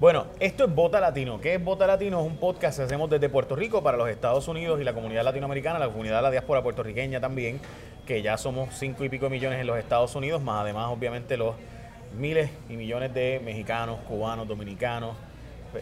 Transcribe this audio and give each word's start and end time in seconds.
Bueno, 0.00 0.28
esto 0.40 0.64
es 0.64 0.74
Vota 0.74 0.98
Latino. 0.98 1.42
¿Qué 1.42 1.56
es 1.56 1.62
Vota 1.62 1.86
Latino? 1.86 2.20
Es 2.22 2.26
un 2.26 2.38
podcast 2.38 2.78
que 2.78 2.84
hacemos 2.84 3.10
desde 3.10 3.28
Puerto 3.28 3.54
Rico 3.54 3.82
para 3.82 3.98
los 3.98 4.08
Estados 4.08 4.48
Unidos 4.48 4.80
y 4.80 4.84
la 4.84 4.94
comunidad 4.94 5.24
latinoamericana, 5.24 5.78
la 5.78 5.88
comunidad 5.88 6.16
de 6.16 6.22
la 6.22 6.30
diáspora 6.30 6.62
puertorriqueña 6.62 7.20
también, 7.20 7.60
que 8.06 8.22
ya 8.22 8.38
somos 8.38 8.70
cinco 8.72 9.04
y 9.04 9.10
pico 9.10 9.28
millones 9.28 9.60
en 9.60 9.66
los 9.66 9.78
Estados 9.78 10.14
Unidos, 10.14 10.40
más 10.40 10.62
además 10.62 10.88
obviamente 10.88 11.36
los 11.36 11.54
miles 12.18 12.50
y 12.70 12.78
millones 12.78 13.12
de 13.12 13.42
mexicanos, 13.44 13.98
cubanos, 14.08 14.48
dominicanos, 14.48 15.16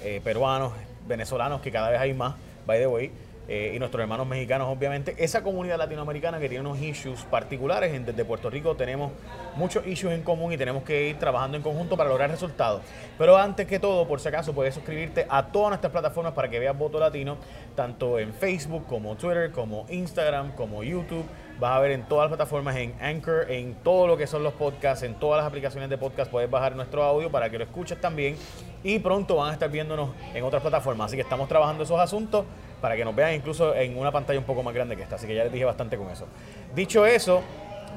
eh, 0.03 0.21
peruanos, 0.25 0.73
venezolanos, 1.07 1.61
que 1.61 1.71
cada 1.71 1.89
vez 1.89 2.01
hay 2.01 2.13
más, 2.13 2.35
by 2.67 2.81
the 2.81 2.89
way. 2.89 3.13
Eh, 3.51 3.73
y 3.75 3.79
nuestros 3.79 4.03
hermanos 4.03 4.27
mexicanos, 4.27 4.69
obviamente, 4.69 5.15
esa 5.17 5.43
comunidad 5.43 5.79
latinoamericana 5.79 6.39
que 6.39 6.51
tiene 6.51 6.69
unos 6.69 6.79
issues 6.83 7.25
particulares, 7.25 7.91
desde 8.05 8.23
Puerto 8.23 8.51
Rico 8.51 8.77
tenemos 8.77 9.11
muchos 9.57 9.87
issues 9.87 10.13
en 10.13 10.23
común 10.23 10.53
y 10.53 10.59
tenemos 10.59 10.83
que 10.83 11.09
ir 11.09 11.19
trabajando 11.19 11.57
en 11.57 11.63
conjunto 11.63 11.97
para 11.97 12.11
lograr 12.11 12.31
resultados. 12.31 12.83
Pero 13.17 13.39
antes 13.39 13.67
que 13.67 13.79
todo, 13.79 14.07
por 14.07 14.21
si 14.21 14.29
acaso, 14.29 14.53
puedes 14.53 14.75
suscribirte 14.75 15.27
a 15.31 15.47
todas 15.47 15.71
nuestras 15.71 15.91
plataformas 15.91 16.35
para 16.35 16.51
que 16.51 16.59
veas 16.59 16.77
Voto 16.77 17.01
Latino, 17.01 17.39
tanto 17.75 18.19
en 18.19 18.35
Facebook 18.35 18.85
como 18.87 19.17
Twitter, 19.17 19.51
como 19.51 19.87
Instagram, 19.89 20.53
como 20.53 20.85
YouTube. 20.85 21.25
Vas 21.59 21.73
a 21.73 21.81
ver 21.81 21.93
en 21.93 22.03
todas 22.03 22.25
las 22.25 22.37
plataformas, 22.37 22.77
en 22.77 22.95
Anchor, 23.01 23.51
en 23.51 23.77
todo 23.77 24.07
lo 24.07 24.19
que 24.19 24.27
son 24.27 24.43
los 24.43 24.53
podcasts, 24.53 25.03
en 25.05 25.15
todas 25.15 25.39
las 25.39 25.47
aplicaciones 25.47 25.89
de 25.89 25.97
podcast, 25.97 26.31
puedes 26.31 26.51
bajar 26.51 26.77
nuestro 26.77 27.03
audio 27.03 27.31
para 27.31 27.49
que 27.49 27.57
lo 27.57 27.65
escuches 27.65 27.99
también. 27.99 28.37
Y 28.85 28.99
pronto 28.99 29.37
van 29.37 29.51
a 29.51 29.53
estar 29.55 29.71
viéndonos 29.71 30.11
en 30.35 30.45
otras 30.45 30.61
plataformas. 30.61 31.07
Así 31.07 31.17
que 31.17 31.23
estamos 31.23 31.49
trabajando 31.49 31.83
esos 31.83 31.99
asuntos 31.99 32.45
para 32.81 32.97
que 32.97 33.05
nos 33.05 33.15
vean 33.15 33.35
incluso 33.35 33.75
en 33.75 33.97
una 33.97 34.13
pantalla 34.13 34.39
un 34.39 34.45
poco 34.45 34.63
más 34.63 34.75
grande 34.75 34.97
que 34.97 35.03
esta. 35.03 35.17
Así 35.17 35.27
que 35.27 35.35
ya 35.35 35.45
les 35.45 35.53
dije 35.53 35.65
bastante 35.65 35.97
con 35.97 36.11
eso. 36.11 36.27
Dicho 36.75 37.07
eso, 37.07 37.43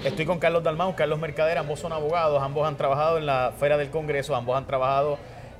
estoy 0.03 0.25
con 0.25 0.39
Carlos 0.39 0.63
Dalmau, 0.63 0.95
Carlos 0.95 1.19
Mercader, 1.19 1.57
ambos 1.57 1.79
son 1.79 1.93
abogados, 1.93 2.41
ambos 2.41 2.67
han 2.67 2.77
trabajado 2.77 3.17
en 3.17 3.25
la 3.25 3.53
Feria 3.59 3.77
del 3.77 3.89
Congreso, 3.89 4.35
ambos 4.35 4.57
han 4.57 4.65
trabajado 4.65 5.17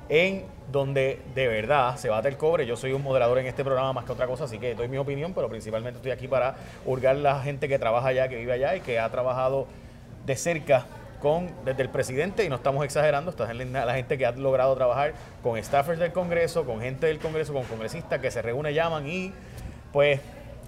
en 0.08 0.44
donde 0.70 1.20
de 1.34 1.48
verdad 1.48 1.96
se 1.96 2.08
bate 2.08 2.28
el 2.28 2.36
cobre. 2.36 2.66
Yo 2.66 2.76
soy 2.76 2.92
un 2.92 3.02
moderador 3.02 3.38
en 3.38 3.46
este 3.46 3.64
programa 3.64 3.92
más 3.92 4.04
que 4.04 4.12
otra 4.12 4.26
cosa, 4.26 4.44
así 4.44 4.58
que 4.58 4.74
doy 4.74 4.88
mi 4.88 4.98
opinión, 4.98 5.32
pero 5.34 5.48
principalmente 5.48 5.98
estoy 5.98 6.12
aquí 6.12 6.28
para 6.28 6.54
hurgar 6.84 7.16
la 7.16 7.40
gente 7.40 7.68
que 7.68 7.78
trabaja 7.78 8.08
allá, 8.08 8.28
que 8.28 8.36
vive 8.36 8.52
allá 8.52 8.76
y 8.76 8.80
que 8.80 8.98
ha 8.98 9.08
trabajado 9.10 9.66
de 10.26 10.36
cerca 10.36 10.86
con 11.22 11.48
desde 11.64 11.82
el 11.82 11.88
presidente, 11.88 12.44
y 12.44 12.48
no 12.48 12.56
estamos 12.56 12.84
exagerando, 12.84 13.30
esta 13.30 13.50
es 13.50 13.56
la 13.56 13.94
gente 13.94 14.18
que 14.18 14.26
ha 14.26 14.32
logrado 14.32 14.74
trabajar 14.74 15.14
con 15.40 15.56
staffers 15.62 16.00
del 16.00 16.12
Congreso, 16.12 16.64
con 16.66 16.80
gente 16.80 17.06
del 17.06 17.20
Congreso, 17.20 17.52
con 17.52 17.62
congresistas 17.62 18.20
que 18.20 18.32
se 18.32 18.42
reúnen, 18.42 18.74
llaman 18.74 19.06
y 19.06 19.32
pues 19.92 20.20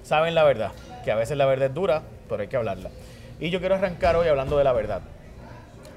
saben 0.04 0.36
la 0.36 0.44
verdad, 0.44 0.70
que 1.04 1.10
a 1.10 1.16
veces 1.16 1.36
la 1.36 1.44
verdad 1.44 1.68
es 1.68 1.74
dura, 1.74 2.02
pero 2.28 2.42
hay 2.42 2.46
que 2.46 2.56
hablarla. 2.56 2.90
Y 3.40 3.50
yo 3.50 3.58
quiero 3.58 3.74
arrancar 3.74 4.14
hoy 4.14 4.28
hablando 4.28 4.56
de 4.56 4.62
la 4.62 4.72
verdad. 4.72 5.00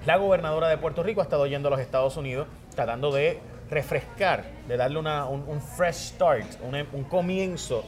La 0.08 0.18
gobernadora 0.18 0.70
de 0.70 0.80
Puerto 0.80 1.04
Rico 1.04 1.22
ha 1.22 1.24
estado 1.24 1.46
yendo 1.46 1.68
a 1.68 1.72
los 1.72 1.80
Estados 1.80 2.18
Unidos 2.18 2.48
tratando 2.74 3.12
de 3.12 3.40
refrescar, 3.70 4.44
de 4.68 4.76
darle 4.76 4.98
una, 4.98 5.26
un, 5.26 5.62
fresh 5.62 6.14
start, 6.14 6.48
un, 6.64 6.76
un 6.94 7.04
comienzo 7.04 7.84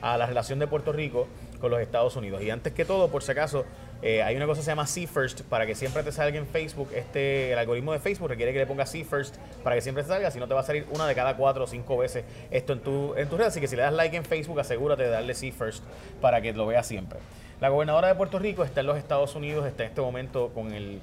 a 0.00 0.16
la 0.16 0.24
relación 0.24 0.58
de 0.58 0.66
Puerto 0.66 0.90
Rico 0.90 1.28
con 1.60 1.70
los 1.70 1.80
Estados 1.80 2.16
Unidos. 2.16 2.40
Y 2.42 2.50
antes 2.50 2.72
que 2.72 2.84
todo, 2.84 3.08
por 3.08 3.22
si 3.22 3.32
acaso, 3.32 3.66
eh, 4.02 4.22
hay 4.22 4.36
una 4.36 4.46
cosa 4.46 4.60
que 4.60 4.64
se 4.64 4.70
llama 4.70 4.86
See 4.86 5.06
First 5.06 5.42
para 5.42 5.66
que 5.66 5.74
siempre 5.74 6.02
te 6.02 6.12
salga 6.12 6.38
en 6.38 6.46
Facebook. 6.46 6.90
Este, 6.94 7.52
el 7.52 7.58
algoritmo 7.58 7.92
de 7.92 7.98
Facebook 7.98 8.28
requiere 8.28 8.52
que 8.52 8.58
le 8.58 8.66
pongas 8.66 8.90
See 8.90 9.04
First 9.04 9.36
para 9.62 9.76
que 9.76 9.82
siempre 9.82 10.02
te 10.02 10.10
salga, 10.10 10.30
si 10.30 10.38
no 10.38 10.46
te 10.46 10.54
va 10.54 10.60
a 10.60 10.64
salir 10.64 10.86
una 10.90 11.06
de 11.06 11.14
cada 11.14 11.36
cuatro 11.36 11.64
o 11.64 11.66
cinco 11.66 11.96
veces 11.96 12.24
esto 12.50 12.74
en 12.74 12.80
tu, 12.80 13.14
en 13.16 13.28
tu 13.28 13.36
red. 13.36 13.46
Así 13.46 13.60
que 13.60 13.68
si 13.68 13.76
le 13.76 13.82
das 13.82 13.94
like 13.94 14.16
en 14.16 14.24
Facebook, 14.24 14.60
asegúrate 14.60 15.04
de 15.04 15.08
darle 15.08 15.34
See 15.34 15.52
First 15.52 15.84
para 16.20 16.40
que 16.40 16.52
lo 16.52 16.66
veas 16.66 16.86
siempre. 16.86 17.18
La 17.60 17.68
gobernadora 17.68 18.08
de 18.08 18.14
Puerto 18.14 18.38
Rico 18.38 18.64
está 18.64 18.80
en 18.80 18.86
los 18.86 18.98
Estados 18.98 19.34
Unidos, 19.34 19.66
está 19.66 19.84
en 19.84 19.90
este 19.90 20.00
momento 20.00 20.50
con 20.54 20.72
el 20.72 21.00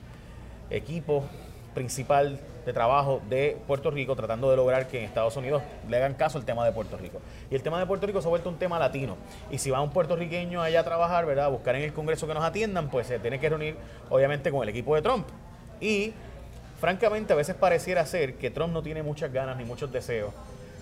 equipo 0.70 1.26
principal 1.74 2.40
de 2.66 2.74
trabajo 2.74 3.22
de 3.30 3.58
Puerto 3.66 3.90
Rico 3.90 4.16
tratando 4.16 4.50
de 4.50 4.56
lograr 4.56 4.88
que 4.88 5.00
en 5.00 5.06
Estados 5.06 5.36
Unidos 5.36 5.64
le 5.90 5.98
hagan 5.98 6.14
caso 6.14 6.38
al 6.38 6.46
tema 6.46 6.66
de 6.66 6.72
Puerto 6.72 6.98
Rico. 6.98 7.20
Y 7.50 7.56
el 7.56 7.64
tema 7.64 7.80
de 7.80 7.86
Puerto 7.86 8.06
Rico 8.06 8.22
se 8.22 8.28
ha 8.28 8.30
vuelto 8.30 8.50
un 8.50 8.58
tema 8.58 8.78
latino. 8.78 9.18
Y 9.50 9.58
si 9.58 9.72
va 9.72 9.82
un 9.82 9.92
puertorriqueño 9.92 10.62
allá 10.62 10.82
a 10.82 10.84
trabajar, 10.84 11.26
¿verdad? 11.26 11.46
A 11.46 11.50
buscar 11.50 11.76
en 11.76 11.84
el 11.84 11.94
Congreso 11.94 12.28
que 12.28 12.34
nos 12.34 12.44
atiendan, 12.44 12.90
pues 12.90 13.08
se 13.08 13.20
tiene 13.20 13.40
que 13.40 13.50
reunir 13.50 13.76
obviamente 14.10 14.52
con 14.52 14.64
el 14.64 14.70
equipo 14.70 14.96
de 14.96 15.02
Trump. 15.02 15.28
Y 15.80 16.14
francamente 16.80 17.34
a 17.34 17.36
veces 17.36 17.56
pareciera 17.56 18.06
ser 18.06 18.36
que 18.36 18.52
Trump 18.52 18.74
no 18.74 18.84
tiene 18.84 19.02
muchas 19.02 19.32
ganas 19.34 19.58
ni 19.58 19.66
muchos 19.66 19.92
deseos 19.92 20.34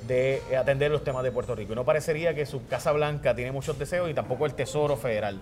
de 0.08 0.42
atender 0.58 0.92
los 0.92 1.04
temas 1.04 1.24
de 1.24 1.32
Puerto 1.32 1.56
Rico. 1.56 1.74
Y 1.74 1.76
no 1.76 1.86
parecería 1.86 2.34
que 2.34 2.46
su 2.46 2.68
Casa 2.68 2.92
Blanca 2.92 3.36
tiene 3.36 3.52
muchos 3.52 3.78
deseos 3.78 4.10
y 4.10 4.14
tampoco 4.14 4.46
el 4.46 4.54
Tesoro 4.54 4.98
Federal. 4.98 5.40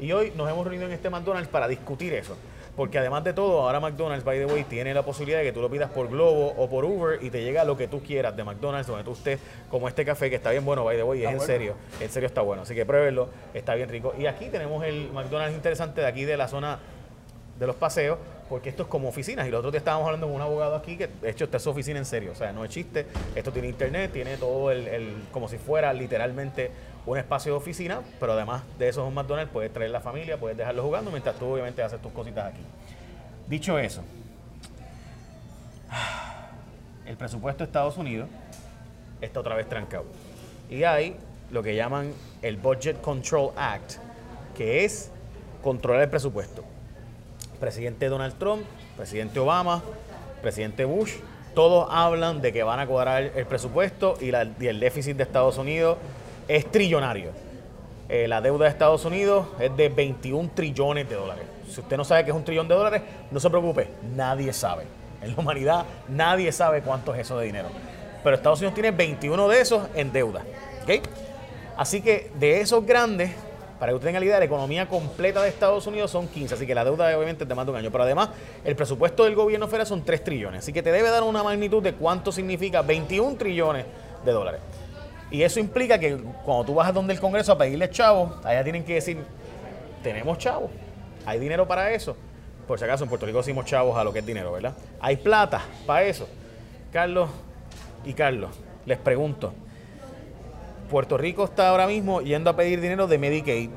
Y 0.00 0.12
hoy 0.12 0.32
nos 0.36 0.50
hemos 0.50 0.64
reunido 0.64 0.86
en 0.86 0.92
este 0.92 1.10
McDonald's 1.10 1.48
para 1.48 1.68
discutir 1.68 2.12
eso. 2.14 2.36
Porque 2.76 2.98
además 2.98 3.22
de 3.22 3.34
todo, 3.34 3.60
ahora 3.60 3.80
McDonald's, 3.80 4.24
by 4.24 4.38
the 4.38 4.46
way, 4.46 4.64
tiene 4.64 4.94
la 4.94 5.02
posibilidad 5.02 5.40
de 5.40 5.44
que 5.44 5.52
tú 5.52 5.60
lo 5.60 5.70
pidas 5.70 5.90
por 5.90 6.08
Globo 6.08 6.54
o 6.56 6.70
por 6.70 6.86
Uber 6.86 7.22
y 7.22 7.28
te 7.28 7.42
llega 7.42 7.64
lo 7.64 7.76
que 7.76 7.86
tú 7.86 8.02
quieras 8.02 8.34
de 8.34 8.44
McDonald's, 8.44 8.86
donde 8.86 9.04
tú 9.04 9.12
estés, 9.12 9.40
como 9.70 9.88
este 9.88 10.06
café 10.06 10.30
que 10.30 10.36
está 10.36 10.50
bien 10.50 10.64
bueno, 10.64 10.82
by 10.84 10.96
the 10.96 11.02
way, 11.02 11.22
es 11.22 11.30
en 11.32 11.40
serio, 11.40 11.74
en 12.00 12.10
serio 12.10 12.26
está 12.26 12.40
bueno. 12.40 12.62
Así 12.62 12.74
que 12.74 12.86
pruébenlo, 12.86 13.28
está 13.52 13.74
bien 13.74 13.90
rico. 13.90 14.14
Y 14.18 14.24
aquí 14.24 14.46
tenemos 14.46 14.82
el 14.84 15.12
McDonald's 15.12 15.54
interesante 15.54 16.00
de 16.00 16.06
aquí 16.06 16.24
de 16.24 16.38
la 16.38 16.48
zona 16.48 16.78
de 17.58 17.66
los 17.66 17.76
paseos, 17.76 18.18
porque 18.48 18.70
esto 18.70 18.84
es 18.84 18.88
como 18.88 19.08
oficinas. 19.08 19.46
Y 19.46 19.50
los 19.50 19.58
otros 19.58 19.72
días 19.72 19.82
estábamos 19.82 20.06
hablando 20.06 20.26
con 20.26 20.36
un 20.36 20.42
abogado 20.42 20.74
aquí 20.74 20.96
que, 20.96 21.08
de 21.08 21.30
hecho, 21.30 21.44
esta 21.44 21.58
es 21.58 21.62
su 21.62 21.70
oficina 21.70 21.98
en 21.98 22.06
serio. 22.06 22.32
O 22.32 22.34
sea, 22.34 22.52
no 22.52 22.64
es 22.64 22.70
chiste. 22.70 23.06
Esto 23.34 23.52
tiene 23.52 23.68
internet, 23.68 24.12
tiene 24.12 24.38
todo 24.38 24.70
el, 24.70 24.88
el 24.88 25.14
como 25.30 25.46
si 25.46 25.58
fuera 25.58 25.92
literalmente 25.92 26.70
un 27.04 27.18
espacio 27.18 27.52
de 27.52 27.58
oficina, 27.58 28.00
pero 28.20 28.32
además 28.32 28.62
de 28.78 28.88
eso 28.88 29.02
es 29.02 29.08
un 29.08 29.14
McDonald's, 29.14 29.52
puedes 29.52 29.72
traer 29.72 29.90
la 29.90 30.00
familia, 30.00 30.38
puedes 30.38 30.56
dejarlo 30.56 30.82
jugando 30.82 31.10
mientras 31.10 31.36
tú 31.36 31.46
obviamente 31.46 31.82
haces 31.82 32.00
tus 32.00 32.12
cositas 32.12 32.52
aquí. 32.52 32.62
Dicho 33.48 33.78
eso, 33.78 34.02
el 37.06 37.16
presupuesto 37.16 37.64
de 37.64 37.68
Estados 37.68 37.96
Unidos 37.96 38.28
está 39.20 39.40
otra 39.40 39.56
vez 39.56 39.68
trancado. 39.68 40.04
Y 40.70 40.84
hay 40.84 41.16
lo 41.50 41.62
que 41.62 41.74
llaman 41.74 42.12
el 42.40 42.56
Budget 42.56 43.00
Control 43.00 43.50
Act, 43.56 43.94
que 44.56 44.84
es 44.84 45.10
controlar 45.62 46.02
el 46.02 46.10
presupuesto. 46.10 46.64
Presidente 47.58 48.08
Donald 48.08 48.38
Trump, 48.38 48.62
presidente 48.96 49.38
Obama, 49.40 49.82
presidente 50.40 50.84
Bush, 50.84 51.14
todos 51.54 51.86
hablan 51.90 52.40
de 52.40 52.52
que 52.52 52.62
van 52.62 52.80
a 52.80 52.86
cuadrar 52.86 53.22
el 53.22 53.46
presupuesto 53.46 54.16
y, 54.20 54.30
y 54.30 54.66
el 54.66 54.80
déficit 54.80 55.16
de 55.16 55.24
Estados 55.24 55.58
Unidos 55.58 55.98
es 56.48 56.70
trillonario. 56.70 57.30
Eh, 58.08 58.28
la 58.28 58.40
deuda 58.40 58.64
de 58.64 58.70
Estados 58.70 59.04
Unidos 59.04 59.46
es 59.58 59.74
de 59.76 59.88
21 59.88 60.50
trillones 60.54 61.08
de 61.08 61.14
dólares. 61.14 61.44
Si 61.70 61.80
usted 61.80 61.96
no 61.96 62.04
sabe 62.04 62.24
qué 62.24 62.30
es 62.30 62.36
un 62.36 62.44
trillón 62.44 62.68
de 62.68 62.74
dólares, 62.74 63.02
no 63.30 63.40
se 63.40 63.48
preocupe, 63.48 63.88
nadie 64.14 64.52
sabe. 64.52 64.84
En 65.22 65.34
la 65.34 65.40
humanidad 65.40 65.86
nadie 66.08 66.52
sabe 66.52 66.82
cuánto 66.82 67.14
es 67.14 67.20
eso 67.20 67.38
de 67.38 67.46
dinero. 67.46 67.68
Pero 68.22 68.36
Estados 68.36 68.58
Unidos 68.60 68.74
tiene 68.74 68.90
21 68.90 69.48
de 69.48 69.60
esos 69.60 69.82
en 69.94 70.12
deuda. 70.12 70.42
Así 71.76 72.02
que 72.02 72.30
de 72.38 72.60
esos 72.60 72.84
grandes, 72.84 73.30
para 73.78 73.90
que 73.90 73.96
usted 73.96 74.08
tenga 74.08 74.20
la 74.20 74.26
idea, 74.26 74.38
la 74.38 74.44
economía 74.44 74.88
completa 74.88 75.42
de 75.42 75.48
Estados 75.48 75.86
Unidos 75.86 76.10
son 76.10 76.28
15. 76.28 76.54
Así 76.54 76.66
que 76.66 76.74
la 76.74 76.84
deuda 76.84 77.16
obviamente 77.16 77.44
es 77.44 77.48
de 77.48 77.54
más 77.54 77.64
de 77.64 77.72
un 77.72 77.78
año. 77.78 77.90
Pero 77.90 78.04
además, 78.04 78.28
el 78.64 78.76
presupuesto 78.76 79.24
del 79.24 79.34
gobierno 79.34 79.66
federal 79.66 79.86
son 79.86 80.04
3 80.04 80.22
trillones. 80.22 80.60
Así 80.60 80.72
que 80.72 80.82
te 80.82 80.92
debe 80.92 81.08
dar 81.10 81.22
una 81.22 81.42
magnitud 81.42 81.82
de 81.82 81.94
cuánto 81.94 82.30
significa 82.30 82.82
21 82.82 83.36
trillones 83.36 83.86
de 84.24 84.32
dólares. 84.32 84.60
Y 85.32 85.42
eso 85.42 85.58
implica 85.58 85.98
que 85.98 86.18
cuando 86.44 86.64
tú 86.64 86.74
vas 86.74 86.88
a 86.88 86.92
donde 86.92 87.14
el 87.14 87.18
Congreso 87.18 87.52
a 87.52 87.58
pedirle 87.58 87.88
chavos, 87.88 88.32
allá 88.44 88.62
tienen 88.62 88.84
que 88.84 88.94
decir, 88.94 89.16
tenemos 90.02 90.36
chavos, 90.36 90.70
hay 91.24 91.40
dinero 91.40 91.66
para 91.66 91.90
eso. 91.90 92.14
Por 92.68 92.78
si 92.78 92.84
acaso 92.84 93.04
en 93.04 93.08
Puerto 93.08 93.24
Rico 93.24 93.38
decimos 93.38 93.64
chavos 93.64 93.96
a 93.96 94.04
lo 94.04 94.12
que 94.12 94.18
es 94.18 94.26
dinero, 94.26 94.52
¿verdad? 94.52 94.74
Hay 95.00 95.16
plata 95.16 95.62
para 95.86 96.04
eso. 96.04 96.28
Carlos 96.92 97.30
y 98.04 98.12
Carlos, 98.12 98.50
les 98.84 98.98
pregunto, 98.98 99.54
Puerto 100.90 101.16
Rico 101.16 101.44
está 101.44 101.70
ahora 101.70 101.86
mismo 101.86 102.20
yendo 102.20 102.50
a 102.50 102.56
pedir 102.56 102.82
dinero 102.82 103.06
de 103.06 103.16
Medicaid 103.16 103.70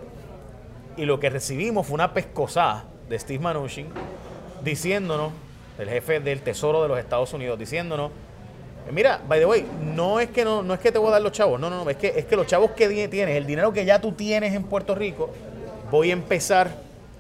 y 0.98 1.06
lo 1.06 1.22
que 1.22 1.30
recibimos 1.30 1.88
fue 1.88 1.94
una 1.94 2.14
pescosada 2.14 2.84
de 3.08 3.18
Steve 3.18 3.40
Mnuchin 3.40 3.88
diciéndonos, 4.62 5.32
el 5.78 5.88
jefe 5.88 6.20
del 6.20 6.42
Tesoro 6.42 6.82
de 6.82 6.90
los 6.90 7.00
Estados 7.00 7.32
Unidos, 7.34 7.58
diciéndonos 7.58 8.12
Mira, 8.92 9.20
by 9.28 9.40
the 9.40 9.46
way, 9.46 9.66
no 9.82 10.20
es 10.20 10.30
que 10.30 10.46
no, 10.46 10.62
no 10.62 10.74
es 10.74 10.80
que 10.80 10.92
te 10.92 11.00
voy 11.00 11.10
a 11.10 11.12
dar 11.14 11.22
los 11.22 11.32
chavos, 11.32 11.60
no, 11.60 11.70
no, 11.70 11.84
no, 11.84 11.90
es 11.90 11.98
que, 11.98 12.14
es 12.16 12.26
que 12.26 12.36
los 12.36 12.46
chavos 12.46 12.72
que 12.72 12.88
tienes, 13.08 13.36
el 13.36 13.46
dinero 13.46 13.74
que 13.74 13.84
ya 13.84 14.00
tú 14.00 14.12
tienes 14.12 14.54
en 14.54 14.64
Puerto 14.64 14.94
Rico, 14.94 15.30
voy 15.90 16.12
a 16.12 16.14
empezar 16.14 16.70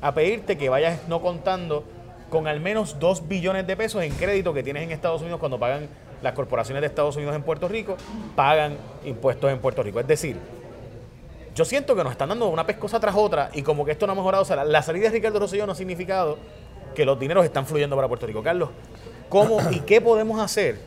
a 0.01 0.13
pedirte 0.13 0.57
que 0.57 0.69
vayas 0.69 1.07
no 1.07 1.21
contando 1.21 1.83
con 2.29 2.47
al 2.47 2.59
menos 2.59 2.99
2 2.99 3.27
billones 3.27 3.65
de 3.65 3.75
pesos 3.75 4.03
en 4.03 4.13
crédito 4.13 4.53
que 4.53 4.61
tienes 4.61 4.83
en 4.83 4.91
Estados 4.91 5.21
Unidos 5.21 5.39
cuando 5.39 5.59
pagan 5.59 5.87
las 6.21 6.33
corporaciones 6.33 6.81
de 6.81 6.87
Estados 6.87 7.15
Unidos 7.15 7.35
en 7.35 7.43
Puerto 7.43 7.67
Rico, 7.67 7.97
pagan 8.35 8.77
impuestos 9.03 9.51
en 9.51 9.59
Puerto 9.59 9.83
Rico. 9.83 9.99
Es 9.99 10.07
decir, 10.07 10.37
yo 11.55 11.65
siento 11.65 11.95
que 11.95 12.03
nos 12.03 12.11
están 12.11 12.29
dando 12.29 12.49
una 12.49 12.65
pescosa 12.65 12.99
tras 12.99 13.15
otra 13.15 13.49
y 13.53 13.61
como 13.61 13.85
que 13.85 13.91
esto 13.91 14.05
no 14.05 14.13
ha 14.13 14.15
mejorado. 14.15 14.43
O 14.43 14.45
sea, 14.45 14.63
la, 14.63 14.81
salida 14.81 15.05
de 15.05 15.11
Ricardo 15.11 15.39
Rosselló 15.39 15.65
no 15.65 15.71
ha 15.71 15.75
significado 15.75 16.37
que 16.93 17.05
los 17.05 17.19
dineros 17.19 17.45
están 17.45 17.65
fluyendo 17.65 17.95
para 17.95 18.07
Puerto 18.07 18.27
Rico. 18.27 18.43
Carlos, 18.43 18.69
¿cómo 19.29 19.59
y 19.71 19.79
qué 19.81 20.01
podemos 20.01 20.39
hacer 20.39 20.79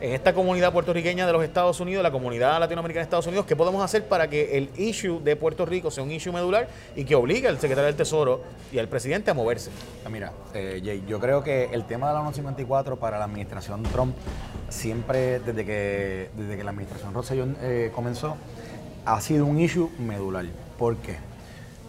en 0.00 0.14
esta 0.14 0.32
comunidad 0.32 0.72
puertorriqueña 0.72 1.26
de 1.26 1.32
los 1.32 1.44
Estados 1.44 1.78
Unidos, 1.78 2.02
la 2.02 2.10
comunidad 2.10 2.58
latinoamericana 2.58 3.02
de 3.02 3.04
Estados 3.04 3.26
Unidos, 3.26 3.44
¿qué 3.44 3.54
podemos 3.54 3.84
hacer 3.84 4.08
para 4.08 4.30
que 4.30 4.56
el 4.56 4.70
issue 4.78 5.20
de 5.22 5.36
Puerto 5.36 5.66
Rico 5.66 5.90
sea 5.90 6.02
un 6.02 6.10
issue 6.10 6.32
medular 6.32 6.68
y 6.96 7.04
que 7.04 7.14
obligue 7.14 7.48
al 7.48 7.60
secretario 7.60 7.86
del 7.86 7.96
Tesoro 7.96 8.40
y 8.72 8.78
al 8.78 8.88
presidente 8.88 9.30
a 9.30 9.34
moverse? 9.34 9.70
Ah, 10.04 10.08
mira, 10.08 10.32
eh, 10.54 10.80
Jay, 10.82 11.04
yo 11.06 11.20
creo 11.20 11.44
que 11.44 11.68
el 11.72 11.84
tema 11.84 12.08
de 12.08 12.14
la 12.14 12.20
154 12.20 12.96
para 12.96 13.18
la 13.18 13.26
administración 13.26 13.82
Trump 13.84 14.16
siempre, 14.70 15.38
desde 15.40 15.66
que, 15.66 16.30
desde 16.34 16.56
que 16.56 16.64
la 16.64 16.70
administración 16.70 17.12
Rosselló 17.12 17.46
eh, 17.60 17.92
comenzó, 17.94 18.36
ha 19.04 19.20
sido 19.20 19.44
un 19.44 19.60
issue 19.60 19.90
medular. 19.98 20.46
¿Por 20.78 20.96
qué? 20.96 21.16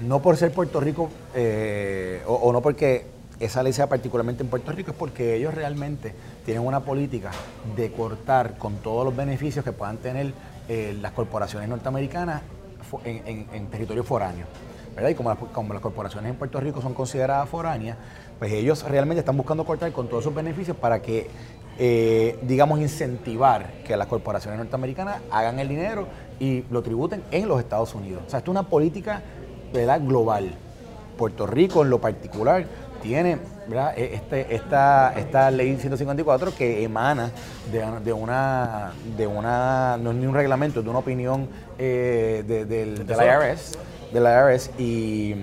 No 0.01 0.21
por 0.21 0.35
ser 0.35 0.51
Puerto 0.51 0.81
Rico 0.81 1.09
eh, 1.33 2.21
o, 2.27 2.33
o 2.33 2.51
no 2.51 2.61
porque 2.61 3.05
esa 3.39 3.63
ley 3.63 3.71
sea 3.71 3.87
particularmente 3.87 4.43
en 4.43 4.49
Puerto 4.49 4.71
Rico, 4.71 4.91
es 4.91 4.97
porque 4.97 5.35
ellos 5.35 5.53
realmente 5.53 6.13
tienen 6.45 6.65
una 6.65 6.79
política 6.81 7.31
de 7.75 7.91
cortar 7.91 8.57
con 8.57 8.77
todos 8.77 9.05
los 9.05 9.15
beneficios 9.15 9.63
que 9.63 9.71
puedan 9.71 9.97
tener 9.97 10.33
eh, 10.67 10.97
las 11.01 11.11
corporaciones 11.11 11.69
norteamericanas 11.69 12.41
en, 13.03 13.67
territorio 13.67 14.03
foráneo. 14.03 14.45
¿verdad? 14.95 15.09
Y 15.09 15.15
como 15.15 15.73
las, 15.73 15.81
corporaciones 15.81 16.31
en 16.31 16.37
Puerto 16.37 16.59
Rico 16.59 16.81
son 16.81 16.93
consideradas 16.93 17.47
foráneas, 17.47 17.97
pues 18.39 18.51
ellos 18.51 18.83
realmente 18.83 19.19
están 19.19 19.37
buscando 19.37 19.65
cortar 19.65 19.91
con 19.91 20.07
todos 20.07 20.23
esos 20.23 20.35
beneficios 20.35 20.75
para 20.75 21.01
que, 21.01 21.29
eh, 21.77 22.37
digamos, 22.41 22.79
incentivar 22.79 23.71
que 23.85 23.95
las 23.95 24.07
corporaciones 24.07 24.59
norteamericanas 24.59 25.21
hagan 25.31 25.59
el 25.59 25.69
dinero 25.69 26.07
y 26.39 26.63
lo 26.69 26.81
tributen 26.81 27.23
en 27.31 27.47
los 27.47 27.59
Estados 27.59 27.95
Unidos. 27.95 28.23
O 28.27 28.29
sea, 28.29 28.39
esto 28.39 28.51
es 28.51 28.57
una 28.57 28.67
política 28.67 29.21
¿verdad? 29.71 30.01
global. 30.01 30.51
Puerto 31.17 31.45
Rico 31.45 31.83
en 31.83 31.89
lo 31.89 32.01
particular 32.01 32.65
tiene 33.01 33.37
e, 33.95 34.15
Este, 34.15 34.55
esta, 34.55 35.13
esta 35.17 35.51
ley 35.51 35.77
154 35.77 36.55
que 36.55 36.83
emana 36.83 37.31
de, 37.71 38.13
una, 38.13 38.91
de 39.17 39.27
una, 39.27 39.97
no 39.97 40.11
es 40.11 40.17
ni 40.17 40.25
un 40.25 40.33
reglamento, 40.33 40.79
es 40.79 40.85
de 40.85 40.89
una 40.89 40.99
opinión 40.99 41.47
eh, 41.77 42.43
de, 42.47 42.65
del, 42.65 43.05
de 43.05 43.15
la 43.15 43.25
IRS, 43.25 43.77
de 44.11 44.19
la 44.19 44.51
IRS 44.51 44.71
y 44.77 45.35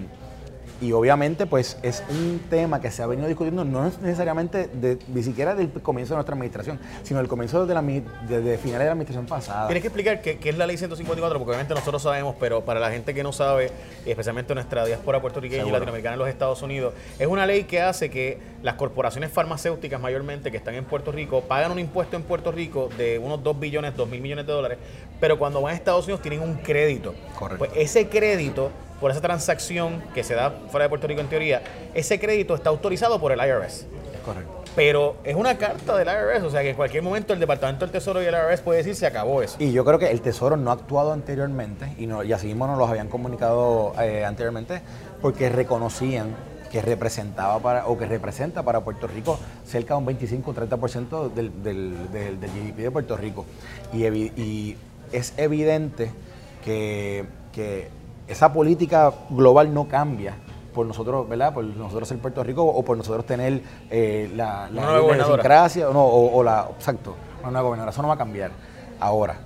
y 0.81 0.93
obviamente, 0.93 1.47
pues 1.47 1.77
es 1.83 2.05
un 2.09 2.41
tema 2.49 2.81
que 2.81 2.91
se 2.91 3.03
ha 3.03 3.07
venido 3.07 3.27
discutiendo 3.27 3.65
no 3.65 3.85
necesariamente 3.85 4.69
de, 4.69 4.99
ni 5.09 5.23
siquiera 5.25 5.57
del 5.57 5.71
comienzo 5.71 6.15
de 6.15 6.19
nuestra 6.19 6.35
administración, 6.35 6.79
sino 7.03 7.19
del 7.19 7.29
comienzo 7.29 7.67
de, 7.67 7.75
la, 7.75 7.83
de, 7.83 8.59
finales 8.59 8.81
de 8.81 8.85
la 8.85 8.93
administración 8.93 9.27
pasada. 9.27 9.67
Tienes 9.67 9.83
que 9.83 9.89
explicar 9.89 10.21
qué, 10.21 10.39
es 10.43 10.57
la 10.57 10.67
ley 10.67 10.77
154, 10.77 11.39
porque 11.39 11.51
obviamente 11.51 11.75
nosotros 11.75 12.03
sabemos, 12.03 12.37
pero 12.39 12.65
para 12.65 12.79
la 12.79 12.91
gente 12.91 13.13
que 13.13 13.25
no 13.25 13.33
sabe, 13.33 13.73
especialmente 14.07 14.55
nuestra 14.55 14.85
diáspora 14.85 15.21
puertorriqueña 15.21 15.67
y 15.67 15.71
latinoamericana 15.71 16.15
en 16.15 16.21
los 16.21 16.29
Estados 16.29 16.63
Unidos, 16.63 16.95
es 17.19 17.27
una 17.27 17.45
ley 17.45 17.65
que 17.65 17.83
hace 17.83 18.09
que 18.09 18.39
las 18.63 18.75
corporaciones 18.75 19.33
farmacéuticas 19.33 20.01
mayormente 20.01 20.53
que 20.53 20.59
están 20.59 20.75
en 20.75 20.85
Puerto 20.85 21.11
Rico 21.11 21.41
pagan 21.41 21.73
un 21.73 21.81
impuesto 21.81 22.17
en 22.17 22.23
Puerto 22.23 22.53
Rico 22.53 22.89
de 22.97 23.19
unos 23.19 23.43
2 23.43 23.59
billones, 23.59 23.97
2 23.97 24.09
mil 24.09 24.21
millones 24.21 24.47
de 24.47 24.53
dólares, 24.53 24.79
pero 25.19 25.39
cuando 25.39 25.61
van 25.61 25.73
a 25.73 25.77
Estados 25.77 26.05
Unidos 26.05 26.23
tienen 26.23 26.41
un 26.41 26.55
crédito. 26.55 27.15
Correcto. 27.37 27.65
Pues 27.65 27.73
ese 27.75 28.09
crédito 28.09 28.71
por 29.01 29.11
esa 29.11 29.21
transacción 29.21 30.03
que 30.15 30.25
se 30.25 30.35
da 30.35 30.51
fuera 30.71 30.85
de 30.85 30.89
Puerto 30.89 31.07
Rico 31.07 31.21
en 31.21 31.29
teoría, 31.29 31.63
ese 31.95 32.19
crédito 32.19 32.55
está 32.55 32.71
autorizado 32.71 33.21
por 33.21 33.33
el 33.33 33.39
IRS. 33.39 33.87
Es 34.15 34.21
correcto. 34.25 34.59
Pero 34.75 35.17
es 35.25 35.35
una 35.35 35.57
carta 35.59 35.97
del 35.97 36.09
IRS, 36.09 36.45
o 36.45 36.51
sea 36.51 36.63
que 36.63 36.71
en 36.71 36.77
cualquier 36.77 37.03
momento 37.03 37.33
el 37.33 37.41
Departamento 37.41 37.85
del 37.85 37.93
Tesoro 37.93 38.23
y 38.23 38.27
el 38.27 38.35
IRS 38.35 38.61
puede 38.61 38.79
decir 38.79 38.95
se 38.95 39.07
acabó 39.07 39.43
eso. 39.43 39.57
Y 39.59 39.73
yo 39.73 39.85
creo 39.85 39.99
que 39.99 40.11
el 40.11 40.21
Tesoro 40.21 40.57
no 40.57 40.71
ha 40.71 40.75
actuado 40.75 41.13
anteriormente, 41.13 41.95
y, 41.99 42.07
no, 42.07 42.23
y 42.23 42.33
así 42.33 42.47
mismo 42.47 42.67
nos 42.67 42.79
los 42.79 42.89
habían 42.89 43.09
comunicado 43.09 43.93
eh, 44.01 44.25
anteriormente, 44.25 44.81
porque 45.21 45.49
reconocían 45.49 46.37
que 46.71 46.83
representaba 46.83 47.59
para, 47.61 47.87
o 47.87 47.97
que 47.97 48.07
representa 48.07 48.63
para 48.63 48.81
Puerto 48.81 49.07
Rico 49.07 49.39
cerca 49.65 49.95
de 49.95 49.99
un 49.99 50.07
25 50.07 50.51
o 50.51 50.55
30% 50.55 51.33
del, 51.33 51.63
del, 51.63 52.13
del, 52.13 52.41
del, 52.41 52.51
GDP 52.51 52.77
de 52.77 52.91
Puerto 52.91 53.17
Rico. 53.17 53.47
Y, 53.93 54.05
y 54.07 54.77
es 55.11 55.33
evidente 55.39 56.11
que, 56.63 57.25
que 57.53 57.89
esa 58.29 58.53
política 58.53 59.13
global 59.31 59.73
no 59.73 59.89
cambia 59.89 60.37
por 60.75 60.87
nosotros, 60.87 61.29
¿verdad? 61.29 61.53
Por 61.53 61.65
nosotros 61.65 62.09
ser 62.09 62.19
Puerto 62.19 62.45
Rico 62.45 62.65
o 62.65 62.85
por 62.85 62.97
nosotros 62.97 63.27
tener 63.27 63.63
eh, 63.91 64.31
la, 64.37 64.69
la 64.71 65.01
o, 65.01 65.15
no, 65.93 66.07
o, 66.07 66.43
la, 66.43 66.69
exacto, 66.77 67.17
una 67.43 67.61
gobernadora. 67.61 67.91
Eso 67.91 68.03
no 68.03 68.09
va 68.09 68.15
a 68.15 68.19
cambiar. 68.19 68.53
Ahora, 69.01 69.37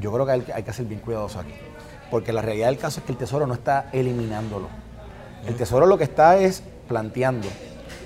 yo 0.00 0.12
creo 0.12 0.24
que 0.24 0.32
hay, 0.32 0.44
hay 0.54 0.62
que 0.62 0.72
ser 0.72 0.86
bien 0.86 1.00
cuidadoso 1.00 1.40
aquí. 1.40 1.52
Porque 2.10 2.32
la 2.32 2.40
realidad 2.40 2.68
del 2.68 2.78
caso 2.78 3.00
es 3.00 3.06
que 3.06 3.12
el 3.12 3.18
Tesoro 3.18 3.46
no 3.46 3.54
está 3.54 3.90
eliminándolo. 3.92 4.68
El 5.46 5.56
Tesoro 5.56 5.84
lo 5.86 5.98
que 5.98 6.04
está 6.04 6.38
es 6.38 6.62
planteando 6.88 7.48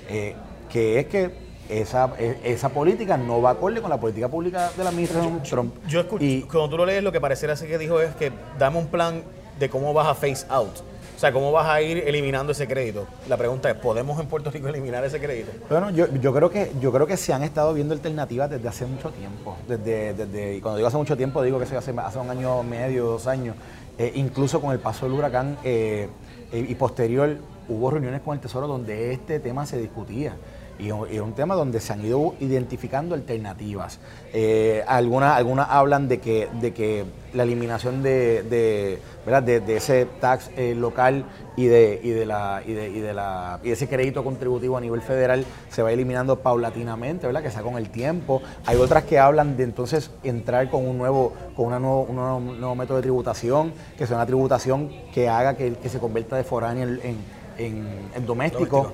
eh, 0.09 0.35
que 0.69 0.99
es 0.99 1.07
que 1.07 1.31
esa, 1.69 2.11
e, 2.19 2.41
esa 2.45 2.69
política 2.71 3.17
no 3.17 3.41
va 3.41 3.51
acorde 3.51 3.81
con 3.81 3.91
la 3.91 4.01
política 4.01 4.29
pública 4.29 4.71
de 4.77 4.85
la 4.85 4.91
administración 4.91 5.43
Trump. 5.43 5.75
Yo 5.87 6.01
escuché, 6.01 6.45
cuando 6.51 6.69
tú 6.69 6.77
lo 6.79 6.87
lees, 6.87 7.03
lo 7.03 7.13
que 7.13 7.21
pareciera 7.21 7.57
ser 7.57 7.69
que 7.69 7.79
dijo 7.79 8.01
es 8.01 8.15
que 8.17 8.33
dame 8.59 8.79
un 8.79 8.89
plan 8.89 9.23
de 9.59 9.71
cómo 9.71 9.93
vas 9.93 10.09
a 10.09 10.15
face 10.15 10.47
out. 10.49 10.79
O 11.17 11.19
sea, 11.23 11.33
¿cómo 11.33 11.53
vas 11.53 11.69
a 11.69 11.81
ir 11.81 11.99
eliminando 11.99 12.51
ese 12.51 12.67
crédito? 12.67 13.07
La 13.29 13.37
pregunta 13.37 13.71
es, 13.71 13.77
¿podemos 13.77 14.19
en 14.19 14.27
Puerto 14.27 14.51
Rico 14.51 14.67
eliminar 14.67 15.05
ese 15.05 15.21
crédito? 15.21 15.53
Bueno, 15.71 15.91
yo, 15.91 16.13
yo 16.17 16.35
creo 16.35 16.51
que 16.51 16.73
yo 16.81 16.91
creo 16.91 17.07
que 17.07 17.17
se 17.17 17.33
han 17.33 17.45
estado 17.45 17.73
viendo 17.75 17.95
alternativas 17.95 18.51
desde 18.51 18.69
hace 18.69 18.87
mucho 18.87 19.11
tiempo. 19.11 19.57
Desde, 19.69 20.15
desde 20.15 20.57
y 20.57 20.61
cuando 20.61 20.79
digo 20.79 20.89
hace 20.89 20.97
mucho 20.97 21.17
tiempo, 21.17 21.41
digo 21.43 21.61
que 21.61 21.65
hace, 21.65 21.77
hace 21.77 22.19
un 22.19 22.29
año 22.29 22.65
medio, 22.65 23.05
dos 23.05 23.29
años. 23.29 23.55
Eh, 23.99 24.11
incluso 24.17 24.61
con 24.61 24.73
el 24.73 24.81
paso 24.81 25.07
del 25.07 25.15
huracán 25.15 25.59
eh, 25.63 26.09
eh, 26.51 26.67
y 26.69 26.75
posterior, 26.75 27.37
hubo 27.69 27.91
reuniones 27.91 28.23
con 28.23 28.35
el 28.35 28.41
Tesoro 28.41 28.67
donde 28.67 29.13
este 29.13 29.39
tema 29.39 29.65
se 29.65 29.79
discutía 29.79 30.35
y 30.83 30.89
es 30.89 31.21
un 31.21 31.33
tema 31.35 31.55
donde 31.55 31.79
se 31.79 31.93
han 31.93 32.05
ido 32.05 32.35
identificando 32.41 33.15
alternativas. 33.15 34.01
Eh, 34.33 34.83
algunas, 34.89 35.37
algunas 35.37 35.69
hablan 35.71 36.09
de 36.09 36.19
que, 36.19 36.49
de 36.61 36.75
que 36.75 37.05
la 37.33 37.45
eliminación 37.45 38.03
de, 38.03 38.43
de, 38.43 38.99
¿verdad? 39.25 39.45
de, 39.45 39.77
ese 39.77 40.07
tax 40.21 40.51
eh, 40.57 40.75
local 40.75 41.25
y 41.57 41.67
de, 41.67 42.01
y 42.03 42.11
de 42.11 42.27
la 42.27 42.63
y 42.67 42.73
de, 42.73 42.89
y 42.89 42.99
de 42.99 43.15
la 43.15 43.61
y 43.63 43.71
ese 43.71 43.89
crédito 43.89 44.25
contributivo 44.25 44.77
a 44.77 44.81
nivel 44.81 45.03
federal 45.03 45.45
se 45.71 45.83
va 45.83 45.93
eliminando 45.93 46.41
paulatinamente, 46.41 47.27
¿verdad? 47.27 47.45
Que 47.45 47.51
sea 47.53 47.63
con 47.63 47.77
el 47.77 47.89
tiempo. 47.91 48.43
Hay 48.67 48.77
otras 48.77 49.05
que 49.05 49.21
hablan 49.21 49.57
de 49.57 49.63
entonces 49.63 50.11
entrar 50.25 50.69
con 50.69 50.87
un 50.87 50.99
nuevo 50.99 51.33
con 51.55 51.67
una 51.67 51.79
nuevo, 51.79 52.03
un 52.03 52.17
nuevo, 52.61 52.75
método 52.75 52.97
de 52.97 53.03
tributación, 53.03 53.73
que 53.97 54.05
sea 54.05 54.17
una 54.17 54.27
tributación 54.27 54.91
que 55.15 55.29
haga 55.29 55.55
que, 55.55 55.77
se 55.89 55.99
convierta 56.01 56.37
de 56.37 56.43
foránea 56.43 56.85
en, 56.85 57.19
en, 57.57 58.27
doméstico. 58.27 58.93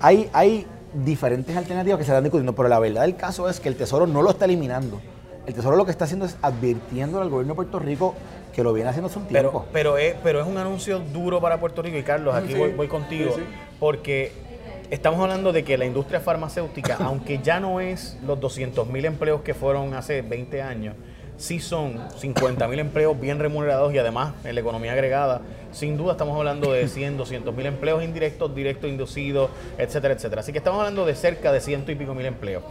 Hay, 0.00 0.28
hay 0.32 0.66
diferentes 0.94 1.56
alternativas 1.56 1.98
que 1.98 2.04
se 2.04 2.12
están 2.12 2.24
discutiendo, 2.24 2.54
pero 2.54 2.68
la 2.68 2.78
verdad 2.78 3.02
del 3.02 3.16
caso 3.16 3.48
es 3.48 3.60
que 3.60 3.68
el 3.68 3.76
Tesoro 3.76 4.06
no 4.06 4.22
lo 4.22 4.30
está 4.30 4.44
eliminando. 4.44 5.00
El 5.46 5.54
Tesoro 5.54 5.76
lo 5.76 5.84
que 5.84 5.90
está 5.90 6.04
haciendo 6.04 6.24
es 6.24 6.36
advirtiendo 6.40 7.20
al 7.20 7.28
gobierno 7.28 7.52
de 7.52 7.56
Puerto 7.56 7.78
Rico 7.78 8.14
que 8.54 8.62
lo 8.62 8.72
viene 8.72 8.88
haciendo 8.88 9.08
hace 9.08 9.18
un 9.18 9.26
tiempo. 9.26 9.66
Pero, 9.72 9.98
es, 9.98 10.14
pero 10.22 10.40
es 10.40 10.46
un 10.46 10.56
anuncio 10.56 11.00
duro 11.00 11.40
para 11.40 11.58
Puerto 11.58 11.82
Rico 11.82 11.98
y 11.98 12.02
Carlos, 12.02 12.34
aquí 12.34 12.54
voy, 12.54 12.88
contigo, 12.88 13.34
porque 13.80 14.32
estamos 14.90 15.20
hablando 15.20 15.52
de 15.52 15.64
que 15.64 15.76
la 15.76 15.84
industria 15.84 16.20
farmacéutica, 16.20 16.96
aunque 17.00 17.40
ya 17.42 17.58
no 17.60 17.80
es 17.80 18.16
los 18.24 18.40
200 18.40 18.88
mil 18.88 19.04
empleos 19.04 19.42
que 19.42 19.54
fueron 19.54 19.94
hace 19.94 20.22
20 20.22 20.62
años, 20.62 20.94
sí 21.36 21.60
son 21.60 22.00
50 22.16 22.68
mil 22.68 22.78
empleos 22.78 23.18
bien 23.18 23.38
remunerados 23.38 23.92
y 23.92 23.98
además 23.98 24.34
en 24.44 24.54
la 24.54 24.60
economía 24.60 24.92
agregada, 24.92 25.40
sin 25.72 25.96
duda 25.96 26.12
estamos 26.12 26.36
hablando 26.36 26.72
de 26.72 26.86
100, 26.88 27.16
200 27.16 27.54
mil 27.54 27.66
empleos 27.66 28.02
indirectos, 28.02 28.54
directos, 28.54 28.88
inducidos, 28.88 29.50
etcétera, 29.78 30.14
etcétera. 30.14 30.40
Así 30.40 30.52
que 30.52 30.58
estamos 30.58 30.78
hablando 30.78 31.04
de 31.04 31.14
cerca 31.14 31.52
de 31.52 31.60
ciento 31.60 31.90
y 31.92 31.96
pico 31.96 32.14
mil 32.14 32.26
empleos, 32.26 32.62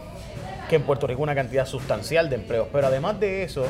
que 0.68 0.76
en 0.76 0.82
Puerto 0.82 1.06
Rico 1.06 1.22
una 1.22 1.34
cantidad 1.34 1.66
sustancial 1.66 2.30
de 2.30 2.36
empleos. 2.36 2.68
Pero 2.72 2.86
además 2.86 3.20
de 3.20 3.42
eso, 3.44 3.66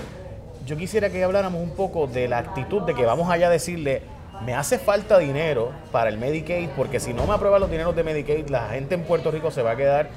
yo 0.67 0.77
quisiera 0.77 1.11
que 1.11 1.23
habláramos 1.25 1.63
un 1.63 1.71
poco 1.71 2.07
de 2.07 2.29
la 2.29 2.39
actitud 2.39 2.83
de 2.83 2.95
que 2.95 3.05
vamos 3.05 3.29
allá 3.31 3.49
a 3.49 3.51
decirle, 3.51 4.03
me 4.45 4.55
hace 4.55 4.79
falta 4.79 5.19
dinero 5.19 5.73
para 5.93 6.11
el 6.11 6.19
Medicaid, 6.19 6.71
porque 6.77 7.01
si 7.01 7.13
no 7.13 7.27
me 7.27 7.35
aprueban 7.35 7.61
los 7.61 7.71
dineros 7.71 7.95
de 7.95 8.05
Medicaid, 8.05 8.49
la 8.49 8.69
gente 8.69 8.95
en 8.95 9.03
Puerto 9.03 9.31
Rico 9.31 9.51
se 9.51 9.63
va 9.63 9.73
a 9.73 9.77
quedar 9.77 10.09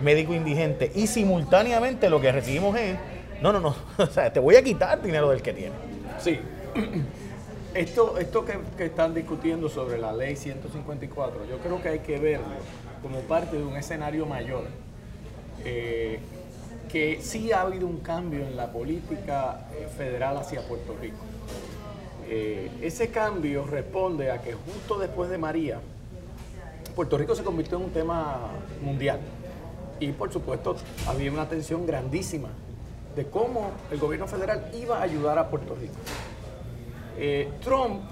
médico 0.00 0.34
indigente. 0.34 0.90
Y 0.94 1.06
simultáneamente 1.06 2.08
lo 2.08 2.20
que 2.20 2.32
recibimos 2.32 2.76
es 2.78 2.96
no, 3.42 3.52
no, 3.52 3.60
no. 3.60 3.74
O 3.98 4.06
sea, 4.06 4.32
te 4.32 4.40
voy 4.40 4.56
a 4.56 4.62
quitar 4.62 5.00
dinero 5.02 5.30
del 5.30 5.42
que 5.42 5.52
tiene. 5.52 5.74
Sí. 6.18 6.38
Esto, 7.72 8.18
esto 8.18 8.44
que, 8.44 8.84
están 8.84 9.14
discutiendo 9.14 9.68
sobre 9.68 9.96
la 9.96 10.12
ley 10.12 10.34
154, 10.34 11.46
yo 11.48 11.58
creo 11.58 11.80
que 11.80 11.88
hay 11.88 11.98
que 12.00 12.18
verlo 12.18 12.48
como 13.00 13.20
parte 13.20 13.58
de 13.58 13.62
un 13.62 13.76
escenario 13.76 14.26
mayor. 14.26 14.64
Eh, 15.64 16.18
que 16.90 17.20
sí 17.22 17.52
ha 17.52 17.60
habido 17.60 17.86
un 17.86 17.98
cambio 17.98 18.40
en 18.44 18.56
la 18.56 18.72
política 18.72 19.68
eh, 19.72 19.86
federal 19.96 20.36
hacia 20.38 20.66
Puerto 20.66 20.96
Rico. 21.00 21.18
Eh, 22.28 22.70
ese 22.82 23.10
cambio 23.10 23.64
responde 23.64 24.32
a 24.32 24.42
que 24.42 24.54
justo 24.54 24.98
después 24.98 25.30
de 25.30 25.38
María, 25.38 25.80
Puerto 26.96 27.16
Rico 27.16 27.36
se 27.36 27.44
convirtió 27.44 27.78
en 27.78 27.84
un 27.84 27.90
tema 27.92 28.48
mundial. 28.82 29.20
Y 30.00 30.10
por 30.10 30.32
supuesto 30.32 30.74
había 31.06 31.30
una 31.30 31.48
tensión 31.48 31.86
grandísima 31.86 32.48
de 33.16 33.26
cómo 33.26 33.70
el 33.90 33.98
gobierno 33.98 34.26
federal 34.26 34.70
iba 34.74 34.98
a 34.98 35.02
ayudar 35.02 35.38
a 35.38 35.48
Puerto 35.48 35.74
Rico. 35.74 35.94
Eh, 37.18 37.50
Trump 37.62 38.02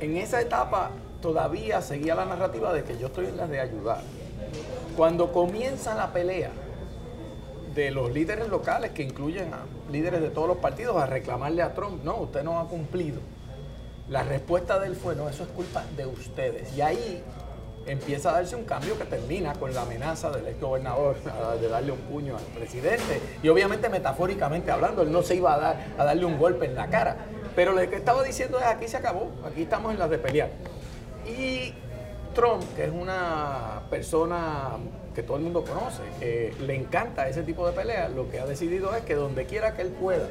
en 0.00 0.16
esa 0.16 0.40
etapa 0.40 0.90
todavía 1.20 1.82
seguía 1.82 2.14
la 2.14 2.24
narrativa 2.24 2.72
de 2.72 2.84
que 2.84 2.98
yo 2.98 3.06
estoy 3.08 3.26
en 3.26 3.36
la 3.36 3.46
de 3.46 3.60
ayudar. 3.60 4.02
Cuando 4.96 5.32
comienza 5.32 5.94
la 5.94 6.12
pelea 6.12 6.50
de 7.74 7.90
los 7.90 8.12
líderes 8.12 8.48
locales 8.48 8.90
que 8.90 9.02
incluyen 9.02 9.54
a 9.54 9.64
líderes 9.90 10.20
de 10.20 10.30
todos 10.30 10.48
los 10.48 10.56
partidos 10.56 10.96
a 10.96 11.06
reclamarle 11.06 11.62
a 11.62 11.74
Trump, 11.74 12.02
no, 12.02 12.16
usted 12.16 12.42
no 12.42 12.58
ha 12.58 12.68
cumplido. 12.68 13.20
La 14.08 14.24
respuesta 14.24 14.80
de 14.80 14.88
él 14.88 14.96
fue, 14.96 15.14
no, 15.14 15.28
eso 15.28 15.44
es 15.44 15.50
culpa 15.50 15.84
de 15.96 16.04
ustedes. 16.04 16.76
Y 16.76 16.80
ahí 16.80 17.22
empieza 17.86 18.30
a 18.30 18.32
darse 18.34 18.56
un 18.56 18.64
cambio 18.64 18.96
que 18.98 19.04
termina 19.04 19.54
con 19.54 19.74
la 19.74 19.82
amenaza 19.82 20.30
del 20.30 20.46
ex 20.46 20.60
gobernador 20.60 21.16
de 21.60 21.68
darle 21.68 21.92
un 21.92 21.98
puño 21.98 22.36
al 22.36 22.44
presidente. 22.44 23.20
Y 23.42 23.48
obviamente 23.48 23.88
metafóricamente 23.88 24.70
hablando, 24.70 25.02
él 25.02 25.12
no 25.12 25.22
se 25.22 25.36
iba 25.36 25.54
a, 25.54 25.58
dar, 25.58 25.86
a 25.98 26.04
darle 26.04 26.24
un 26.24 26.38
golpe 26.38 26.66
en 26.66 26.74
la 26.74 26.88
cara. 26.88 27.16
Pero 27.56 27.72
lo 27.72 27.90
que 27.90 27.96
estaba 27.96 28.22
diciendo 28.22 28.58
es, 28.58 28.66
aquí 28.66 28.86
se 28.88 28.96
acabó, 28.96 29.30
aquí 29.44 29.62
estamos 29.62 29.92
en 29.92 29.98
las 29.98 30.10
de 30.10 30.18
pelear. 30.18 30.50
Y 31.26 31.74
Trump, 32.34 32.62
que 32.76 32.84
es 32.84 32.92
una 32.92 33.82
persona 33.90 34.76
que 35.14 35.22
todo 35.22 35.36
el 35.36 35.42
mundo 35.42 35.64
conoce, 35.64 36.02
que 36.20 36.54
le 36.60 36.76
encanta 36.76 37.28
ese 37.28 37.42
tipo 37.42 37.66
de 37.66 37.72
peleas, 37.72 38.10
lo 38.12 38.30
que 38.30 38.38
ha 38.38 38.46
decidido 38.46 38.94
es 38.94 39.02
que 39.02 39.16
donde 39.16 39.46
quiera 39.46 39.74
que 39.74 39.82
él 39.82 39.88
pueda 39.88 40.28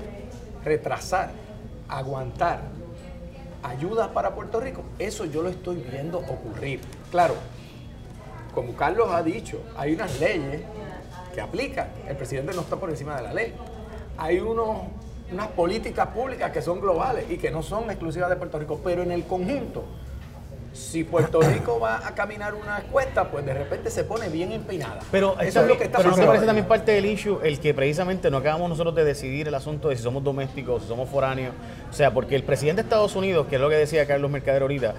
retrasar, 0.63 1.31
aguantar 1.89 2.61
ayuda 3.63 4.13
para 4.13 4.35
Puerto 4.35 4.59
Rico, 4.59 4.83
eso 4.99 5.25
yo 5.25 5.41
lo 5.41 5.49
estoy 5.49 5.77
viendo 5.91 6.19
ocurrir. 6.19 6.79
Claro, 7.11 7.35
como 8.53 8.73
Carlos 8.73 9.09
ha 9.11 9.23
dicho, 9.23 9.61
hay 9.77 9.93
unas 9.93 10.19
leyes 10.19 10.61
que 11.33 11.41
aplican, 11.41 11.89
el 12.07 12.15
presidente 12.17 12.53
no 12.53 12.61
está 12.61 12.75
por 12.75 12.89
encima 12.89 13.15
de 13.15 13.23
la 13.23 13.33
ley. 13.33 13.53
Hay 14.17 14.39
unos, 14.39 14.81
unas 15.31 15.47
políticas 15.47 16.07
públicas 16.07 16.51
que 16.51 16.61
son 16.61 16.81
globales 16.81 17.25
y 17.29 17.37
que 17.37 17.51
no 17.51 17.63
son 17.63 17.89
exclusivas 17.89 18.29
de 18.29 18.35
Puerto 18.35 18.59
Rico, 18.59 18.81
pero 18.83 19.03
en 19.03 19.11
el 19.11 19.25
conjunto 19.25 19.85
si 20.73 21.03
Puerto 21.03 21.41
Rico 21.41 21.79
va 21.79 22.07
a 22.07 22.13
caminar 22.15 22.53
una 22.53 22.81
cuesta, 22.91 23.29
pues 23.29 23.45
de 23.45 23.53
repente 23.53 23.89
se 23.89 24.03
pone 24.03 24.29
bien 24.29 24.51
empinada. 24.51 24.99
Pero 25.11 25.39
eso, 25.39 25.61
es 25.61 25.67
lo 25.67 25.77
que 25.77 25.85
está 25.85 25.97
Pero 25.97 26.11
no 26.11 26.15
te 26.15 26.25
parece 26.25 26.45
también 26.45 26.67
parte 26.67 26.91
del 26.91 27.05
issue 27.05 27.39
el 27.43 27.59
que 27.59 27.73
precisamente 27.73 28.29
no 28.29 28.37
acabamos 28.37 28.69
nosotros 28.69 28.95
de 28.95 29.03
decidir 29.03 29.47
el 29.47 29.55
asunto 29.55 29.89
de 29.89 29.97
si 29.97 30.03
somos 30.03 30.23
domésticos, 30.23 30.83
si 30.83 30.87
somos 30.87 31.09
foráneos. 31.09 31.53
O 31.89 31.93
sea, 31.93 32.13
porque 32.13 32.35
el 32.35 32.43
presidente 32.43 32.81
de 32.81 32.87
Estados 32.87 33.15
Unidos, 33.15 33.47
que 33.47 33.55
es 33.55 33.61
lo 33.61 33.69
que 33.69 33.75
decía 33.75 34.05
Carlos 34.05 34.29
Mercader 34.31 34.61
ahorita, 34.61 34.93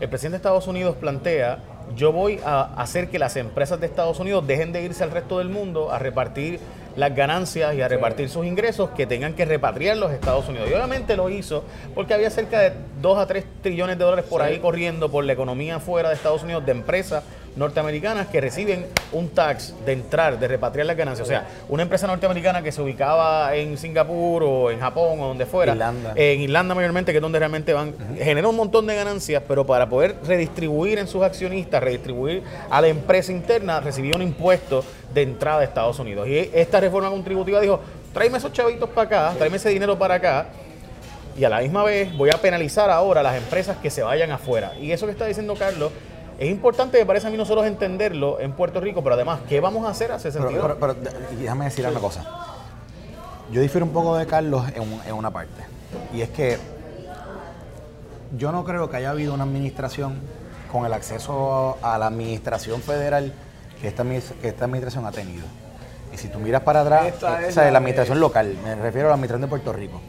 el 0.00 0.08
presidente 0.08 0.34
de 0.34 0.36
Estados 0.38 0.66
Unidos 0.66 0.96
plantea, 0.96 1.58
yo 1.94 2.12
voy 2.12 2.40
a 2.44 2.62
hacer 2.80 3.08
que 3.08 3.18
las 3.18 3.36
empresas 3.36 3.80
de 3.80 3.86
Estados 3.86 4.18
Unidos 4.18 4.46
dejen 4.46 4.72
de 4.72 4.82
irse 4.82 5.04
al 5.04 5.10
resto 5.10 5.38
del 5.38 5.48
mundo 5.48 5.92
a 5.92 5.98
repartir 5.98 6.60
las 6.96 7.14
ganancias 7.14 7.74
y 7.74 7.82
a 7.82 7.88
repartir 7.88 8.28
sus 8.28 8.46
ingresos 8.46 8.90
que 8.90 9.06
tengan 9.06 9.34
que 9.34 9.44
repatriar 9.44 9.96
los 9.96 10.10
Estados 10.12 10.48
Unidos. 10.48 10.68
Y 10.70 10.74
obviamente 10.74 11.16
lo 11.16 11.28
hizo 11.30 11.64
porque 11.94 12.14
había 12.14 12.30
cerca 12.30 12.60
de 12.60 12.72
2 13.00 13.18
a 13.18 13.26
3 13.26 13.44
trillones 13.62 13.98
de 13.98 14.04
dólares 14.04 14.24
por 14.28 14.42
ahí 14.42 14.58
corriendo 14.58 15.10
por 15.10 15.24
la 15.24 15.32
economía 15.32 15.78
fuera 15.78 16.08
de 16.08 16.14
Estados 16.14 16.42
Unidos 16.42 16.64
de 16.64 16.72
empresas 16.72 17.22
norteamericanas 17.56 18.28
que 18.28 18.40
reciben 18.40 18.86
un 19.12 19.30
tax 19.30 19.74
de 19.84 19.92
entrar, 19.92 20.38
de 20.38 20.46
repatriar 20.46 20.86
las 20.86 20.96
ganancias. 20.96 21.26
O 21.26 21.28
sea, 21.28 21.46
una 21.68 21.82
empresa 21.82 22.06
norteamericana 22.06 22.62
que 22.62 22.70
se 22.70 22.82
ubicaba 22.82 23.54
en 23.54 23.76
Singapur 23.78 24.44
o 24.44 24.70
en 24.70 24.78
Japón 24.78 25.18
o 25.20 25.28
donde 25.28 25.46
fuera, 25.46 25.92
en 26.14 26.40
Irlanda 26.40 26.74
mayormente, 26.74 27.12
que 27.12 27.18
es 27.18 27.22
donde 27.22 27.38
realmente 27.38 27.72
van, 27.72 27.94
genera 28.18 28.46
un 28.48 28.56
montón 28.56 28.86
de 28.86 28.94
ganancias, 28.94 29.42
pero 29.48 29.66
para 29.66 29.88
poder 29.88 30.16
redistribuir 30.24 30.98
en 30.98 31.08
sus 31.08 31.22
accionistas, 31.22 31.82
redistribuir 31.82 32.42
a 32.70 32.80
la 32.80 32.88
empresa 32.88 33.32
interna, 33.32 33.80
recibía 33.80 34.12
un 34.14 34.22
impuesto 34.22 34.84
de 35.12 35.22
entrada 35.22 35.60
de 35.60 35.64
Estados 35.64 35.98
Unidos. 35.98 36.28
Y 36.28 36.50
esta 36.52 36.78
reforma 36.78 37.10
contributiva 37.10 37.60
dijo, 37.60 37.80
tráeme 38.12 38.38
esos 38.38 38.52
chavitos 38.52 38.90
para 38.90 39.06
acá, 39.06 39.34
tráeme 39.38 39.56
ese 39.56 39.70
dinero 39.70 39.98
para 39.98 40.14
acá, 40.14 40.46
y 41.38 41.44
a 41.44 41.48
la 41.50 41.60
misma 41.60 41.84
vez 41.84 42.16
voy 42.16 42.30
a 42.30 42.38
penalizar 42.38 42.90
ahora 42.90 43.20
a 43.20 43.22
las 43.22 43.36
empresas 43.36 43.76
que 43.76 43.90
se 43.90 44.02
vayan 44.02 44.30
afuera. 44.30 44.72
Y 44.80 44.92
eso 44.92 45.06
que 45.06 45.12
está 45.12 45.26
diciendo 45.26 45.54
Carlos 45.54 45.92
es 46.38 46.50
importante, 46.50 46.98
me 46.98 47.06
parece 47.06 47.26
a 47.26 47.30
mí 47.30 47.36
nosotros 47.36 47.66
entenderlo 47.66 48.38
en 48.40 48.52
Puerto 48.52 48.80
Rico, 48.80 49.02
pero 49.02 49.14
además, 49.14 49.40
¿qué 49.48 49.60
vamos 49.60 49.86
a 49.86 49.90
hacer 49.90 50.12
hace 50.12 50.30
sentido? 50.30 50.76
Pero, 50.78 50.94
déjame 51.38 51.66
decir 51.66 51.86
una 51.86 51.98
cosa. 51.98 52.24
Yo 53.50 53.60
difiero 53.60 53.86
un 53.86 53.92
poco 53.92 54.16
de 54.16 54.26
Carlos 54.26 54.64
en, 54.74 55.14
una 55.14 55.30
parte. 55.30 55.62
Y 56.12 56.20
es 56.20 56.28
que 56.30 56.58
yo 58.36 58.52
no 58.52 58.64
creo 58.64 58.90
que 58.90 58.96
haya 58.96 59.10
habido 59.10 59.32
una 59.32 59.44
administración 59.44 60.20
con 60.70 60.84
el 60.84 60.92
acceso 60.92 61.78
a 61.80 61.96
la 61.96 62.08
administración 62.08 62.82
federal 62.82 63.32
que 63.80 63.88
esta, 63.88 64.04
que 64.04 64.48
esta 64.48 64.64
administración 64.64 65.06
ha 65.06 65.12
tenido. 65.12 65.46
Y 66.12 66.18
si 66.18 66.28
tú 66.28 66.38
miras 66.38 66.62
para 66.62 66.82
atrás, 66.82 67.14
o 67.22 67.50
sea, 67.50 67.70
la 67.70 67.78
administración 67.78 68.20
local, 68.20 68.56
me 68.62 68.74
refiero 68.74 69.08
a 69.08 69.10
la 69.10 69.14
administración 69.14 69.42
de 69.42 69.48
Puerto 69.48 69.72
Rico. 69.72 70.00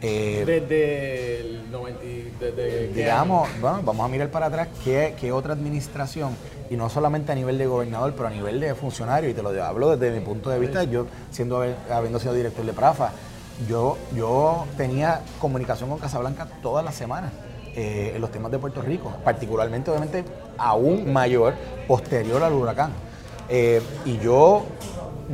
Eh, 0.00 0.44
desde 0.46 1.40
el 1.40 1.70
90, 1.70 2.44
desde 2.44 2.88
digamos, 2.88 3.48
bueno, 3.60 3.80
vamos 3.84 4.04
a 4.04 4.08
mirar 4.08 4.30
para 4.30 4.46
atrás 4.46 4.68
qué, 4.84 5.14
qué, 5.18 5.32
otra 5.32 5.54
administración, 5.54 6.36
y 6.70 6.76
no 6.76 6.88
solamente 6.88 7.32
a 7.32 7.34
nivel 7.34 7.58
de 7.58 7.66
gobernador, 7.66 8.12
pero 8.14 8.28
a 8.28 8.30
nivel 8.30 8.60
de 8.60 8.74
funcionario, 8.74 9.28
y 9.28 9.34
te 9.34 9.42
lo 9.42 9.50
hablo 9.62 9.96
desde 9.96 10.16
mi 10.16 10.24
punto 10.24 10.50
de 10.50 10.60
vista, 10.60 10.84
yo 10.84 11.06
siendo 11.30 11.64
habiendo 11.90 12.20
sido 12.20 12.34
director 12.34 12.64
de 12.64 12.72
Prafa, 12.72 13.10
yo, 13.68 13.98
yo 14.14 14.66
tenía 14.76 15.22
comunicación 15.40 15.90
con 15.90 15.98
Casablanca 15.98 16.46
todas 16.62 16.84
las 16.84 16.94
semanas. 16.94 17.32
Eh, 17.76 18.12
en 18.16 18.20
los 18.20 18.32
temas 18.32 18.50
de 18.50 18.58
Puerto 18.58 18.82
Rico, 18.82 19.14
particularmente 19.22 19.88
obviamente 19.90 20.24
aún 20.56 21.12
mayor 21.12 21.54
posterior 21.86 22.42
al 22.42 22.52
huracán. 22.52 22.90
Eh, 23.48 23.80
y 24.04 24.18
yo 24.18 24.64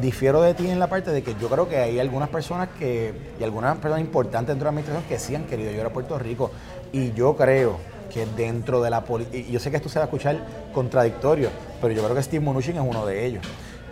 difiero 0.01 0.43
de 0.43 0.55
ti 0.55 0.69
en 0.69 0.79
la 0.79 0.89
parte 0.89 1.11
de 1.11 1.23
que 1.23 1.35
yo 1.41 1.49
creo 1.49 1.69
que 1.69 1.79
hay 1.79 2.01
algunas 2.01 2.29
personas 2.29 2.69
que, 2.79 3.13
y 3.39 3.45
algunas 3.45 3.77
personas 3.77 4.01
importantes 4.01 4.49
dentro 4.49 4.71
de 4.71 4.75
la 4.75 4.81
administración 4.81 5.09
que 5.09 5.19
sí 5.19 5.35
han 5.35 5.45
querido 5.45 5.71
llegar 5.71 5.87
a 5.87 5.91
Puerto 5.91 6.19
Rico. 6.19 6.51
Y 6.93 7.13
yo 7.13 7.37
creo 7.37 7.79
que 8.13 8.27
dentro 8.37 8.83
de 8.83 8.91
la 8.91 9.05
política, 9.05 9.37
y 9.37 9.51
yo 9.51 9.61
sé 9.61 9.71
que 9.71 9.77
esto 9.77 9.89
se 9.89 9.99
va 9.99 10.05
a 10.05 10.07
escuchar 10.07 10.39
contradictorio, 10.73 11.51
pero 11.81 11.93
yo 11.93 12.03
creo 12.03 12.15
que 12.15 12.23
Steve 12.23 12.45
Mnuchin 12.45 12.77
es 12.77 12.83
uno 12.83 13.07
de 13.07 13.27
ellos. 13.27 13.45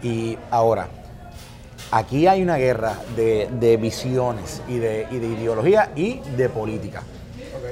Y 0.02 0.38
ahora, 0.50 0.88
aquí 1.90 2.26
hay 2.26 2.42
una 2.42 2.56
guerra 2.56 2.96
de, 3.16 3.78
visiones 3.80 4.62
y 4.68 4.78
de, 4.78 5.06
y 5.10 5.18
de, 5.18 5.26
ideología 5.26 5.90
y 5.94 6.20
de 6.36 6.48
política, 6.48 7.02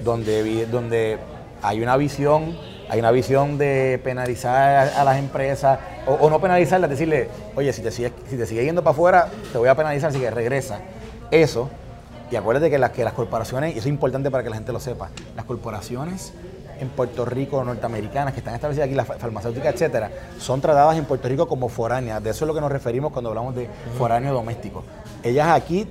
donde, 0.05 0.67
donde 0.67 1.19
hay 1.63 1.83
una 1.83 1.97
visión 1.97 2.57
hay 2.91 2.99
una 2.99 3.13
visión 3.13 3.57
de 3.57 4.01
penalizar 4.03 4.89
a, 4.97 5.05
las 5.05 5.17
empresas, 5.17 5.79
o, 6.07 6.31
no 6.31 6.41
penalizarlas, 6.41 6.91
decirle, 6.91 7.29
oye, 7.55 7.73
si 7.73 7.83
te 7.83 7.91
sigues, 7.91 8.13
si 8.29 8.37
te 8.37 8.47
sigue 8.47 8.65
yendo 8.65 8.83
para 8.83 8.93
afuera, 8.93 9.29
te 9.53 9.59
voy 9.59 9.69
a 9.69 9.75
penalizar, 9.75 10.11
así 10.11 10.21
que 10.21 10.31
regresa. 10.31 10.81
Eso, 11.31 11.69
y 12.31 12.37
acuérdate 12.37 12.71
que 12.71 12.79
las, 12.79 12.91
que 12.91 13.05
las 13.05 13.13
corporaciones, 13.13 13.75
y 13.75 13.79
eso 13.79 13.89
es 13.89 13.93
importante 13.93 14.31
para 14.31 14.43
que 14.43 14.51
la 14.51 14.57
gente 14.57 14.73
lo 14.73 14.81
sepa, 14.81 15.11
las 15.37 15.45
corporaciones 15.45 16.33
en 16.81 16.89
Puerto 16.89 17.25
Rico, 17.25 17.63
norteamericanas, 17.63 18.33
que 18.33 18.41
están 18.41 18.55
establecidas 18.55 18.87
aquí, 18.87 18.95
las 18.95 19.07
farmacéuticas, 19.07 19.75
etcétera, 19.75 20.11
son 20.39 20.61
tratadas 20.61 20.97
en 20.97 21.05
Puerto 21.05 21.29
Rico 21.29 21.47
como 21.47 21.69
foráneas. 21.69 22.23
De 22.23 22.31
eso 22.31 22.45
es 22.45 22.49
lo 22.49 22.55
que 22.55 22.61
nos 22.61 22.73
referimos 22.73 23.13
cuando 23.13 23.29
hablamos 23.29 23.55
de 23.55 23.69
foráneo 23.99 24.33
doméstico. 24.33 24.83
Ellas 25.23 25.49
aquí, 25.49 25.87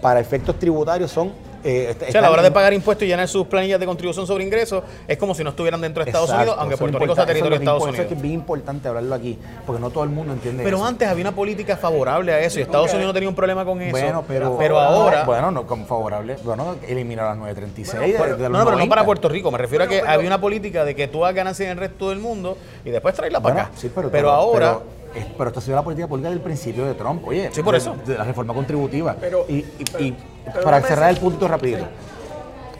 para 0.00 0.18
efectos 0.18 0.58
tributarios, 0.58 1.10
son 1.10 1.32
eh, 1.64 1.96
o 2.08 2.10
sea, 2.10 2.20
a 2.20 2.22
la 2.22 2.30
hora 2.30 2.42
de 2.42 2.50
pagar 2.50 2.72
impuestos 2.72 3.04
y 3.04 3.08
llenar 3.08 3.28
sus 3.28 3.46
planillas 3.46 3.78
de 3.78 3.86
contribución 3.86 4.26
sobre 4.26 4.44
ingresos, 4.44 4.82
es 5.06 5.18
como 5.18 5.34
si 5.34 5.44
no 5.44 5.50
estuvieran 5.50 5.80
dentro 5.80 6.04
de 6.04 6.10
Estados 6.10 6.30
Unidos, 6.30 6.56
aunque 6.58 6.76
Puerto 6.76 6.98
Rico 6.98 7.14
sea 7.14 7.26
territorio 7.26 7.58
de 7.58 7.64
Estados 7.64 7.82
Unidos. 7.82 8.06
Eso 8.06 8.14
es 8.14 8.22
bien 8.22 8.34
importante 8.34 8.88
hablarlo 8.88 9.14
aquí, 9.14 9.38
porque 9.66 9.80
no 9.80 9.90
todo 9.90 10.04
el 10.04 10.10
mundo 10.10 10.32
entiende 10.32 10.64
Pero 10.64 10.84
antes 10.84 11.08
había 11.08 11.24
una 11.24 11.34
política 11.34 11.76
favorable 11.76 12.32
a 12.32 12.40
eso 12.40 12.58
y 12.58 12.62
Estados 12.62 12.92
Unidos 12.92 13.08
no 13.08 13.14
tenía 13.14 13.28
un 13.28 13.34
problema 13.34 13.64
con 13.64 13.80
eso. 13.80 13.92
Bueno, 13.92 14.24
pero, 14.26 14.56
pero 14.58 14.78
ahora. 14.78 15.24
Bueno, 15.24 15.50
no, 15.50 15.66
como 15.66 15.86
favorable. 15.86 16.36
Bueno, 16.42 16.76
eliminar 16.86 17.26
las 17.26 17.36
936. 17.38 18.14
no, 18.50 18.64
pero 18.64 18.76
no 18.76 18.88
para 18.88 19.04
Puerto 19.04 19.28
Rico. 19.28 19.50
Me 19.50 19.58
refiero 19.58 19.84
a 19.84 19.88
que 19.88 20.00
había 20.00 20.26
una 20.26 20.40
política 20.40 20.84
de 20.84 20.94
que 20.94 21.08
tú 21.08 21.24
hagas 21.24 21.36
ganancias 21.36 21.66
en 21.66 21.72
el 21.72 21.78
resto 21.78 22.10
del 22.10 22.18
mundo 22.18 22.56
y 22.84 22.90
después 22.90 23.14
traerla 23.14 23.40
para 23.40 23.62
acá. 23.62 23.70
Sí, 23.76 23.90
pero, 23.94 24.10
pero 24.10 24.30
ahora. 24.30 24.78
Pero 25.36 25.48
esto 25.48 25.60
ha 25.60 25.62
sido 25.62 25.76
la 25.76 25.82
política 25.82 26.06
política 26.06 26.30
del 26.30 26.40
principio 26.40 26.84
de 26.86 26.94
Trump. 26.94 27.26
Oye, 27.26 27.50
sí, 27.52 27.62
por 27.62 27.74
eso. 27.74 27.96
De, 28.06 28.16
la 28.16 28.24
reforma 28.24 28.54
contributiva. 28.54 29.16
y, 29.48 29.64
y, 29.98 30.16
para 30.64 30.80
cerrar 30.80 31.10
el 31.10 31.16
punto 31.16 31.48
rapidito 31.48 31.86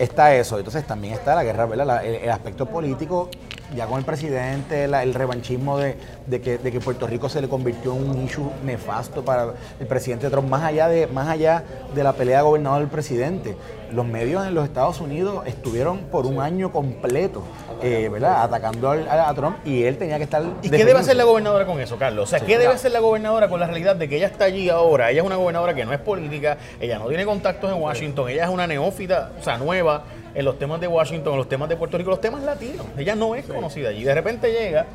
está 0.00 0.34
eso. 0.34 0.58
Entonces 0.58 0.86
también 0.86 1.14
está 1.14 1.34
la 1.34 1.44
guerra, 1.44 1.66
¿verdad? 1.66 2.04
el, 2.04 2.30
aspecto 2.30 2.66
político, 2.66 3.28
ya 3.74 3.86
con 3.86 3.98
el 3.98 4.04
presidente, 4.04 4.84
el 4.84 5.14
revanchismo 5.14 5.78
de, 5.78 5.96
que, 6.42 6.58
de, 6.58 6.72
que, 6.72 6.80
Puerto 6.80 7.06
Rico 7.06 7.28
se 7.28 7.40
le 7.40 7.48
convirtió 7.48 7.94
en 7.94 8.10
un 8.10 8.24
issue 8.24 8.50
nefasto 8.64 9.24
para 9.24 9.54
el 9.78 9.86
presidente 9.86 10.28
Trump, 10.30 10.48
más 10.48 10.62
allá 10.62 10.88
de, 10.88 11.06
más 11.06 11.28
allá 11.28 11.62
de 11.94 12.02
la 12.02 12.12
pelea 12.12 12.42
gobernador 12.42 12.80
del 12.80 12.88
presidente. 12.88 13.56
Los 13.92 14.06
medios 14.06 14.46
en 14.46 14.54
los 14.54 14.64
Estados 14.64 15.00
Unidos 15.00 15.44
estuvieron 15.46 15.98
por 16.10 16.26
un 16.26 16.40
año 16.40 16.70
completo 16.70 17.42
eh, 17.82 18.08
¿verdad? 18.10 18.42
atacando 18.44 18.90
a, 18.90 19.34
Trump 19.34 19.56
y 19.64 19.82
él 19.84 19.96
tenía 19.96 20.16
que 20.18 20.24
estar... 20.24 20.42
¿Y 20.62 20.70
qué 20.70 20.84
debe 20.84 21.00
hacer 21.00 21.16
la 21.16 21.24
gobernadora 21.24 21.66
con 21.66 21.80
eso, 21.80 21.96
Carlos? 21.96 22.24
O 22.24 22.30
sea, 22.30 22.40
¿qué 22.40 22.58
debe 22.58 22.72
hacer 22.72 22.92
la 22.92 23.00
gobernadora 23.00 23.48
con 23.48 23.58
la 23.58 23.66
realidad 23.66 23.96
de 23.96 24.08
que 24.08 24.16
ella 24.16 24.26
está 24.26 24.44
allí 24.44 24.68
ahora? 24.68 25.10
Ella 25.10 25.20
es 25.20 25.26
una 25.26 25.36
gobernadora 25.36 25.74
que 25.74 25.84
no 25.84 25.92
es 25.92 25.98
política, 25.98 26.58
ella 26.80 26.98
no 26.98 27.08
tiene 27.08 27.24
contactos 27.24 27.70
en 27.72 27.82
Washington, 27.82 28.28
ella 28.28 28.44
es 28.44 28.50
una 28.50 28.66
neófita, 28.66 29.32
o 29.40 29.42
sea, 29.42 29.58
nueva 29.58 30.04
en 30.34 30.44
los 30.44 30.58
temas 30.58 30.80
de 30.80 30.88
Washington, 30.88 31.32
en 31.32 31.38
los 31.38 31.48
temas 31.48 31.68
de 31.68 31.76
Puerto 31.76 31.98
Rico, 31.98 32.10
los 32.10 32.20
temas 32.20 32.42
latinos. 32.42 32.86
Ella 32.96 33.14
no 33.14 33.34
es 33.34 33.46
conocida 33.46 33.90
allí. 33.90 34.04
De 34.04 34.14
repente 34.14 34.52
llega 34.52 34.86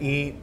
y 0.00 0.34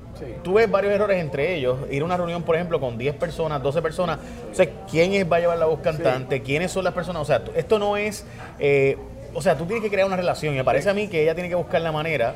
tú 0.43 0.53
ves 0.53 0.69
varios 0.69 0.93
errores 0.93 1.19
entre 1.19 1.55
ellos. 1.55 1.77
Ir 1.91 2.01
a 2.01 2.05
una 2.05 2.17
reunión, 2.17 2.43
por 2.43 2.55
ejemplo, 2.55 2.79
con 2.79 2.97
10 2.97 3.15
personas, 3.15 3.61
12 3.61 3.81
personas. 3.81 4.19
O 4.51 4.55
sea, 4.55 4.67
¿quién 4.89 5.13
es, 5.13 5.29
va 5.29 5.37
a 5.37 5.39
llevar 5.39 5.57
la 5.57 5.65
voz 5.65 5.79
cantante? 5.79 6.41
¿Quiénes 6.41 6.71
son 6.71 6.83
las 6.83 6.93
personas? 6.93 7.21
O 7.21 7.25
sea, 7.25 7.43
esto 7.55 7.79
no 7.79 7.97
es... 7.97 8.25
Eh, 8.59 8.97
o 9.33 9.41
sea, 9.41 9.57
tú 9.57 9.65
tienes 9.65 9.83
que 9.83 9.89
crear 9.89 10.07
una 10.07 10.15
relación 10.15 10.53
y 10.53 10.57
me 10.57 10.63
parece 10.63 10.89
a 10.89 10.93
mí 10.93 11.09
que 11.09 11.23
ella 11.23 11.35
tiene 11.35 11.49
que 11.49 11.55
buscar 11.55 11.81
la 11.81 11.91
manera 11.91 12.33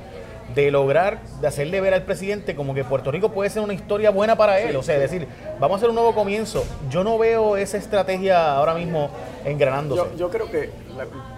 de 0.55 0.71
lograr, 0.71 1.21
de 1.41 1.47
hacerle 1.47 1.81
ver 1.81 1.93
al 1.93 2.03
presidente 2.03 2.55
como 2.55 2.73
que 2.73 2.83
Puerto 2.83 3.11
Rico 3.11 3.29
puede 3.29 3.49
ser 3.49 3.61
una 3.61 3.73
historia 3.73 4.09
buena 4.09 4.35
para 4.35 4.59
él. 4.59 4.75
o 4.75 4.83
sea, 4.83 4.97
decir, 4.97 5.27
vamos 5.59 5.75
a 5.75 5.77
hacer 5.77 5.89
un 5.89 5.95
nuevo 5.95 6.13
comienzo. 6.13 6.65
Yo 6.89 7.03
no 7.03 7.17
veo 7.17 7.57
esa 7.57 7.77
estrategia 7.77 8.55
ahora 8.55 8.73
mismo 8.73 9.09
engranándose. 9.45 10.01
Yo, 10.11 10.17
yo 10.17 10.29
creo 10.29 10.49
que 10.49 10.69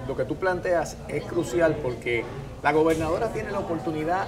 lo 0.07 0.15
que 0.15 0.25
tú 0.25 0.35
planteas 0.35 0.97
es 1.07 1.23
crucial 1.23 1.75
porque 1.81 2.23
la 2.63 2.71
gobernadora 2.71 3.27
tiene 3.33 3.51
la 3.51 3.59
oportunidad 3.59 4.27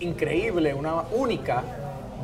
increíble, 0.00 0.74
una 0.74 1.02
única, 1.12 1.62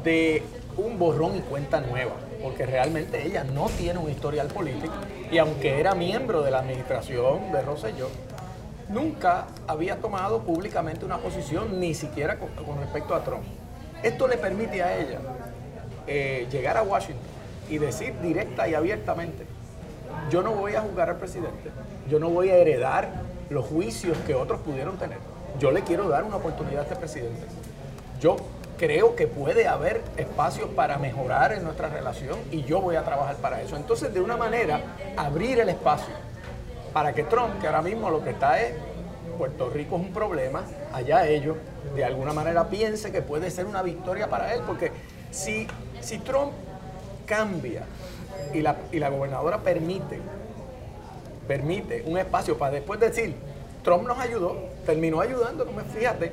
de 0.05 0.43
un 0.77 0.99
borrón 0.99 1.37
y 1.37 1.41
cuenta 1.41 1.81
nueva, 1.81 2.13
porque 2.43 2.65
realmente 2.65 3.27
ella 3.27 3.45
no 3.45 3.69
tiene 3.69 3.99
un 3.99 4.11
historial 4.11 4.49
político 4.49 4.93
y 5.31 5.39
aunque 5.39 5.79
era 5.79 5.95
miembro 5.95 6.43
de 6.43 6.51
la 6.51 6.61
administración 6.61 7.53
de 7.53 7.63
Rosselló, 7.63 8.09
nunca 8.91 9.47
había 9.67 9.97
tomado 9.97 10.41
públicamente 10.41 11.05
una 11.05 11.19
posición, 11.19 11.81
ni 11.81 11.95
siquiera 11.95 12.39
con, 12.39 12.51
respecto 12.81 13.15
a 13.15 13.25
Trump. 13.25 13.45
Esto 14.03 14.27
le 14.27 14.37
permite 14.37 14.83
a 14.83 14.99
ella 14.99 15.21
eh, 16.07 16.47
llegar 16.51 16.77
a 16.77 16.83
Washington 16.83 17.25
y 17.69 17.79
decir 17.79 18.19
directa 18.21 18.69
y 18.69 18.75
abiertamente, 18.75 19.47
yo 20.31 20.43
no 20.43 20.53
voy 20.53 20.75
a 20.75 20.81
juzgar 20.81 21.09
al 21.09 21.17
presidente, 21.17 21.71
yo 22.09 22.19
no 22.19 22.31
voy 22.31 22.51
a 22.51 22.57
heredar 22.57 23.09
los 23.49 23.65
juicios 23.67 24.19
que 24.27 24.35
otros 24.35 24.61
pudieron 24.61 24.97
tener. 24.99 25.19
Yo 25.59 25.71
le 25.71 25.83
quiero 25.83 26.09
dar 26.09 26.25
una 26.25 26.37
oportunidad 26.37 26.81
a 26.81 26.83
este 26.83 26.97
presidente. 26.97 27.43
Yo 28.21 28.37
creo 28.79 29.15
que 29.15 29.27
puede 29.27 29.69
haber 29.69 30.01
espacios 30.17 30.71
para 30.71 30.99
mejorar 30.99 31.53
en 31.53 31.63
nuestra 31.63 31.89
relación 31.89 32.39
y 32.51 32.63
yo 32.63 32.81
voy 32.81 32.97
a 32.97 33.05
trabajar 33.05 33.37
para 33.37 33.61
eso. 33.61 33.77
Entonces, 33.77 34.13
de 34.13 34.21
una 34.21 34.37
manera, 34.37 34.81
abrir 35.17 35.61
el 35.61 35.69
espacio 35.69 36.15
para 36.93 37.13
que 37.13 37.25
Trump, 37.25 37.61
que 37.61 37.67
ahora 37.67 37.83
mismo 37.83 38.11
lo 38.11 38.23
que 38.23 38.31
está 38.31 38.61
es, 38.61 38.75
Puerto 39.39 39.71
Rico 39.71 39.97
es 39.97 40.03
un 40.03 40.13
problema, 40.13 40.65
allá 40.93 41.27
ellos, 41.27 41.57
de 41.95 42.05
alguna 42.05 42.33
manera 42.33 42.69
piense 42.69 43.11
que 43.11 43.23
puede 43.23 43.51
ser 43.51 43.67
una 43.67 43.83
victoria 43.83 44.29
para 44.29 44.53
él, 44.55 44.61
porque 44.67 44.93
si, 45.31 45.67
si 46.01 46.19
Trump 46.19 46.53
cambia 47.27 47.85
y 48.53 48.61
la, 48.61 48.77
y 48.93 48.99
la 48.99 49.09
gobernadora 49.09 49.59
permite, 49.59 50.21
permite 51.49 52.03
un 52.07 52.19
espacio 52.19 52.59
para 52.59 52.73
después 52.73 53.01
decir, 53.01 53.35
Trump 53.83 54.07
nos 54.07 54.19
ayudó, 54.19 54.57
terminó 54.85 55.21
ayudando, 55.21 55.67
fíjate, 55.95 56.33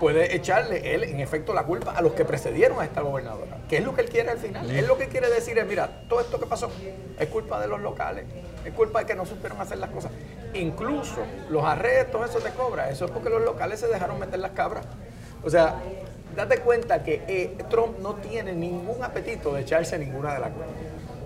puede 0.00 0.34
echarle 0.34 0.94
él, 0.94 1.04
en 1.04 1.20
efecto, 1.20 1.54
la 1.54 1.64
culpa 1.64 1.92
a 1.92 2.02
los 2.02 2.12
que 2.12 2.24
precedieron 2.24 2.80
a 2.80 2.84
esta 2.84 3.00
gobernadora. 3.00 3.58
¿Qué 3.68 3.78
es 3.78 3.84
lo 3.84 3.94
que 3.94 4.02
él 4.02 4.08
quiere 4.08 4.30
al 4.30 4.38
final? 4.38 4.70
Él 4.70 4.86
lo 4.86 4.98
que 4.98 5.08
quiere 5.08 5.30
decir 5.30 5.58
es, 5.58 5.66
mira, 5.66 6.02
todo 6.08 6.20
esto 6.20 6.38
que 6.38 6.46
pasó 6.46 6.70
es 7.18 7.28
culpa 7.28 7.60
de 7.60 7.68
los 7.68 7.80
locales, 7.80 8.24
es 8.64 8.72
culpa 8.72 9.00
de 9.00 9.06
que 9.06 9.14
no 9.14 9.26
supieron 9.26 9.60
hacer 9.60 9.78
las 9.78 9.90
cosas. 9.90 10.12
Incluso 10.54 11.22
los 11.50 11.64
arrestos, 11.64 12.28
eso 12.28 12.38
te 12.40 12.50
cobra, 12.50 12.90
eso 12.90 13.06
es 13.06 13.10
porque 13.10 13.30
los 13.30 13.42
locales 13.42 13.80
se 13.80 13.88
dejaron 13.88 14.18
meter 14.18 14.38
las 14.38 14.52
cabras. 14.52 14.86
O 15.42 15.50
sea, 15.50 15.76
date 16.34 16.58
cuenta 16.58 17.02
que 17.02 17.22
eh, 17.28 17.56
Trump 17.70 17.98
no 18.00 18.14
tiene 18.14 18.52
ningún 18.52 19.02
apetito 19.02 19.54
de 19.54 19.62
echarse 19.62 19.98
ninguna 19.98 20.34
de 20.34 20.40
las 20.40 20.50
cosas. 20.50 20.70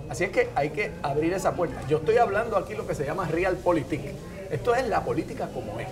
Así 0.09 0.25
es 0.25 0.29
que 0.31 0.49
hay 0.55 0.71
que 0.71 0.91
abrir 1.03 1.33
esa 1.33 1.53
puerta. 1.53 1.81
Yo 1.87 1.97
estoy 1.97 2.17
hablando 2.17 2.57
aquí 2.57 2.75
lo 2.75 2.85
que 2.85 2.95
se 2.95 3.05
llama 3.05 3.25
real 3.27 3.55
politics. 3.55 4.11
Esto 4.51 4.75
es 4.75 4.87
la 4.87 5.03
política 5.03 5.47
como 5.53 5.79
es. 5.79 5.87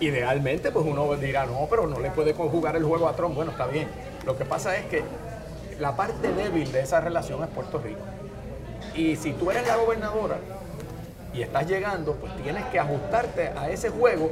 Idealmente, 0.00 0.70
pues 0.70 0.86
uno 0.86 1.16
dirá, 1.16 1.46
no, 1.46 1.66
pero 1.68 1.88
no 1.88 1.98
le 1.98 2.10
puede 2.10 2.32
conjugar 2.32 2.76
el 2.76 2.84
juego 2.84 3.08
a 3.08 3.16
Trump. 3.16 3.34
Bueno, 3.34 3.50
está 3.50 3.66
bien. 3.66 3.88
Lo 4.24 4.38
que 4.38 4.44
pasa 4.44 4.76
es 4.76 4.86
que 4.86 5.02
la 5.80 5.96
parte 5.96 6.32
débil 6.32 6.70
de 6.70 6.80
esa 6.80 7.00
relación 7.00 7.42
es 7.42 7.50
Puerto 7.50 7.78
Rico. 7.78 8.00
Y 8.94 9.16
si 9.16 9.32
tú 9.32 9.50
eres 9.50 9.66
la 9.66 9.76
gobernadora 9.76 10.36
y 11.34 11.42
estás 11.42 11.66
llegando, 11.66 12.14
pues 12.14 12.36
tienes 12.36 12.64
que 12.66 12.78
ajustarte 12.78 13.48
a 13.48 13.68
ese 13.68 13.90
juego 13.90 14.30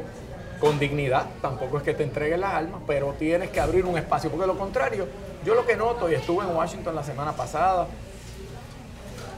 con 0.61 0.79
dignidad. 0.79 1.27
Tampoco 1.43 1.79
es 1.79 1.83
que 1.83 1.95
te 1.95 2.05
entreguen 2.05 2.41
las 2.41 2.55
armas, 2.55 2.83
pero 2.87 3.15
tienes 3.19 3.51
que 3.51 3.61
abrir 3.61 3.85
un 3.85 3.99
espacio. 3.99 4.31
Porque 4.31 4.47
lo 4.47 4.57
contrario, 4.57 5.09
yo 5.45 5.57
lo 5.57 5.67
que 5.67 5.77
noto, 5.77 6.09
y 6.09 6.15
estuve 6.15 6.45
en 6.45 6.55
Washington 6.55 6.95
la 6.95 7.03
semana 7.03 7.33
pasada, 7.33 7.89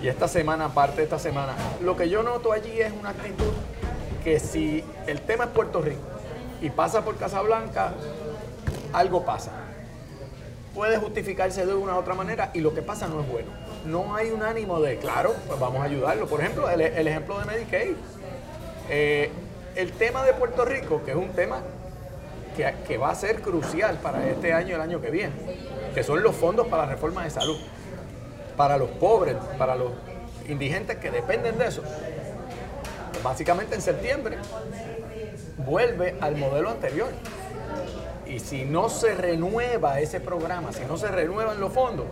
y 0.02 0.08
esta 0.08 0.28
semana, 0.28 0.66
aparte 0.66 0.99
de 0.99 1.04
esta 1.04 1.18
semana, 1.18 1.54
lo 1.82 1.97
que 1.97 2.11
yo 2.11 2.23
noto 2.23 2.52
allí 2.52 2.78
es 2.80 2.92
una 2.92 3.11
actitud 3.11 3.52
que 4.28 4.38
si 4.38 4.85
el 5.06 5.23
tema 5.23 5.44
es 5.44 5.50
Puerto 5.50 5.80
Rico, 5.80 6.02
y 6.61 6.68
pasa 6.68 7.02
por 7.02 7.16
Casablanca, 7.16 7.94
algo 8.92 9.25
pasa. 9.25 9.52
Puede 10.75 10.99
justificarse 10.99 11.64
de 11.64 11.75
una 11.75 11.94
u 11.94 11.99
otra 11.99 12.14
manera 12.14 12.50
y 12.52 12.61
lo 12.61 12.75
que 12.75 12.82
pasa 12.82 13.08
no 13.08 13.20
es 13.20 13.28
bueno. 13.28 13.49
No 13.87 14.14
hay 14.14 14.30
un 14.30 14.42
ánimo 14.42 14.80
de, 14.80 14.99
claro, 14.99 15.35
pues 15.47 15.58
vamos 15.58 15.80
a 15.80 15.85
ayudarlo. 15.85 16.26
Por 16.26 16.40
ejemplo, 16.40 16.68
el, 16.68 17.08
ejemplo 17.08 17.38
de 17.38 17.44
Medicaid. 17.47 17.94
Eh, 18.90 19.30
el 19.76 19.93
tema 19.93 20.25
de 20.25 20.34
Puerto 20.34 20.64
Rico, 20.64 21.02
que 21.04 21.12
es 21.12 21.17
un 21.17 21.30
tema 21.30 21.62
que, 22.54 22.75
que, 22.86 22.99
va 22.99 23.10
a 23.10 23.14
ser 23.14 23.41
crucial 23.41 23.99
para 23.99 24.28
este 24.28 24.52
año 24.52 24.71
y 24.71 24.73
el 24.73 24.80
año 24.80 25.00
que 25.00 25.10
viene, 25.10 25.32
que 25.95 26.02
son 26.02 26.23
los 26.23 26.34
fondos 26.34 26.67
para 26.67 26.84
la 26.84 26.93
reforma 26.93 27.25
de 27.25 27.30
salud, 27.30 27.56
para 28.56 28.76
los 28.76 28.91
pobres, 28.91 29.36
para 29.56 29.75
los 29.75 29.93
indigentes 30.49 30.99
que 30.99 31.10
dependen 31.10 31.56
de 31.56 31.69
eso. 31.69 31.82
Básicamente 33.23 33.75
en 33.75 33.83
septiembre 33.83 34.39
vuelve 35.59 36.17
al 36.21 36.37
modelo 36.37 36.71
anterior. 36.71 37.09
Y 38.26 38.41
si 38.41 38.65
no 38.65 38.89
se 38.89 39.15
renueva 39.15 40.00
ese 40.00 40.21
programa, 40.21 40.73
si 40.73 40.85
no 40.85 40.99
se 40.99 41.09
renuevan 41.09 41.61
los 41.61 41.73
fondos, 41.73 42.07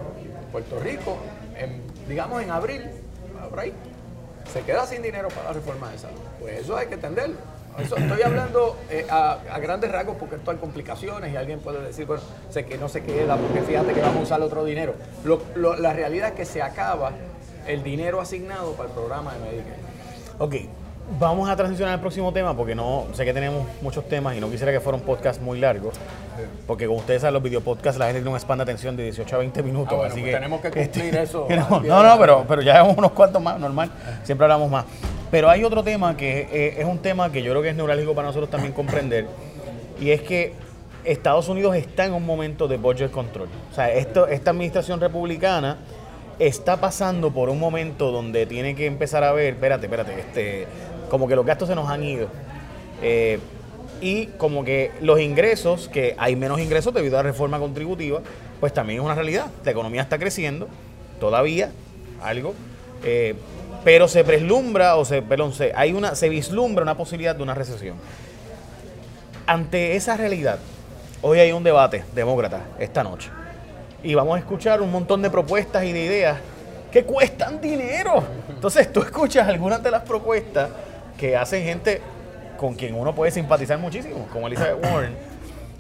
Puerto 0.51 0.79
Rico, 0.79 1.19
digamos 2.09 2.43
en 2.43 2.51
abril, 2.51 2.91
se 4.53 4.63
queda 4.63 4.87
sin 4.87 5.03
dinero 5.03 5.29
para 5.29 5.45
la 5.45 5.53
reforma 5.53 5.91
de 5.91 5.99
salud. 5.99 6.21
Pues 6.41 6.61
eso 6.61 6.77
hay 6.77 6.87
que 6.87 6.95
entenderlo. 6.95 7.37
estoy 7.79 8.23
hablando 8.23 8.77
eh, 8.91 9.07
a, 9.11 9.59
grandes 9.61 9.91
rasgos 9.91 10.17
porque 10.19 10.37
esto 10.37 10.51
hay 10.51 10.57
complicaciones 10.59 11.33
y 11.33 11.37
alguien 11.37 11.61
puede 11.61 11.83
decir, 11.83 12.07
bueno, 12.07 12.23
sé 12.51 12.65
que 12.65 12.79
no 12.79 12.89
se 12.89 13.03
queda 13.03 13.37
porque 13.37 13.63
fíjate 13.63 13.93
que 13.93 14.01
vamos 14.01 14.19
a 14.19 14.23
usar 14.23 14.41
otro 14.43 14.65
dinero. 14.65 14.95
la 15.57 15.93
realidad 15.93 16.31
es 16.31 16.35
que 16.35 16.45
se 16.45 16.63
acaba 16.63 17.13
el 17.67 17.83
dinero 17.83 18.21
asignado 18.21 18.73
para 18.73 18.89
el 18.89 18.95
programa 18.95 19.35
de 19.35 19.41
Medicare. 19.41 19.81
Ok, 20.39 20.55
Vamos 21.21 21.49
a 21.49 21.55
transicionar 21.55 21.95
al 21.95 22.01
próximo 22.01 22.33
tema 22.33 22.57
porque 22.57 22.75
no 22.75 23.07
sé 23.13 23.25
que 23.25 23.33
tenemos 23.33 23.65
muchos 23.81 24.09
temas 24.09 24.37
y 24.37 24.41
no 24.41 24.51
quisiera 24.51 24.73
que 24.73 24.81
fuera 24.81 24.99
un 24.99 25.05
podcast 25.05 25.41
muy 25.41 25.61
largo. 25.61 25.93
Porque 26.67 26.87
como 26.87 26.99
ustedes 26.99 27.23
saben, 27.23 27.35
los 27.35 27.43
videopodcasts 27.45 27.97
la 27.99 28.07
gente 28.07 28.21
tiene 28.21 28.31
un 28.31 28.41
span 28.41 28.59
de 28.59 28.63
atención 28.65 28.97
de 28.97 29.05
18 29.05 29.37
a 29.37 29.39
20 29.39 29.63
minutos. 29.63 29.99
Ah, 30.03 30.07
así 30.07 30.21
pues 30.21 30.25
que 30.25 30.33
tenemos 30.33 30.61
que 30.61 30.71
cumplir 30.71 31.17
eso. 31.17 31.47
No, 31.87 32.03
no, 32.03 32.19
pero, 32.19 32.45
pero 32.49 32.61
ya 32.61 32.83
vemos 32.83 32.99
unos 32.99 33.13
cuantos 33.13 33.41
más, 33.41 33.59
normal. 33.61 33.91
Siempre 34.25 34.47
hablamos 34.47 34.69
más. 34.69 34.85
Pero 35.31 35.49
hay 35.49 35.63
otro 35.63 35.85
tema 35.85 36.17
que 36.17 36.49
eh, 36.51 36.75
es 36.79 36.85
un 36.85 36.99
tema 36.99 37.31
que 37.31 37.41
yo 37.41 37.53
creo 37.53 37.63
que 37.63 37.69
es 37.69 37.77
neurálgico 37.77 38.15
para 38.15 38.27
nosotros 38.27 38.51
también 38.51 38.73
comprender. 38.73 39.27
Y 40.01 40.11
es 40.11 40.23
que 40.23 40.55
Estados 41.05 41.49
Unidos 41.49 41.77
está 41.77 42.05
en 42.05 42.15
un 42.15 42.27
momento 42.27 42.67
de 42.67 42.79
budget 42.79 43.13
control. 43.13 43.49
O 43.71 43.75
sea, 43.75 43.93
esto, 43.93 44.27
esta 44.27 44.51
administración 44.51 45.01
republicana 45.01 45.79
está 46.39 46.77
pasando 46.79 47.33
por 47.33 47.49
un 47.49 47.59
momento 47.59 48.11
donde 48.11 48.45
tiene 48.47 48.75
que 48.75 48.87
empezar 48.87 49.25
a 49.25 49.33
ver, 49.33 49.55
espérate, 49.55 49.87
espérate, 49.87 50.21
este 50.21 50.67
como 51.09 51.29
que 51.29 51.37
los 51.37 51.47
gastos 51.47 51.69
se 51.69 51.75
nos 51.75 51.89
han 51.89 52.03
ido. 52.03 52.29
Eh, 53.03 53.39
y 54.01 54.27
como 54.39 54.65
que 54.65 54.93
los 55.01 55.21
ingresos, 55.21 55.89
que 55.89 56.15
hay 56.19 56.37
menos 56.37 56.61
ingresos 56.61 56.93
debido 56.93 57.19
a 57.19 57.23
la 57.23 57.29
reforma 57.29 57.59
contributiva, 57.59 58.21
pues 58.61 58.73
también 58.73 59.01
es 59.01 59.05
una 59.05 59.15
realidad. 59.15 59.47
La 59.65 59.71
economía 59.71 60.03
está 60.03 60.19
creciendo, 60.19 60.69
todavía, 61.19 61.71
algo, 62.23 62.55
eh, 63.05 63.35
pero 63.85 64.09
se 64.09 64.25
preslumbra, 64.25 64.97
o 64.97 65.05
se, 65.05 65.23
perdón, 65.23 65.53
se, 65.53 65.73
hay 65.75 65.93
una, 65.93 66.15
se 66.15 66.29
vislumbra 66.29 66.83
una 66.83 66.97
posibilidad 66.97 67.35
de 67.35 67.43
una 67.43 67.55
recesión. 67.55 67.97
Ante 69.47 69.97
esa 69.97 70.17
realidad, 70.17 70.59
hoy 71.23 71.39
hay 71.39 71.53
un 71.53 71.63
debate 71.63 72.05
demócrata 72.15 72.65
esta 72.79 73.03
noche. 73.03 73.31
Y 74.03 74.15
vamos 74.15 74.37
a 74.37 74.39
escuchar 74.41 74.83
un 74.83 74.91
montón 74.91 75.23
de 75.23 75.31
propuestas 75.31 75.85
y 75.85 75.93
de 75.93 76.05
ideas 76.05 76.39
que 76.91 77.05
cuestan 77.05 77.61
dinero. 77.61 78.23
Entonces 78.49 78.93
tú 78.93 79.01
escuchas 79.01 79.49
algunas 79.49 79.83
de 79.83 79.91
las 79.91 80.03
propuestas 80.03 80.71
que 81.19 81.37
hacen 81.37 81.65
gente 81.65 82.01
con 82.57 82.75
quien 82.75 82.95
uno 82.95 83.15
puede 83.15 83.31
simpatizar 83.31 83.79
muchísimo, 83.79 84.27
como 84.33 84.47
Elizabeth 84.47 84.85
Warren, 84.91 85.15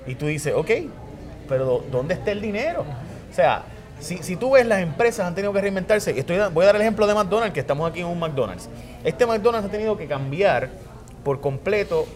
y 0.06 0.14
tú 0.14 0.26
dices, 0.26 0.52
ok, 0.54 0.70
pero 1.48 1.84
¿dónde 1.90 2.14
está 2.14 2.32
el 2.32 2.40
dinero? 2.40 2.84
O 3.30 3.34
sea, 3.34 3.62
si, 4.00 4.18
si 4.18 4.36
tú 4.36 4.52
ves 4.52 4.66
las 4.66 4.80
empresas 4.80 5.26
han 5.26 5.34
tenido 5.34 5.52
que 5.52 5.60
reinventarse, 5.60 6.18
estoy, 6.18 6.38
voy 6.52 6.64
a 6.64 6.66
dar 6.66 6.76
el 6.76 6.82
ejemplo 6.82 7.06
de 7.06 7.14
McDonald's, 7.14 7.54
que 7.54 7.60
estamos 7.60 7.90
aquí 7.90 8.00
en 8.00 8.06
un 8.06 8.18
McDonald's. 8.18 8.68
Este 9.04 9.26
McDonald's 9.26 9.68
ha 9.68 9.70
tenido 9.70 9.96
que 9.96 10.06
cambiar 10.06 10.68
por 11.24 11.40
completo 11.40 12.06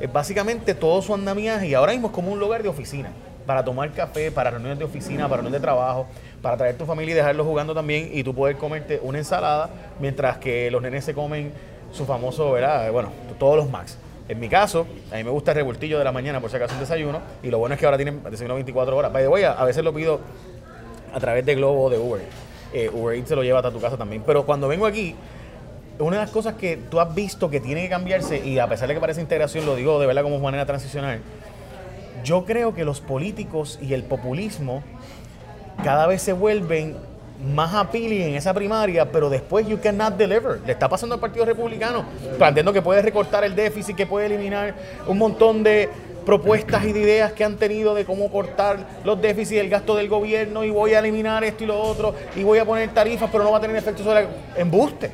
eh, 0.00 0.08
básicamente 0.10 0.74
todo 0.74 1.02
su 1.02 1.12
andamiaje 1.14 1.68
y 1.68 1.74
ahora 1.74 1.92
mismo 1.92 2.08
es 2.08 2.14
como 2.14 2.32
un 2.32 2.38
lugar 2.38 2.62
de 2.62 2.68
oficina, 2.68 3.10
para 3.46 3.64
tomar 3.64 3.90
café, 3.92 4.30
para 4.30 4.50
reuniones 4.50 4.78
de 4.78 4.84
oficina, 4.84 5.24
para 5.24 5.42
reuniones 5.42 5.60
de 5.60 5.64
trabajo, 5.64 6.06
para 6.40 6.56
traer 6.56 6.76
tu 6.76 6.86
familia 6.86 7.12
y 7.12 7.16
dejarlos 7.16 7.46
jugando 7.46 7.74
también 7.74 8.10
y 8.12 8.22
tú 8.22 8.34
poder 8.34 8.56
comerte 8.56 9.00
una 9.02 9.18
ensalada 9.18 9.70
mientras 9.98 10.38
que 10.38 10.70
los 10.70 10.80
nenes 10.80 11.04
se 11.04 11.14
comen 11.14 11.52
su 11.92 12.06
famoso, 12.06 12.52
¿verdad? 12.52 12.90
Bueno, 12.92 13.10
todos 13.38 13.56
los 13.56 13.70
Max. 13.70 13.96
En 14.28 14.38
mi 14.38 14.48
caso, 14.48 14.86
a 15.12 15.16
mí 15.16 15.24
me 15.24 15.30
gusta 15.30 15.50
el 15.50 15.56
revoltillo 15.56 15.98
de 15.98 16.04
la 16.04 16.12
mañana 16.12 16.40
por 16.40 16.50
si 16.50 16.56
acaso 16.56 16.74
un 16.74 16.80
desayuno. 16.80 17.20
Y 17.42 17.50
lo 17.50 17.58
bueno 17.58 17.74
es 17.74 17.80
que 17.80 17.86
ahora 17.86 17.96
tienen 17.98 18.22
desayuno 18.22 18.54
24 18.54 18.96
horas. 18.96 19.12
By 19.12 19.44
a, 19.44 19.64
veces 19.64 19.82
lo 19.82 19.92
pido 19.92 20.20
a 21.12 21.18
través 21.18 21.44
de 21.44 21.56
Globo 21.56 21.84
o 21.84 21.90
de 21.90 21.98
Uber. 21.98 22.22
Eh, 22.72 22.88
Uber 22.92 23.16
Eats 23.16 23.28
se 23.28 23.34
lo 23.34 23.42
lleva 23.42 23.58
hasta 23.58 23.72
tu 23.72 23.80
casa 23.80 23.96
también. 23.96 24.22
Pero 24.24 24.46
cuando 24.46 24.68
vengo 24.68 24.86
aquí, 24.86 25.16
una 25.98 26.18
de 26.18 26.22
las 26.22 26.30
cosas 26.30 26.54
que 26.54 26.76
tú 26.76 27.00
has 27.00 27.12
visto 27.12 27.50
que 27.50 27.58
tiene 27.58 27.82
que 27.82 27.88
cambiarse, 27.88 28.38
y 28.38 28.58
a 28.60 28.68
pesar 28.68 28.88
de 28.88 28.94
que 28.94 29.00
parece 29.00 29.20
integración, 29.20 29.66
lo 29.66 29.74
digo 29.74 29.98
de 29.98 30.06
verdad 30.06 30.22
como 30.22 30.38
manera 30.38 30.64
transicional, 30.64 31.20
yo 32.22 32.44
creo 32.44 32.74
que 32.74 32.84
los 32.84 33.00
políticos 33.00 33.78
y 33.82 33.94
el 33.94 34.04
populismo 34.04 34.82
cada 35.82 36.06
vez 36.06 36.22
se 36.22 36.32
vuelven 36.32 36.96
más 37.44 37.74
appealing 37.74 38.22
en 38.22 38.34
esa 38.34 38.52
primaria, 38.52 39.10
pero 39.10 39.30
después 39.30 39.66
you 39.66 39.78
cannot 39.80 40.16
deliver. 40.16 40.60
Le 40.66 40.72
está 40.72 40.88
pasando 40.88 41.14
al 41.14 41.20
Partido 41.20 41.44
Republicano, 41.44 42.04
planteando 42.38 42.72
que 42.72 42.82
puede 42.82 43.02
recortar 43.02 43.44
el 43.44 43.54
déficit, 43.54 43.96
que 43.96 44.06
puede 44.06 44.26
eliminar 44.26 44.74
un 45.06 45.18
montón 45.18 45.62
de 45.62 45.88
propuestas 46.24 46.84
y 46.84 46.92
de 46.92 47.00
ideas 47.00 47.32
que 47.32 47.44
han 47.44 47.56
tenido 47.56 47.94
de 47.94 48.04
cómo 48.04 48.30
cortar 48.30 48.78
los 49.04 49.20
déficits 49.20 49.60
del 49.60 49.70
gasto 49.70 49.96
del 49.96 50.08
gobierno 50.08 50.64
y 50.64 50.70
voy 50.70 50.92
a 50.92 50.98
eliminar 50.98 51.42
esto 51.44 51.64
y 51.64 51.66
lo 51.66 51.80
otro 51.80 52.14
y 52.36 52.42
voy 52.42 52.58
a 52.58 52.64
poner 52.64 52.92
tarifas, 52.92 53.30
pero 53.32 53.42
no 53.42 53.52
va 53.52 53.58
a 53.58 53.60
tener 53.60 53.76
efecto 53.76 54.04
sobre 54.04 54.26
embuste, 54.56 55.10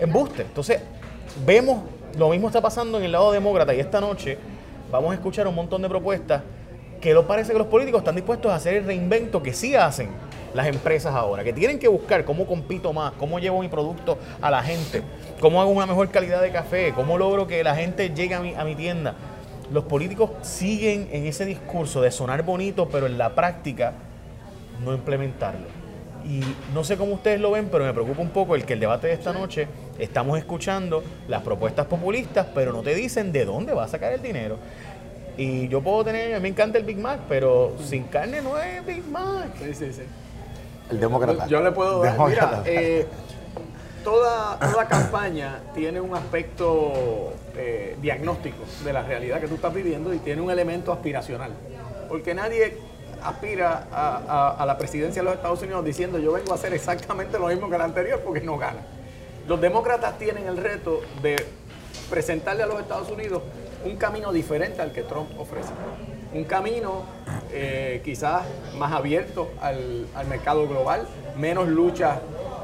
embuste. 0.00 0.42
Entonces, 0.42 0.80
vemos 1.46 1.82
lo 2.16 2.30
mismo 2.30 2.48
está 2.48 2.60
pasando 2.60 2.98
en 2.98 3.04
el 3.04 3.12
lado 3.12 3.30
demócrata 3.30 3.72
y 3.72 3.80
esta 3.80 4.00
noche 4.00 4.38
vamos 4.90 5.12
a 5.12 5.14
escuchar 5.14 5.46
un 5.46 5.54
montón 5.54 5.82
de 5.82 5.88
propuestas 5.88 6.42
que 7.00 7.14
no 7.14 7.26
parece 7.26 7.52
que 7.52 7.58
los 7.58 7.68
políticos 7.68 8.00
están 8.00 8.16
dispuestos 8.16 8.50
a 8.50 8.56
hacer 8.56 8.74
el 8.74 8.84
reinvento 8.84 9.42
que 9.42 9.52
sí 9.52 9.76
hacen 9.76 10.08
las 10.54 10.66
empresas 10.66 11.14
ahora, 11.14 11.44
que 11.44 11.52
tienen 11.52 11.78
que 11.78 11.88
buscar 11.88 12.24
cómo 12.24 12.46
compito 12.46 12.92
más, 12.92 13.12
cómo 13.12 13.38
llevo 13.38 13.60
mi 13.60 13.68
producto 13.68 14.18
a 14.40 14.50
la 14.50 14.62
gente, 14.62 15.02
cómo 15.40 15.60
hago 15.60 15.70
una 15.70 15.86
mejor 15.86 16.10
calidad 16.10 16.42
de 16.42 16.50
café, 16.50 16.92
cómo 16.94 17.18
logro 17.18 17.46
que 17.46 17.62
la 17.62 17.74
gente 17.74 18.10
llegue 18.10 18.34
a 18.34 18.40
mi, 18.40 18.54
a 18.54 18.64
mi 18.64 18.74
tienda. 18.74 19.14
Los 19.72 19.84
políticos 19.84 20.30
siguen 20.42 21.08
en 21.12 21.26
ese 21.26 21.44
discurso 21.44 22.00
de 22.00 22.10
sonar 22.10 22.42
bonito, 22.42 22.88
pero 22.88 23.06
en 23.06 23.18
la 23.18 23.34
práctica 23.34 23.92
no 24.84 24.94
implementarlo. 24.94 25.66
Y 26.24 26.40
no 26.74 26.84
sé 26.84 26.96
cómo 26.96 27.14
ustedes 27.14 27.40
lo 27.40 27.50
ven, 27.50 27.68
pero 27.70 27.84
me 27.84 27.92
preocupa 27.92 28.20
un 28.20 28.30
poco 28.30 28.54
el 28.54 28.64
que 28.64 28.74
el 28.74 28.80
debate 28.80 29.06
de 29.06 29.14
esta 29.14 29.32
noche 29.32 29.68
estamos 29.98 30.38
escuchando 30.38 31.02
las 31.28 31.42
propuestas 31.42 31.86
populistas, 31.86 32.46
pero 32.54 32.72
no 32.72 32.82
te 32.82 32.94
dicen 32.94 33.32
de 33.32 33.44
dónde 33.44 33.72
va 33.72 33.84
a 33.84 33.88
sacar 33.88 34.12
el 34.12 34.22
dinero. 34.22 34.58
Y 35.36 35.68
yo 35.68 35.80
puedo 35.80 36.04
tener, 36.04 36.34
a 36.34 36.38
mí 36.38 36.42
me 36.42 36.48
encanta 36.48 36.78
el 36.78 36.84
Big 36.84 36.98
Mac, 36.98 37.20
pero 37.28 37.76
sin 37.84 38.04
carne 38.04 38.42
no 38.42 38.58
es 38.58 38.84
Big 38.84 39.06
Mac. 39.06 39.50
Sí, 39.58 39.72
sí, 39.72 39.92
sí. 39.92 40.02
El 40.90 41.00
demócrata. 41.00 41.46
Yo 41.46 41.60
le 41.62 41.72
puedo 41.72 42.02
dar, 42.02 42.18
mira, 42.28 42.62
eh, 42.66 43.06
toda, 44.04 44.58
toda 44.58 44.86
campaña 44.88 45.60
tiene 45.74 46.00
un 46.00 46.14
aspecto 46.14 47.32
eh, 47.56 47.96
diagnóstico 48.00 48.64
de 48.84 48.92
la 48.92 49.02
realidad 49.02 49.40
que 49.40 49.48
tú 49.48 49.56
estás 49.56 49.74
viviendo 49.74 50.14
y 50.14 50.18
tiene 50.18 50.40
un 50.42 50.50
elemento 50.50 50.92
aspiracional. 50.92 51.52
Porque 52.08 52.34
nadie 52.34 52.76
aspira 53.22 53.86
a, 53.92 54.16
a- 54.28 54.62
a 54.62 54.66
la 54.66 54.78
presidencia 54.78 55.20
de 55.20 55.24
los 55.26 55.34
Estados 55.34 55.60
Unidos 55.62 55.84
diciendo 55.84 56.18
yo 56.20 56.32
vengo 56.32 56.52
a 56.52 56.54
hacer 56.54 56.72
exactamente 56.72 57.38
lo 57.38 57.48
mismo 57.48 57.68
que 57.68 57.74
el 57.76 57.82
anterior 57.82 58.20
porque 58.24 58.40
no 58.40 58.56
gana. 58.56 58.80
Los 59.46 59.60
demócratas 59.60 60.18
tienen 60.18 60.46
el 60.46 60.56
reto 60.56 61.00
de 61.22 61.36
presentarle 62.08 62.62
a 62.62 62.66
los 62.66 62.80
Estados 62.80 63.10
Unidos 63.10 63.42
un 63.84 63.96
camino 63.96 64.32
diferente 64.32 64.80
al 64.80 64.92
que 64.92 65.02
Trump 65.02 65.28
ofrece. 65.38 65.70
Un 66.34 66.44
camino 66.44 67.04
eh, 67.52 68.02
quizás 68.04 68.42
más 68.76 68.92
abierto 68.92 69.48
al, 69.62 70.06
al 70.14 70.26
mercado 70.26 70.68
global, 70.68 71.06
menos 71.38 71.68
luchas 71.68 72.18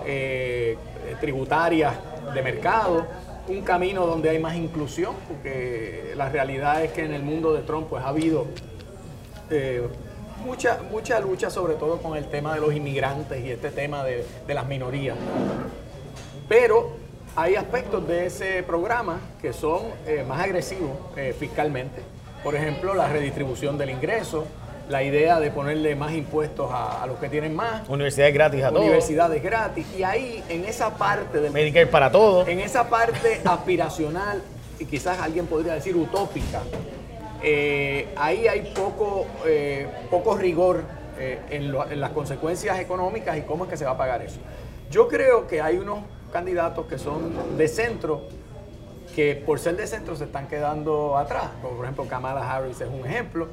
eh, 0.04 0.76
tributarias 1.20 1.94
de 2.34 2.42
mercado, 2.42 3.06
un 3.48 3.62
camino 3.62 4.06
donde 4.06 4.28
hay 4.28 4.38
más 4.38 4.54
inclusión, 4.54 5.14
porque 5.26 6.12
la 6.14 6.28
realidad 6.28 6.82
es 6.84 6.92
que 6.92 7.04
en 7.04 7.14
el 7.14 7.22
mundo 7.22 7.54
de 7.54 7.62
Trump 7.62 7.88
pues, 7.88 8.04
ha 8.04 8.08
habido 8.08 8.46
eh, 9.50 9.88
mucha, 10.44 10.80
mucha 10.90 11.18
lucha, 11.20 11.48
sobre 11.48 11.74
todo 11.74 11.98
con 11.98 12.18
el 12.18 12.26
tema 12.26 12.54
de 12.54 12.60
los 12.60 12.74
inmigrantes 12.74 13.42
y 13.42 13.50
este 13.50 13.70
tema 13.70 14.04
de, 14.04 14.26
de 14.46 14.54
las 14.54 14.66
minorías. 14.66 15.16
Pero 16.50 16.90
hay 17.34 17.54
aspectos 17.54 18.06
de 18.06 18.26
ese 18.26 18.62
programa 18.62 19.20
que 19.40 19.54
son 19.54 19.84
más 20.28 20.40
agresivos 20.40 20.92
fiscalmente. 21.38 22.13
Por 22.44 22.54
ejemplo, 22.54 22.94
la 22.94 23.08
redistribución 23.08 23.76
del 23.78 23.90
ingreso, 23.90 24.44
la 24.88 25.02
idea 25.02 25.40
de 25.40 25.50
ponerle 25.50 25.96
más 25.96 26.12
impuestos 26.12 26.70
a, 26.70 27.02
a 27.02 27.06
los 27.06 27.18
que 27.18 27.28
tienen 27.30 27.54
más, 27.56 27.88
Universidades 27.88 28.34
gratis 28.34 28.62
a 28.62 28.68
todos. 28.68 28.82
universidades 28.82 29.42
gratis. 29.42 29.86
Y 29.98 30.02
ahí, 30.02 30.44
en 30.50 30.64
esa 30.66 30.90
parte 30.90 31.40
del 31.40 31.52
Medicare 31.52 31.86
para 31.86 32.10
todos. 32.12 32.46
en 32.46 32.60
esa 32.60 32.88
parte 32.90 33.40
aspiracional 33.44 34.42
y 34.78 34.84
quizás 34.84 35.18
alguien 35.20 35.46
podría 35.46 35.72
decir 35.74 35.96
utópica, 35.96 36.60
eh, 37.42 38.08
ahí 38.16 38.46
hay 38.46 38.72
poco, 38.74 39.26
eh, 39.46 39.86
poco 40.10 40.36
rigor 40.36 40.82
eh, 41.18 41.38
en, 41.50 41.72
lo- 41.72 41.88
en 41.90 42.00
las 42.00 42.10
consecuencias 42.10 42.78
económicas 42.78 43.36
y 43.38 43.42
cómo 43.42 43.64
es 43.64 43.70
que 43.70 43.76
se 43.76 43.84
va 43.84 43.92
a 43.92 43.96
pagar 43.98 44.20
eso. 44.22 44.38
Yo 44.90 45.08
creo 45.08 45.46
que 45.46 45.60
hay 45.62 45.78
unos 45.78 46.00
candidatos 46.32 46.86
que 46.86 46.98
son 46.98 47.56
de 47.56 47.68
centro 47.68 48.22
que 49.14 49.36
por 49.46 49.58
ser 49.60 49.76
de 49.76 49.86
centro 49.86 50.16
se 50.16 50.24
están 50.24 50.46
quedando 50.48 51.16
atrás. 51.16 51.44
Como 51.62 51.76
por 51.76 51.84
ejemplo 51.84 52.06
Kamala 52.08 52.50
Harris 52.52 52.80
es 52.80 52.88
un 52.88 53.06
ejemplo. 53.06 53.48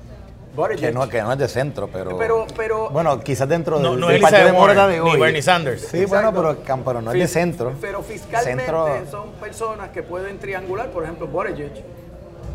Buttigieg- 0.55 0.79
Que 0.79 0.91
no, 0.91 1.07
que 1.07 1.21
no 1.21 1.31
es 1.31 1.39
de 1.39 1.47
centro, 1.47 1.87
pero. 1.87 2.17
Pero- 2.17 2.45
pero- 2.57 2.89
Bueno, 2.89 3.19
quizás 3.21 3.47
dentro 3.47 3.79
No- 3.79 3.91
del, 3.91 3.99
no 4.01 4.07
del 4.07 4.17
es 4.17 4.21
Partido 4.21 4.45
Demócrata 4.47 4.87
de 4.87 4.99
ni 4.99 5.09
hoy. 5.11 5.19
Bernie 5.19 5.41
Sanders. 5.41 5.81
Sí, 5.83 6.01
Exacto. 6.01 6.31
bueno, 6.33 6.55
pero, 6.65 6.83
pero 6.83 7.01
no 7.01 7.11
es 7.13 7.19
de 7.19 7.27
centro. 7.27 7.73
Pero 7.79 8.01
fiscalmente 8.01 8.63
Centro- 8.65 9.05
son 9.09 9.29
personas 9.39 9.89
que 9.91 10.03
pueden 10.03 10.39
triangular, 10.39 10.89
por 10.91 11.03
ejemplo, 11.03 11.27
Buttigieg 11.27 11.71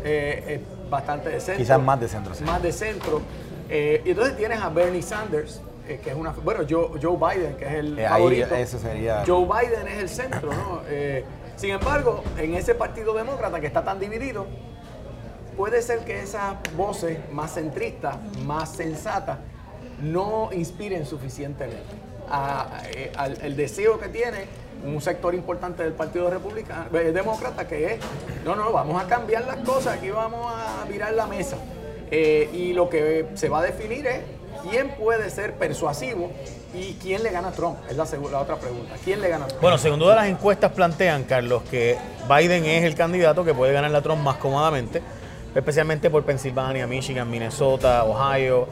eh, 0.03 0.43
es 0.47 0.89
bastante 0.91 1.29
de 1.29 1.39
centro. 1.39 1.57
Quizás 1.57 1.81
más 1.81 1.99
de 1.99 2.07
centro, 2.07 2.35
sí. 2.35 2.43
Más 2.43 2.61
de 2.61 2.71
centro. 2.71 3.21
Eh, 3.69 4.01
y 4.05 4.11
entonces 4.11 4.37
tienes 4.37 4.61
a 4.61 4.69
Bernie 4.69 5.01
Sanders, 5.01 5.59
eh, 5.87 5.99
que 6.03 6.11
es 6.11 6.15
una... 6.15 6.31
Bueno, 6.31 6.63
Joe, 6.69 6.89
Joe 7.01 7.17
Biden, 7.17 7.55
que 7.57 7.65
es 7.65 7.73
el 7.73 7.97
Eh, 7.97 8.05
ahí 8.05 8.09
favorito. 8.11 8.55
ese 8.55 8.77
sería- 8.79 9.23
Joe 9.25 9.43
Biden 9.45 9.87
es 9.87 9.97
el 10.03 10.09
centro, 10.09 10.51
¿no? 10.53 10.81
Sin 11.57 11.71
embargo, 11.71 12.23
en 12.37 12.53
ese 12.53 12.75
partido 12.75 13.13
demócrata 13.13 13.59
que 13.59 13.67
está 13.67 13.83
tan 13.83 13.99
dividido, 13.99 14.45
puede 15.57 15.81
ser 15.81 16.05
que 16.05 16.21
esas 16.21 16.55
voces 16.77 17.17
más 17.31 17.55
centristas, 17.55 18.15
más 18.45 18.69
sensatas, 18.69 19.39
no 20.01 20.49
inspiren 20.53 21.05
suficientemente 21.05 21.95
eh, 22.93 23.11
al 23.17 23.41
el 23.41 23.55
deseo 23.55 23.99
que 23.99 24.09
tiene 24.09 24.45
un 24.85 25.01
sector 25.01 25.33
importante 25.33 25.81
del 25.81 25.93
Partido 25.93 26.29
Republicano, 26.29 26.95
eh, 26.95 27.11
Demócrata, 27.11 27.67
que 27.67 27.95
es, 27.95 27.99
no, 28.45 28.55
no, 28.55 28.71
vamos 28.71 29.01
a 29.01 29.07
cambiar 29.07 29.45
las 29.47 29.57
cosas, 29.57 29.97
aquí 29.97 30.11
vamos 30.11 30.53
a 30.53 30.85
virar 30.85 31.13
la 31.13 31.25
mesa. 31.25 31.57
Eh, 32.11 32.49
y 32.53 32.73
lo 32.73 32.87
que 32.89 33.25
se 33.33 33.49
va 33.49 33.59
a 33.59 33.63
definir 33.63 34.05
es 34.05 34.19
quién 34.57 34.95
puede 34.95 35.29
ser 35.29 35.53
persuasivo 35.55 36.31
y 36.73 36.93
quién 37.01 37.23
le 37.23 37.31
gana 37.31 37.49
a 37.49 37.51
Trump. 37.51 37.77
Es 37.89 37.95
la, 37.97 38.03
otra 38.39 38.55
pregunta. 38.57 38.95
¿Quién 39.03 39.21
le 39.21 39.29
gana 39.29 39.45
a 39.45 39.47
Trump? 39.47 39.61
Bueno, 39.61 39.77
según 39.77 39.99
duda 39.99 40.15
las 40.15 40.27
encuestas 40.27 40.71
plantean, 40.71 41.23
Carlos, 41.23 41.63
que 41.69 41.97
Biden 42.27 42.65
es 42.65 42.83
el 42.83 42.95
candidato 42.95 43.43
que 43.43 43.53
puede 43.53 43.73
ganar 43.73 43.91
la 43.91 44.01
Trump 44.01 44.21
más 44.21 44.37
cómodamente, 44.37 45.01
especialmente 45.55 46.09
por 46.09 46.23
Pensilvania, 46.23 46.85
Michigan, 46.87 47.29
Minnesota, 47.29 48.03
Ohio, 48.03 48.67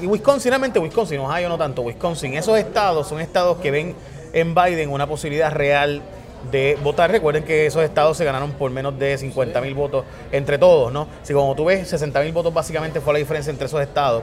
y 0.00 0.06
Wisconsin, 0.06 0.50
realmente 0.50 0.78
Wisconsin, 0.78 1.20
Ohio 1.20 1.48
no 1.48 1.56
tanto, 1.56 1.82
Wisconsin. 1.82 2.34
Esos 2.34 2.58
estados 2.58 3.06
son 3.06 3.20
estados 3.20 3.58
que 3.58 3.70
ven 3.70 3.94
en 4.32 4.54
Biden 4.54 4.90
una 4.90 5.06
posibilidad 5.06 5.52
real 5.52 6.02
de 6.50 6.78
votar. 6.82 7.10
Recuerden 7.10 7.44
que 7.44 7.66
esos 7.66 7.82
estados 7.82 8.16
se 8.16 8.24
ganaron 8.24 8.52
por 8.52 8.70
menos 8.70 8.98
de 8.98 9.16
50 9.16 9.60
mil 9.60 9.74
votos 9.74 10.04
entre 10.32 10.58
todos, 10.58 10.92
¿no? 10.92 11.06
Si 11.22 11.32
como 11.32 11.54
tú 11.54 11.66
ves, 11.66 11.88
60 11.88 12.20
mil 12.22 12.32
votos 12.32 12.52
básicamente 12.52 13.00
fue 13.00 13.12
la 13.12 13.18
diferencia 13.18 13.50
entre 13.50 13.66
esos 13.66 13.80
estados. 13.80 14.22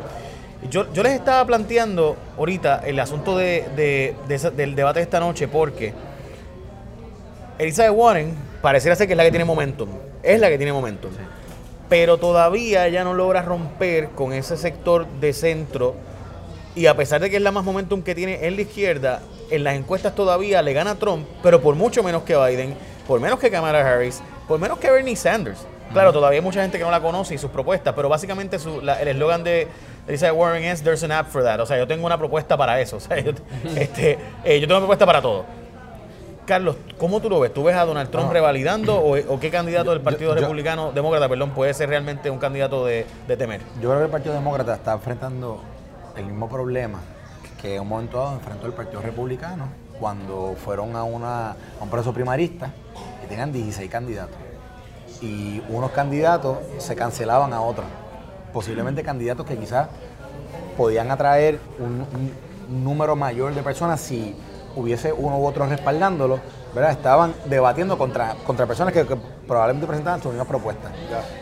Yo, 0.69 0.91
yo 0.91 1.03
les 1.03 1.13
estaba 1.13 1.45
planteando 1.45 2.17
ahorita 2.37 2.81
el 2.85 2.99
asunto 2.99 3.37
de, 3.37 3.65
de- 3.75 4.15
de 4.27 4.35
esa- 4.35 4.49
del 4.51 4.75
debate 4.75 4.99
de 4.99 5.03
esta 5.03 5.19
noche 5.19 5.47
porque 5.47 5.93
Elizabeth 7.59 7.93
Warren 7.95 8.35
pareciera 8.61 8.95
ser 8.95 9.07
que 9.07 9.13
es 9.13 9.17
la 9.17 9.23
que 9.23 9.29
tiene 9.31 9.45
momentum. 9.45 9.89
Es 10.23 10.39
la 10.39 10.49
que 10.49 10.57
tiene 10.57 10.73
momentum. 10.73 11.11
Pero 11.89 12.17
todavía 12.17 12.85
ella 12.87 13.03
no 13.03 13.13
logra 13.13 13.41
romper 13.41 14.09
con 14.09 14.33
ese 14.33 14.57
sector 14.57 15.07
de 15.21 15.31
centro. 15.33 15.95
Y 16.75 16.85
a 16.87 16.95
pesar 16.95 17.21
de 17.21 17.29
que 17.29 17.37
es 17.37 17.41
la 17.41 17.51
más 17.51 17.63
momentum 17.63 18.01
que 18.03 18.13
tiene 18.13 18.45
en 18.45 18.55
la 18.55 18.61
izquierda, 18.61 19.21
en 19.49 19.63
las 19.63 19.75
encuestas 19.75 20.13
todavía 20.13 20.61
le 20.61 20.73
gana 20.73 20.91
a 20.91 20.95
Trump, 20.95 21.25
pero 21.41 21.61
por 21.61 21.75
mucho 21.75 22.03
menos 22.03 22.23
que 22.23 22.35
Biden, 22.35 22.75
por 23.07 23.19
menos 23.19 23.39
que 23.39 23.49
Kamala 23.49 23.79
Harris, 23.79 24.21
por 24.47 24.59
menos 24.59 24.77
que 24.77 24.91
Bernie 24.91 25.15
Sanders. 25.15 25.65
Claro, 25.93 26.11
todavía 26.13 26.39
hay 26.39 26.43
mucha 26.43 26.61
gente 26.61 26.77
que 26.77 26.83
no 26.83 26.91
la 26.91 27.01
conoce 27.01 27.33
y 27.35 27.37
sus 27.37 27.49
propuestas, 27.51 27.93
pero 27.95 28.09
básicamente 28.09 28.59
su- 28.59 28.81
la- 28.81 29.01
el 29.01 29.07
eslogan 29.07 29.43
de 29.43 29.67
Elizabeth 30.07 30.35
Warren 30.37 30.63
es 30.63 30.83
There's 30.83 31.03
an 31.03 31.11
app 31.11 31.27
for 31.29 31.43
that. 31.43 31.59
O 31.59 31.65
sea, 31.65 31.77
yo 31.77 31.87
tengo 31.87 32.05
una 32.05 32.17
propuesta 32.17 32.55
para 32.57 32.79
eso. 32.81 32.97
O 32.97 32.99
sea, 32.99 33.19
yo, 33.19 33.31
este, 33.75 34.17
eh, 34.43 34.59
yo 34.59 34.67
tengo 34.67 34.75
una 34.77 34.81
propuesta 34.81 35.05
para 35.05 35.21
todo. 35.21 35.45
Carlos, 36.45 36.77
¿cómo 36.97 37.19
tú 37.19 37.29
lo 37.29 37.41
ves? 37.41 37.53
¿Tú 37.53 37.63
ves 37.63 37.75
a 37.75 37.83
Donald 37.83 38.09
Trump 38.09 38.27
No. 38.27 38.33
revalidando 38.33 38.95
o, 38.95 39.17
o 39.17 39.39
qué 39.39 39.49
candidato 39.51 39.89
del 39.91 39.99
Partido 40.01 40.33
yo- 40.33 40.39
Republicano, 40.41 40.91
Demócrata, 40.93 41.27
perdón, 41.27 41.49
puede 41.51 41.73
ser 41.73 41.89
realmente 41.89 42.29
un 42.29 42.37
candidato 42.37 42.85
de, 42.85 43.05
de 43.27 43.37
temer? 43.37 43.61
Yo 43.81 43.89
creo 43.89 43.97
que 43.97 44.05
el 44.05 44.11
Partido 44.11 44.33
Demócrata 44.33 44.75
está 44.75 44.93
enfrentando 44.93 45.61
el 46.15 46.25
mismo 46.25 46.47
problema 46.47 47.01
que 47.61 47.75
en 47.75 47.81
un 47.81 47.89
momento 47.89 48.17
dado 48.17 48.33
enfrentó 48.35 48.65
el 48.65 48.73
Partido 48.73 49.01
Republicano 49.01 49.67
cuando 49.99 50.55
fueron 50.63 50.95
a, 50.95 51.03
una, 51.03 51.51
a 51.51 51.55
un 51.81 51.89
proceso 51.89 52.13
primarista 52.13 52.71
y 53.23 53.27
tenían 53.27 53.51
16 53.51 53.89
candidatos. 53.91 54.37
Y 55.21 55.61
unos 55.69 55.91
candidatos 55.91 56.57
se 56.77 56.95
cancelaban 56.95 57.53
a 57.53 57.61
otros. 57.61 57.85
Posiblemente 58.53 59.03
candidatos 59.03 59.45
que 59.45 59.57
quizás 59.57 59.87
podían 60.75 61.11
atraer 61.11 61.59
un, 61.79 62.05
un 62.67 62.83
número 62.83 63.15
mayor 63.15 63.53
de 63.53 63.63
personas 63.63 63.99
si 63.99 64.35
hubiese 64.77 65.11
uno 65.11 65.39
u 65.39 65.45
otro 65.45 65.65
respaldándolo, 65.65 66.39
¿verdad? 66.73 66.91
Estaban 66.91 67.33
debatiendo 67.45 67.97
contra, 67.97 68.35
contra 68.45 68.67
personas 68.67 68.93
que, 68.93 69.05
que 69.05 69.17
probablemente 69.47 69.87
presentaban 69.87 70.21
sus 70.21 70.31
mismas 70.31 70.47
propuestas. 70.47 70.91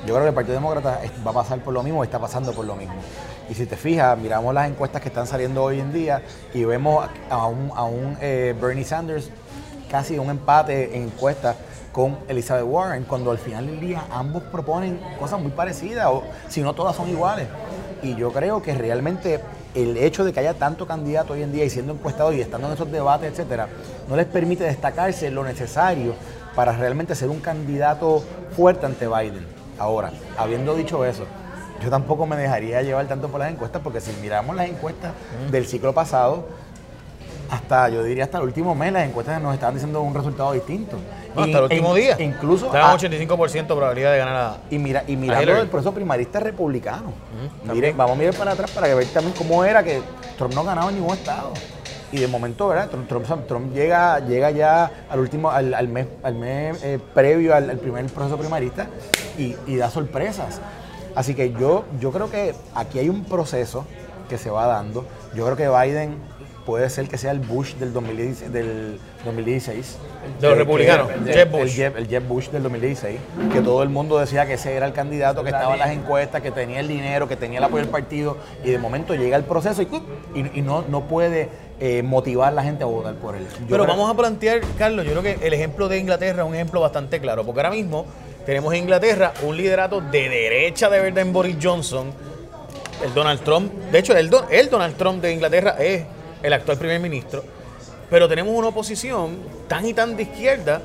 Yo 0.05 0.13
creo 0.13 0.21
que 0.21 0.29
el 0.29 0.33
Partido 0.33 0.55
Demócrata 0.55 1.01
va 1.25 1.31
a 1.31 1.33
pasar 1.33 1.59
por 1.59 1.73
lo 1.73 1.83
mismo, 1.83 2.03
está 2.03 2.17
pasando 2.17 2.53
por 2.53 2.65
lo 2.65 2.75
mismo. 2.75 2.95
Y 3.49 3.53
si 3.53 3.65
te 3.65 3.75
fijas, 3.75 4.17
miramos 4.17 4.53
las 4.53 4.69
encuestas 4.69 5.01
que 5.01 5.09
están 5.09 5.27
saliendo 5.27 5.63
hoy 5.63 5.81
en 5.81 5.91
día 5.91 6.23
y 6.53 6.63
vemos 6.63 7.07
a 7.29 7.47
un, 7.47 7.71
a 7.75 7.83
un 7.83 8.17
eh, 8.21 8.55
Bernie 8.59 8.85
Sanders 8.85 9.29
casi 9.91 10.17
un 10.17 10.29
empate 10.29 10.95
en 10.95 11.03
encuestas 11.03 11.55
con 11.95 12.17
Elizabeth 12.27 12.65
Warren, 12.67 13.05
cuando 13.05 13.31
al 13.31 13.37
final 13.37 13.67
del 13.67 13.79
día 13.79 14.03
ambos 14.11 14.43
proponen 14.43 14.99
cosas 15.17 15.39
muy 15.39 15.51
parecidas, 15.51 16.07
o 16.07 16.23
si 16.49 16.59
no 16.59 16.73
todas 16.73 16.93
son 16.93 17.07
iguales. 17.07 17.47
Y 18.03 18.15
yo 18.17 18.33
creo 18.33 18.61
que 18.61 18.73
realmente 18.73 19.39
el 19.73 19.95
hecho 19.95 20.25
de 20.25 20.33
que 20.33 20.41
haya 20.41 20.55
tanto 20.55 20.85
candidato 20.85 21.31
hoy 21.31 21.43
en 21.43 21.53
día 21.53 21.63
y 21.63 21.69
siendo 21.69 21.93
encuestado 21.93 22.33
y 22.33 22.41
estando 22.41 22.67
en 22.67 22.73
esos 22.73 22.91
debates, 22.91 23.31
etcétera, 23.31 23.69
no 24.09 24.17
les 24.17 24.25
permite 24.25 24.65
destacarse 24.65 25.31
lo 25.31 25.45
necesario 25.45 26.15
para 26.53 26.73
realmente 26.73 27.15
ser 27.15 27.29
un 27.29 27.39
candidato 27.39 28.21
fuerte 28.57 28.85
ante 28.85 29.07
Biden. 29.07 29.47
Ahora, 29.79 30.11
habiendo 30.37 30.75
dicho 30.75 31.05
eso, 31.05 31.23
yo 31.81 31.89
tampoco 31.89 32.25
me 32.25 32.35
dejaría 32.35 32.81
llevar 32.81 33.07
tanto 33.07 33.29
por 33.29 33.39
las 33.39 33.53
encuestas, 33.53 33.81
porque 33.81 34.01
si 34.01 34.11
miramos 34.21 34.53
las 34.57 34.67
encuestas 34.67 35.13
del 35.49 35.65
ciclo 35.65 35.93
pasado, 35.93 36.45
hasta, 37.49 37.89
yo 37.89 38.03
diría 38.03 38.23
hasta 38.25 38.37
el 38.39 38.45
último 38.45 38.73
mes, 38.75 38.91
las 38.93 39.07
encuestas 39.07 39.41
nos 39.41 39.53
estaban 39.53 39.75
diciendo 39.75 40.01
un 40.01 40.13
resultado 40.13 40.51
distinto. 40.53 40.97
No, 41.35 41.41
hasta 41.43 41.51
Y- 41.51 41.55
el 41.55 41.63
último 41.63 41.95
e- 41.97 41.99
día. 42.01 42.15
Incluso 42.21 42.67
Estaban 42.67 42.91
a- 42.91 42.93
85% 42.95 43.73
de 43.73 43.79
probabilidad 43.79 44.11
de 44.13 44.17
ganar 44.17 44.35
a. 44.35 44.57
y, 44.69 44.77
mira, 44.79 45.03
y 45.07 45.15
mirando 45.15 45.55
el 45.57 45.67
proceso 45.67 45.93
primarista 45.93 46.39
republicano. 46.39 47.13
Mire, 47.63 47.67
también. 47.67 47.97
vamos 47.97 48.15
a 48.15 48.19
mirar 48.19 48.33
para 48.35 48.51
atrás 48.51 48.71
para 48.71 48.87
que 48.87 48.95
ver 48.95 49.07
también 49.07 49.35
cómo 49.37 49.63
era 49.63 49.83
que 49.83 50.01
Trump 50.37 50.53
no 50.53 50.63
ganaba 50.63 50.89
en 50.89 50.95
ningún 50.95 51.13
estado. 51.15 51.51
Y 52.11 52.19
de 52.19 52.27
momento, 52.27 52.67
¿verdad? 52.69 52.87
Trump, 52.89 53.07
Trump- 53.25 53.47
Trump 53.47 53.73
llega, 53.73 54.19
llega 54.19 54.49
ya 54.51 54.89
al 55.09 55.19
último, 55.19 55.49
al, 55.51 55.73
al 55.73 55.87
mes, 55.89 56.07
al 56.23 56.35
mes 56.35 56.81
eh, 56.83 56.99
previo 57.13 57.53
al, 57.53 57.69
al 57.69 57.77
primer 57.77 58.05
proceso 58.05 58.37
primarista 58.37 58.87
y, 59.37 59.55
y 59.67 59.75
da 59.75 59.89
sorpresas. 59.89 60.61
Así 61.15 61.33
que 61.35 61.51
yo, 61.53 61.83
yo 61.99 62.11
creo 62.11 62.29
que 62.31 62.53
aquí 62.73 62.99
hay 62.99 63.09
un 63.09 63.25
proceso 63.25 63.85
que 64.29 64.37
se 64.37 64.49
va 64.49 64.65
dando. 64.67 65.05
Yo 65.33 65.45
creo 65.45 65.57
que 65.57 65.67
Biden 65.67 66.17
puede 66.65 66.89
ser 66.89 67.07
que 67.07 67.17
sea 67.17 67.31
el 67.31 67.39
Bush 67.39 67.75
del 67.75 67.93
2016. 67.93 68.51
Del 68.51 68.99
2016 69.23 69.97
De 70.41 70.49
los 70.49 70.57
republicanos, 70.57 71.07
que- 71.09 71.33
Jeb 71.33 71.55
el 71.55 71.61
Bush. 71.61 71.75
Jeb- 71.77 71.95
el 71.97 72.07
Jeb 72.07 72.23
Bush 72.27 72.49
del 72.49 72.63
2016, 72.63 73.19
que 73.53 73.61
todo 73.61 73.83
el 73.83 73.89
mundo 73.89 74.17
decía 74.17 74.45
que 74.45 74.53
ese 74.53 74.73
era 74.75 74.85
el 74.87 74.93
candidato, 74.93 75.43
que 75.43 75.49
estaba 75.49 75.73
en 75.73 75.79
las 75.79 75.91
encuestas, 75.91 76.41
que 76.41 76.51
tenía 76.51 76.79
el 76.79 76.87
dinero, 76.87 77.27
que 77.27 77.35
tenía 77.35 77.59
el 77.59 77.63
apoyo 77.65 77.83
del 77.83 77.91
partido, 77.91 78.37
y 78.63 78.71
de 78.71 78.79
momento 78.79 79.13
llega 79.13 79.37
el 79.37 79.43
proceso 79.43 79.81
y, 79.83 79.85
y- 80.33 80.51
y 80.55 80.61
no, 80.61 80.83
no 80.89 81.01
puede 81.07 81.49
eh, 81.79 82.03
motivar 82.03 82.47
a 82.49 82.51
la 82.55 82.63
gente 82.63 82.83
a 82.83 82.87
votar 82.87 83.15
por 83.15 83.35
él. 83.35 83.43
Yo 83.43 83.65
Pero 83.69 83.83
creo- 83.83 83.95
vamos 83.95 84.09
a 84.09 84.15
plantear, 84.15 84.61
Carlos, 84.77 85.05
yo 85.05 85.11
creo 85.11 85.23
que 85.23 85.45
el 85.45 85.53
ejemplo 85.53 85.87
de 85.89 85.99
Inglaterra 85.99 86.43
es 86.43 86.47
un 86.49 86.55
ejemplo 86.55 86.79
bastante 86.79 87.19
claro, 87.19 87.43
porque 87.45 87.59
ahora 87.59 87.71
mismo 87.71 88.05
tenemos 88.45 88.73
en 88.73 88.83
Inglaterra 88.83 89.33
un 89.43 89.57
liderato 89.57 89.99
de 90.01 90.29
derecha 90.29 90.89
de 90.89 90.99
verdad 91.01 91.19
en 91.19 91.33
Boris 91.33 91.57
Johnson, 91.61 92.11
el 93.03 93.13
Donald 93.13 93.41
Trump, 93.41 93.71
de 93.91 93.99
hecho 93.99 94.15
el, 94.15 94.31
el 94.51 94.69
Donald 94.69 94.95
Trump 94.95 95.21
de 95.21 95.33
Inglaterra 95.33 95.75
es 95.77 96.03
el 96.43 96.53
actual 96.53 96.77
primer 96.77 96.99
ministro, 96.99 97.43
pero 98.09 98.27
tenemos 98.27 98.53
una 98.55 98.67
oposición 98.67 99.37
tan 99.67 99.85
y 99.85 99.93
tan 99.93 100.15
de 100.15 100.23
izquierda 100.23 100.81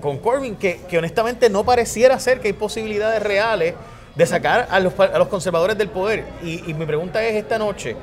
con 0.00 0.18
Corbyn 0.18 0.56
que, 0.56 0.80
que 0.88 0.98
honestamente 0.98 1.48
no 1.48 1.64
pareciera 1.64 2.18
ser 2.18 2.40
que 2.40 2.48
hay 2.48 2.52
posibilidades 2.52 3.22
reales 3.22 3.74
de 4.14 4.26
sacar 4.26 4.68
a 4.70 4.80
los, 4.80 4.98
a 4.98 5.18
los 5.18 5.28
conservadores 5.28 5.76
del 5.78 5.88
poder. 5.88 6.24
Y, 6.42 6.70
y 6.70 6.74
mi 6.74 6.86
pregunta 6.86 7.24
es 7.24 7.34
esta 7.34 7.58
noche, 7.58 7.96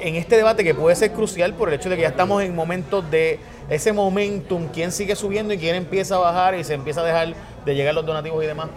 en 0.00 0.16
este 0.16 0.36
debate 0.36 0.64
que 0.64 0.74
puede 0.74 0.96
ser 0.96 1.12
crucial 1.12 1.54
por 1.54 1.68
el 1.68 1.74
hecho 1.74 1.88
de 1.88 1.96
que 1.96 2.02
ya 2.02 2.08
estamos 2.08 2.42
en 2.42 2.54
momentos 2.54 3.08
de 3.10 3.38
ese 3.68 3.92
momentum, 3.92 4.68
quién 4.68 4.92
sigue 4.92 5.14
subiendo 5.16 5.52
y 5.52 5.58
quién 5.58 5.74
empieza 5.74 6.16
a 6.16 6.18
bajar 6.18 6.54
y 6.54 6.64
se 6.64 6.74
empieza 6.74 7.00
a 7.00 7.04
dejar 7.04 7.34
de 7.64 7.74
llegar 7.74 7.94
los 7.94 8.06
donativos 8.06 8.42
y 8.42 8.46
demás. 8.46 8.68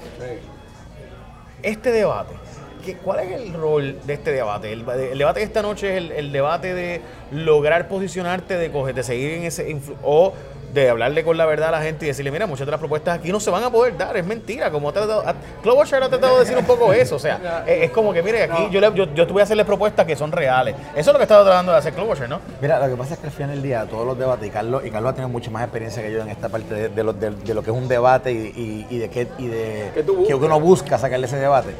Este 1.64 1.92
debate, 1.92 2.34
¿qué- 2.82 2.96
¿cuál 2.98 3.20
es 3.22 3.32
el 3.42 3.54
rol 3.54 3.98
de 4.06 4.14
este 4.14 4.32
debate? 4.32 4.72
El, 4.74 4.88
el 4.90 5.18
debate 5.18 5.40
de 5.40 5.46
esta 5.46 5.62
noche 5.62 5.92
es 5.92 5.98
el, 5.98 6.12
el 6.12 6.32
debate 6.32 6.74
de 6.74 7.02
lograr 7.32 7.88
posicionarte, 7.88 8.58
de, 8.58 8.72
coger, 8.72 8.96
de 8.96 9.04
seguir 9.04 9.32
en 9.32 9.44
ese 9.44 9.76
o 10.04 10.34
de 10.74 10.90
hablarle 10.90 11.26
con 11.26 11.38
la 11.38 11.46
verdad 11.46 11.68
a 11.68 11.72
la 11.72 11.82
gente 11.82 12.06
y 12.06 12.08
decirle, 12.08 12.32
mira, 12.32 12.48
muchas 12.48 12.66
de 12.66 12.72
las 12.72 12.80
propuestas 12.80 13.20
aquí 13.20 13.30
no 13.30 13.42
se 13.42 13.50
van 13.52 13.62
a 13.62 13.70
poder 13.70 13.98
dar, 13.98 14.16
es 14.16 14.26
mentira, 14.26 14.72
como 14.72 14.88
ha 14.88 14.94
tratado, 14.94 15.22
ha- 15.28 15.36
Klobuchar 15.62 16.02
ha 16.02 16.08
tratado 16.08 16.36
de 16.36 16.40
decir 16.46 16.58
un 16.58 16.64
poco 16.64 16.94
eso, 16.94 17.18
o 17.18 17.20
sea, 17.20 17.66
es, 17.68 17.84
es 17.84 17.92
como 17.92 18.14
que, 18.14 18.24
mire, 18.24 18.44
aquí 18.44 18.70
yo, 18.72 18.80
le, 18.80 18.88
yo, 18.96 19.14
yo 19.14 19.28
te 19.28 19.34
voy 19.34 19.42
a 19.42 19.44
hacerle 19.44 19.66
propuestas 19.66 20.06
que 20.06 20.16
son 20.16 20.32
reales. 20.32 20.76
Eso 20.96 21.10
es 21.10 21.14
lo 21.14 21.18
que 21.18 21.24
estaba 21.24 21.44
tratando 21.44 21.74
de 21.74 21.78
hacer 21.78 21.92
Klobuchar, 21.94 22.30
¿no? 22.30 22.40
Mira, 22.62 22.80
lo 22.80 22.88
que 22.90 22.96
pasa 22.96 23.16
es 23.16 23.20
que 23.20 23.28
al 23.28 23.34
final 23.34 23.50
del 23.52 23.62
día, 23.64 23.86
todos 23.86 24.06
los 24.08 24.18
debates, 24.18 24.48
y 24.48 24.50
Carlos, 24.50 24.82
y 24.86 24.90
Carlos 24.92 25.12
ha 25.12 25.16
tenido 25.16 25.28
mucha 25.28 25.52
más 25.52 25.64
experiencia 25.64 26.02
que 26.04 26.10
yo 26.14 26.22
en 26.22 26.30
esta 26.30 26.48
parte 26.48 26.74
de, 26.74 26.88
de 26.88 27.04
lo, 27.04 27.12
de- 27.12 27.32
de 27.32 27.54
lo 27.54 27.62
que 27.64 27.72
es 27.72 27.76
un 27.76 27.90
debate 27.90 28.32
y, 28.32 28.38
y- 28.38 28.88
y 28.90 28.98
de 28.98 29.10
qué 29.10 29.28
y 29.40 29.48
de 29.48 29.92
¿Qué 29.94 30.04
tú 30.04 30.26
que 30.26 30.34
uno 30.36 30.58
busca 30.62 30.98
sacarle 30.98 31.26
ese 31.28 31.36
debate. 31.36 31.72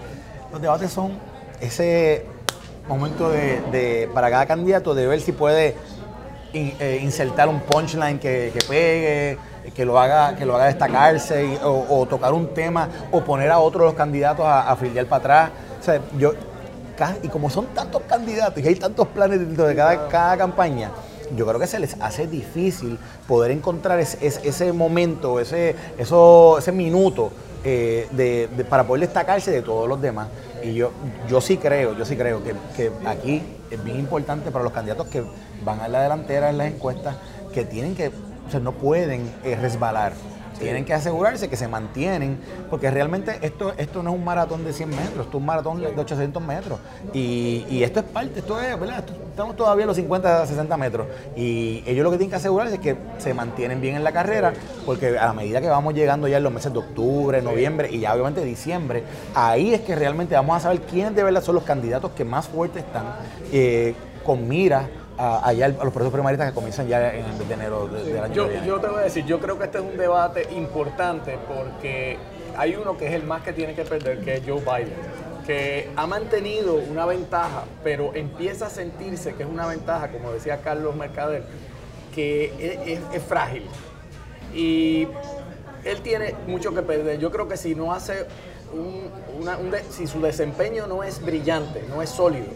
Los 0.52 0.62
debates 0.62 0.92
son 0.92 1.12
ese 1.62 2.26
momento 2.88 3.30
de, 3.30 4.10
para 4.14 4.30
cada 4.30 4.46
candidato 4.46 4.94
de 4.94 5.08
ver 5.08 5.22
si 5.22 5.32
puede 5.32 5.76
eh, 6.54 7.00
insertar 7.02 7.48
un 7.48 7.62
punchline 7.62 8.20
que, 8.20 8.52
que 8.54 8.60
pegue, 8.68 9.38
que 9.74 9.86
lo 9.86 9.98
haga, 10.00 10.36
que 10.36 10.46
lo 10.46 10.56
haga 10.56 10.66
destacarse, 10.66 11.58
o, 11.64 12.06
tocar 12.10 12.34
un 12.34 12.48
tema, 12.54 12.90
o 13.12 13.22
poner 13.24 13.52
a 13.52 13.60
otro 13.60 13.82
de 13.82 13.86
los 13.88 13.96
candidatos 13.96 14.46
a, 14.46 14.70
a 14.70 14.76
filiar 14.76 15.06
para 15.06 15.20
atrás. 15.20 15.52
O 15.80 15.84
sea, 15.84 16.02
yo, 16.18 16.34
y 17.24 17.30
como 17.30 17.50
son 17.50 17.68
tantos 17.68 18.02
candidatos 18.04 18.62
y 18.64 18.68
hay 18.68 18.76
tantos 18.76 19.08
planes 19.08 19.40
dentro 19.40 19.66
de 19.66 19.76
cada, 19.76 20.08
cada 20.10 20.38
campaña, 20.38 20.92
yo 21.36 21.48
creo 21.48 21.60
que 21.60 21.68
se 21.68 21.80
les 21.80 21.96
hace 22.02 22.28
difícil 22.28 23.00
poder 23.28 23.52
encontrar 23.52 24.00
ese, 24.00 24.18
ese- 24.26 24.48
ese 24.48 24.74
momento, 24.74 25.40
ese, 25.40 25.76
eso, 25.98 26.58
ese 26.60 26.72
minuto 26.74 27.32
eh, 27.64 28.08
de- 28.12 28.50
para 28.66 28.86
poder 28.86 29.02
destacarse 29.02 29.52
de 29.52 29.62
todos 29.62 29.88
los 29.88 30.02
demás. 30.02 30.28
Y 30.64 30.74
yo, 30.74 30.92
yo 31.30 31.42
sí 31.42 31.58
creo, 31.58 31.96
yo 31.98 32.06
sí 32.06 32.16
creo 32.16 32.44
que, 32.44 32.54
que 32.76 32.92
aquí 33.06 33.42
es 33.70 33.84
bien 33.84 34.00
importante 34.00 34.52
para 34.52 34.64
los 34.64 34.74
candidatos 34.74 35.08
que 35.08 35.24
van 35.64 35.80
a 35.80 35.88
la 35.88 36.02
delantera 36.04 36.50
en 36.50 36.58
las 36.58 36.68
encuestas, 36.68 37.16
que 37.54 37.66
tienen 37.66 37.96
que, 37.96 38.10
o 38.48 38.52
sea, 38.52 38.60
no 38.60 38.72
pueden 38.74 39.32
eh, 39.44 39.56
resbalar. 39.60 40.14
Tienen 40.62 40.86
que 40.86 40.94
asegurarse 40.94 41.50
que 41.50 41.58
se 41.58 41.68
mantienen, 41.68 42.40
porque 42.70 42.90
realmente 42.92 43.40
esto, 43.42 43.74
esto 43.78 44.04
no 44.04 44.12
es 44.12 44.16
un 44.16 44.24
maratón 44.24 44.64
de 44.64 44.74
100 44.74 44.90
metros, 44.90 45.10
esto 45.26 45.30
es 45.30 45.36
un 45.36 45.46
maratón 45.46 45.82
de 45.82 45.88
800 45.88 46.42
metros. 46.44 46.80
Y, 47.14 47.66
y 47.70 47.84
esto 47.84 48.00
es 48.02 48.06
parte, 48.06 48.40
esto 48.40 48.60
es, 48.62 48.80
¿verdad? 48.80 49.00
Esto- 49.00 49.14
estamos 49.32 49.56
todavía 49.56 49.84
en 49.84 49.88
los 49.88 49.96
50, 49.96 50.46
60 50.46 50.78
metros. 50.78 51.08
Y 51.36 51.84
ellos 51.88 52.04
lo 52.04 52.12
que 52.12 52.18
tienen 52.18 52.30
que 52.32 52.36
asegurarse 52.36 52.76
es 52.76 52.80
que 52.82 52.96
se 53.18 53.34
mantienen 53.34 53.82
bien 53.82 53.96
en 53.96 54.04
la 54.04 54.12
carrera, 54.12 54.54
porque 54.86 55.18
a 55.18 55.26
la 55.28 55.34
medida 55.34 55.62
que 55.62 55.68
vamos 55.70 55.94
llegando 55.94 56.28
ya 56.28 56.38
en 56.38 56.44
los 56.44 56.54
meses 56.54 56.72
de 56.74 56.80
octubre, 56.80 57.42
noviembre 57.42 57.90
y 57.92 58.00
ya 58.02 58.14
obviamente 58.14 58.44
diciembre, 58.44 59.04
ahí 59.34 59.74
es 59.74 59.82
que 59.82 59.96
realmente 59.96 60.36
vamos 60.36 60.58
a 60.58 60.60
saber 60.60 60.82
quiénes 60.82 61.16
de 61.16 61.24
verdad 61.24 61.42
son 61.44 61.56
los 61.56 61.64
candidatos 61.64 62.12
que 62.12 62.26
más 62.26 62.48
fuertes 62.48 62.84
están 62.84 63.06
eh, 63.52 63.96
con 64.26 64.48
mira 64.48 64.88
a, 65.22 65.48
allá 65.48 65.66
a 65.68 65.70
los 65.70 65.94
procesos 65.94 66.12
primaristas 66.14 66.50
que 66.50 66.56
comienzan 66.56 66.88
ya 66.88 67.14
en 67.14 67.26
el 67.26 67.34
mes 67.34 67.48
de 67.48 67.54
enero 67.54 67.88
de- 67.88 68.04
del 68.04 68.24
año 68.24 68.34
Yo, 68.34 68.46
que 68.46 68.52
viene. 68.54 68.68
yo 68.68 68.80
te 68.80 68.88
voy 68.88 68.98
a 69.00 69.04
decir, 69.04 69.26
yo 69.26 69.40
creo 69.40 69.58
que 69.60 69.66
este 69.66 69.78
es 69.78 69.84
un 69.84 69.96
debate 69.98 70.48
importante 70.56 71.38
porque 71.48 72.18
hay 72.58 72.76
uno 72.76 72.98
que 72.98 73.08
es 73.08 73.14
el 73.14 73.24
más 73.24 73.44
que 73.44 73.54
tiene 73.54 73.76
que 73.76 73.84
perder, 73.84 74.22
que 74.22 74.36
es 74.36 74.42
Joe 74.48 74.60
Biden, 74.62 74.94
que 75.46 75.90
ha 75.96 76.08
mantenido 76.08 76.74
una 76.76 77.06
ventaja, 77.06 77.66
pero 77.84 78.16
empieza 78.16 78.66
a 78.66 78.70
sentirse 78.70 79.36
que 79.36 79.44
es 79.44 79.50
una 79.50 79.68
ventaja, 79.68 80.10
como 80.10 80.32
decía 80.32 80.62
Carlos 80.62 80.96
Mercader, 80.96 81.44
que 82.16 82.46
es, 82.60 82.98
es- 82.98 83.04
es 83.14 83.24
frágil. 83.24 83.66
Y 84.56 85.08
él 85.84 86.02
tiene 86.02 86.36
mucho 86.48 86.74
que 86.74 86.82
perder. 86.82 87.20
Yo 87.20 87.32
creo 87.32 87.48
que 87.48 87.58
si 87.58 87.76
no 87.76 87.94
hace 87.94 88.26
un, 88.74 89.10
una- 89.40 89.58
un 89.58 89.70
de- 89.72 89.84
si 89.92 90.08
su 90.08 90.20
desempeño 90.20 90.88
no 90.88 91.04
es 91.04 91.24
brillante, 91.24 91.84
no 91.90 92.02
es 92.02 92.10
sólido, 92.10 92.48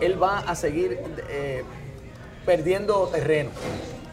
él 0.00 0.22
va 0.22 0.40
a 0.40 0.54
seguir 0.54 0.98
eh, 1.30 1.64
perdiendo 2.44 3.08
terreno. 3.08 3.50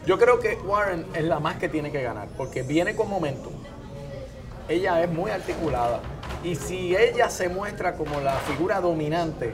Yo 0.06 0.18
creo 0.18 0.40
que 0.40 0.56
Warren 0.56 1.06
es 1.14 1.24
la 1.24 1.38
más 1.38 1.56
que 1.56 1.68
tiene 1.68 1.92
que 1.92 2.02
ganar, 2.02 2.28
porque 2.36 2.62
viene 2.62 2.96
con 2.96 3.08
momentum. 3.08 3.52
Ella 4.68 5.02
es 5.02 5.10
muy 5.10 5.30
articulada. 5.30 6.00
Y 6.42 6.56
si 6.56 6.96
ella 6.96 7.28
se 7.30 7.48
muestra 7.48 7.94
como 7.94 8.20
la 8.20 8.34
figura 8.34 8.80
dominante, 8.80 9.52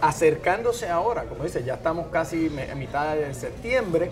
acercándose 0.00 0.88
ahora, 0.88 1.24
como 1.24 1.44
dice, 1.44 1.62
ya 1.62 1.74
estamos 1.74 2.08
casi 2.08 2.50
a 2.70 2.74
mitad 2.74 3.14
de 3.14 3.32
septiembre, 3.34 4.10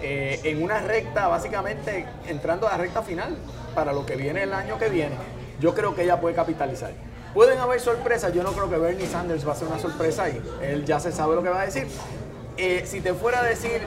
eh, 0.00 0.40
en 0.44 0.62
una 0.62 0.80
recta, 0.80 1.28
básicamente 1.28 2.06
entrando 2.26 2.68
a 2.68 2.72
la 2.72 2.76
recta 2.76 3.02
final 3.02 3.36
para 3.74 3.92
lo 3.92 4.06
que 4.06 4.16
viene 4.16 4.42
el 4.42 4.52
año 4.52 4.78
que 4.78 4.88
viene, 4.88 5.16
yo 5.60 5.74
creo 5.74 5.94
que 5.94 6.02
ella 6.02 6.20
puede 6.20 6.34
capitalizar. 6.34 6.92
Pueden 7.34 7.58
haber 7.58 7.80
sorpresas, 7.80 8.32
yo 8.32 8.42
no 8.42 8.52
creo 8.52 8.70
que 8.70 8.76
Bernie 8.76 9.06
Sanders 9.06 9.46
va 9.46 9.52
a 9.52 9.56
ser 9.56 9.68
una 9.68 9.78
sorpresa 9.78 10.24
ahí, 10.24 10.40
él 10.62 10.84
ya 10.84 11.00
se 11.00 11.10
sabe 11.10 11.34
lo 11.34 11.42
que 11.42 11.48
va 11.48 11.62
a 11.62 11.64
decir. 11.64 11.86
Eh, 12.58 12.82
si 12.86 13.00
te 13.00 13.14
fuera 13.14 13.40
a 13.40 13.44
decir 13.44 13.82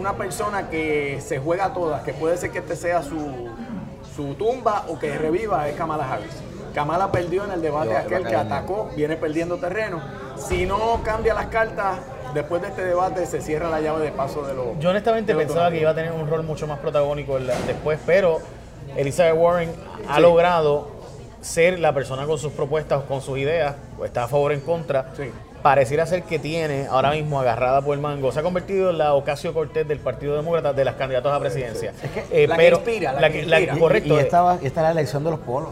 una 0.00 0.14
persona 0.14 0.70
que 0.70 1.20
se 1.20 1.38
juega 1.38 1.66
a 1.66 1.74
todas, 1.74 2.02
que 2.04 2.14
puede 2.14 2.36
ser 2.38 2.50
que 2.50 2.58
este 2.60 2.74
sea 2.74 3.02
su, 3.02 3.50
su 4.16 4.34
tumba 4.34 4.86
o 4.88 4.98
que 4.98 5.16
reviva, 5.18 5.68
es 5.68 5.76
Kamala 5.76 6.10
Harris. 6.10 6.32
Kamala 6.74 7.12
perdió 7.12 7.44
en 7.44 7.52
el 7.52 7.60
debate 7.62 7.90
Yo- 7.90 7.98
aquel 7.98 8.26
que 8.26 8.34
atacó, 8.34 8.90
viene 8.96 9.16
perdiendo 9.16 9.58
terreno. 9.58 10.00
Si 10.36 10.64
no 10.66 11.00
cambia 11.04 11.34
las 11.34 11.46
cartas, 11.46 11.98
después 12.32 12.62
de 12.62 12.68
este 12.68 12.82
debate 12.84 13.26
se 13.26 13.40
cierra 13.42 13.68
la 13.68 13.80
llave 13.80 14.02
de 14.04 14.10
paso 14.10 14.42
de 14.46 14.54
los. 14.54 14.78
Yo 14.80 14.90
honestamente 14.90 15.34
los 15.34 15.42
pensaba 15.44 15.70
que 15.70 15.80
iba 15.80 15.90
a 15.90 15.94
tener 15.94 16.10
un 16.12 16.28
rol 16.28 16.42
mucho 16.42 16.66
más 16.66 16.78
protagónico 16.78 17.36
en 17.36 17.46
la- 17.46 17.58
después, 17.66 17.98
pero 18.06 18.38
Elizabeth 18.96 19.36
Warren 19.36 19.70
ha 20.08 20.16
Sí. 20.16 20.22
logrado 20.22 20.88
ser 21.42 21.78
la 21.78 21.92
persona 21.92 22.26
con 22.26 22.38
sus 22.38 22.52
propuestas, 22.52 23.02
con 23.04 23.20
sus 23.20 23.38
ideas, 23.38 23.74
o 23.98 24.04
está 24.06 24.24
a 24.24 24.28
favor 24.28 24.50
o 24.50 24.54
en 24.54 24.60
contra. 24.60 25.10
Sí. 25.14 25.30
Pareciera 25.68 26.04
ser 26.04 26.24
que 26.24 26.38
tiene 26.38 26.88
ahora 26.90 27.10
mismo 27.12 27.40
agarrada 27.40 27.80
por 27.80 27.94
el 27.94 28.00
mango. 28.02 28.30
Se 28.32 28.40
ha 28.40 28.42
convertido 28.42 28.90
en 28.90 28.98
la 28.98 29.14
Ocasio 29.14 29.54
Cortés 29.54 29.88
del 29.88 29.98
Partido 29.98 30.36
Demócrata 30.36 30.74
de 30.74 30.84
las 30.84 30.96
candidatas 30.96 31.32
a 31.32 31.40
presidencia. 31.40 31.94
Eh, 32.30 32.46
la 32.46 32.58
que 32.58 32.68
inspira, 32.68 33.12
la 33.14 33.30
que 33.30 33.38
inspira. 33.44 33.74
Y- 33.74 33.78
correcto. 33.80 34.14
Y, 34.14 34.18
esta, 34.20 34.42
va- 34.42 34.58
esta 34.62 34.80
es 34.80 34.84
la 34.84 34.90
elección 34.90 35.24
de 35.24 35.30
los 35.30 35.40
polos. 35.40 35.70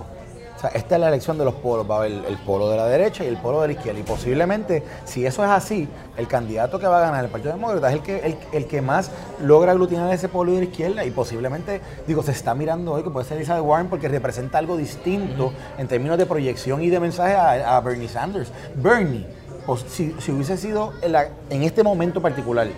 O 0.57 0.61
sea, 0.63 0.71
esta 0.71 0.95
es 0.95 1.01
la 1.03 1.09
elección 1.09 1.37
de 1.37 1.45
los 1.45 1.53
polos. 1.57 1.91
Va 1.91 1.97
a 1.97 1.99
haber 1.99 2.13
el 2.13 2.39
polo 2.47 2.71
de 2.71 2.79
la 2.79 2.87
derecha 2.87 3.23
y 3.23 3.27
el 3.27 3.37
polo 3.37 3.61
de 3.61 3.67
la 3.67 3.73
izquierda. 3.75 4.01
Y 4.01 4.03
posiblemente, 4.03 4.83
si 5.05 5.27
eso 5.27 5.45
es 5.45 5.51
así, 5.51 5.87
el 6.17 6.27
candidato 6.27 6.79
que 6.79 6.87
va 6.87 6.97
a 6.97 7.01
ganar 7.03 7.23
el 7.27 7.31
Partido 7.31 7.53
Demócrata 7.53 7.89
es 7.91 7.95
el 7.97 8.01
que, 8.03 8.17
el, 8.21 8.37
el 8.53 8.67
que 8.67 8.81
más 8.81 9.11
logra 9.43 9.73
aglutinar 9.73 10.11
ese 10.15 10.31
polo 10.31 10.53
de 10.53 10.59
la 10.61 10.65
izquierda. 10.65 11.05
Y 11.05 11.11
posiblemente, 11.11 11.83
digo, 12.07 12.23
se 12.23 12.31
está 12.33 12.55
mirando 12.55 12.93
hoy 12.95 13.03
que 13.03 13.11
puede 13.11 13.27
ser 13.27 13.37
Elizabeth 13.37 13.63
Warren 13.63 13.89
porque 13.91 14.09
representa 14.09 14.57
algo 14.57 14.79
distinto 14.79 15.53
en 15.77 15.87
términos 15.87 16.17
de 16.17 16.25
proyección 16.25 16.83
y 16.83 16.89
de 16.89 16.99
mensaje 16.99 17.35
a, 17.35 17.77
a 17.77 17.81
Bernie 17.83 18.09
Sanders. 18.09 18.51
Bernie, 18.77 19.27
pues, 19.67 19.85
si, 19.89 20.15
si 20.19 20.33
hubiese 20.33 20.57
sido 20.57 20.93
en, 21.03 21.13
la- 21.13 21.29
en 21.51 21.63
este 21.63 21.83
momento 21.83 22.21
particular, 22.21 22.69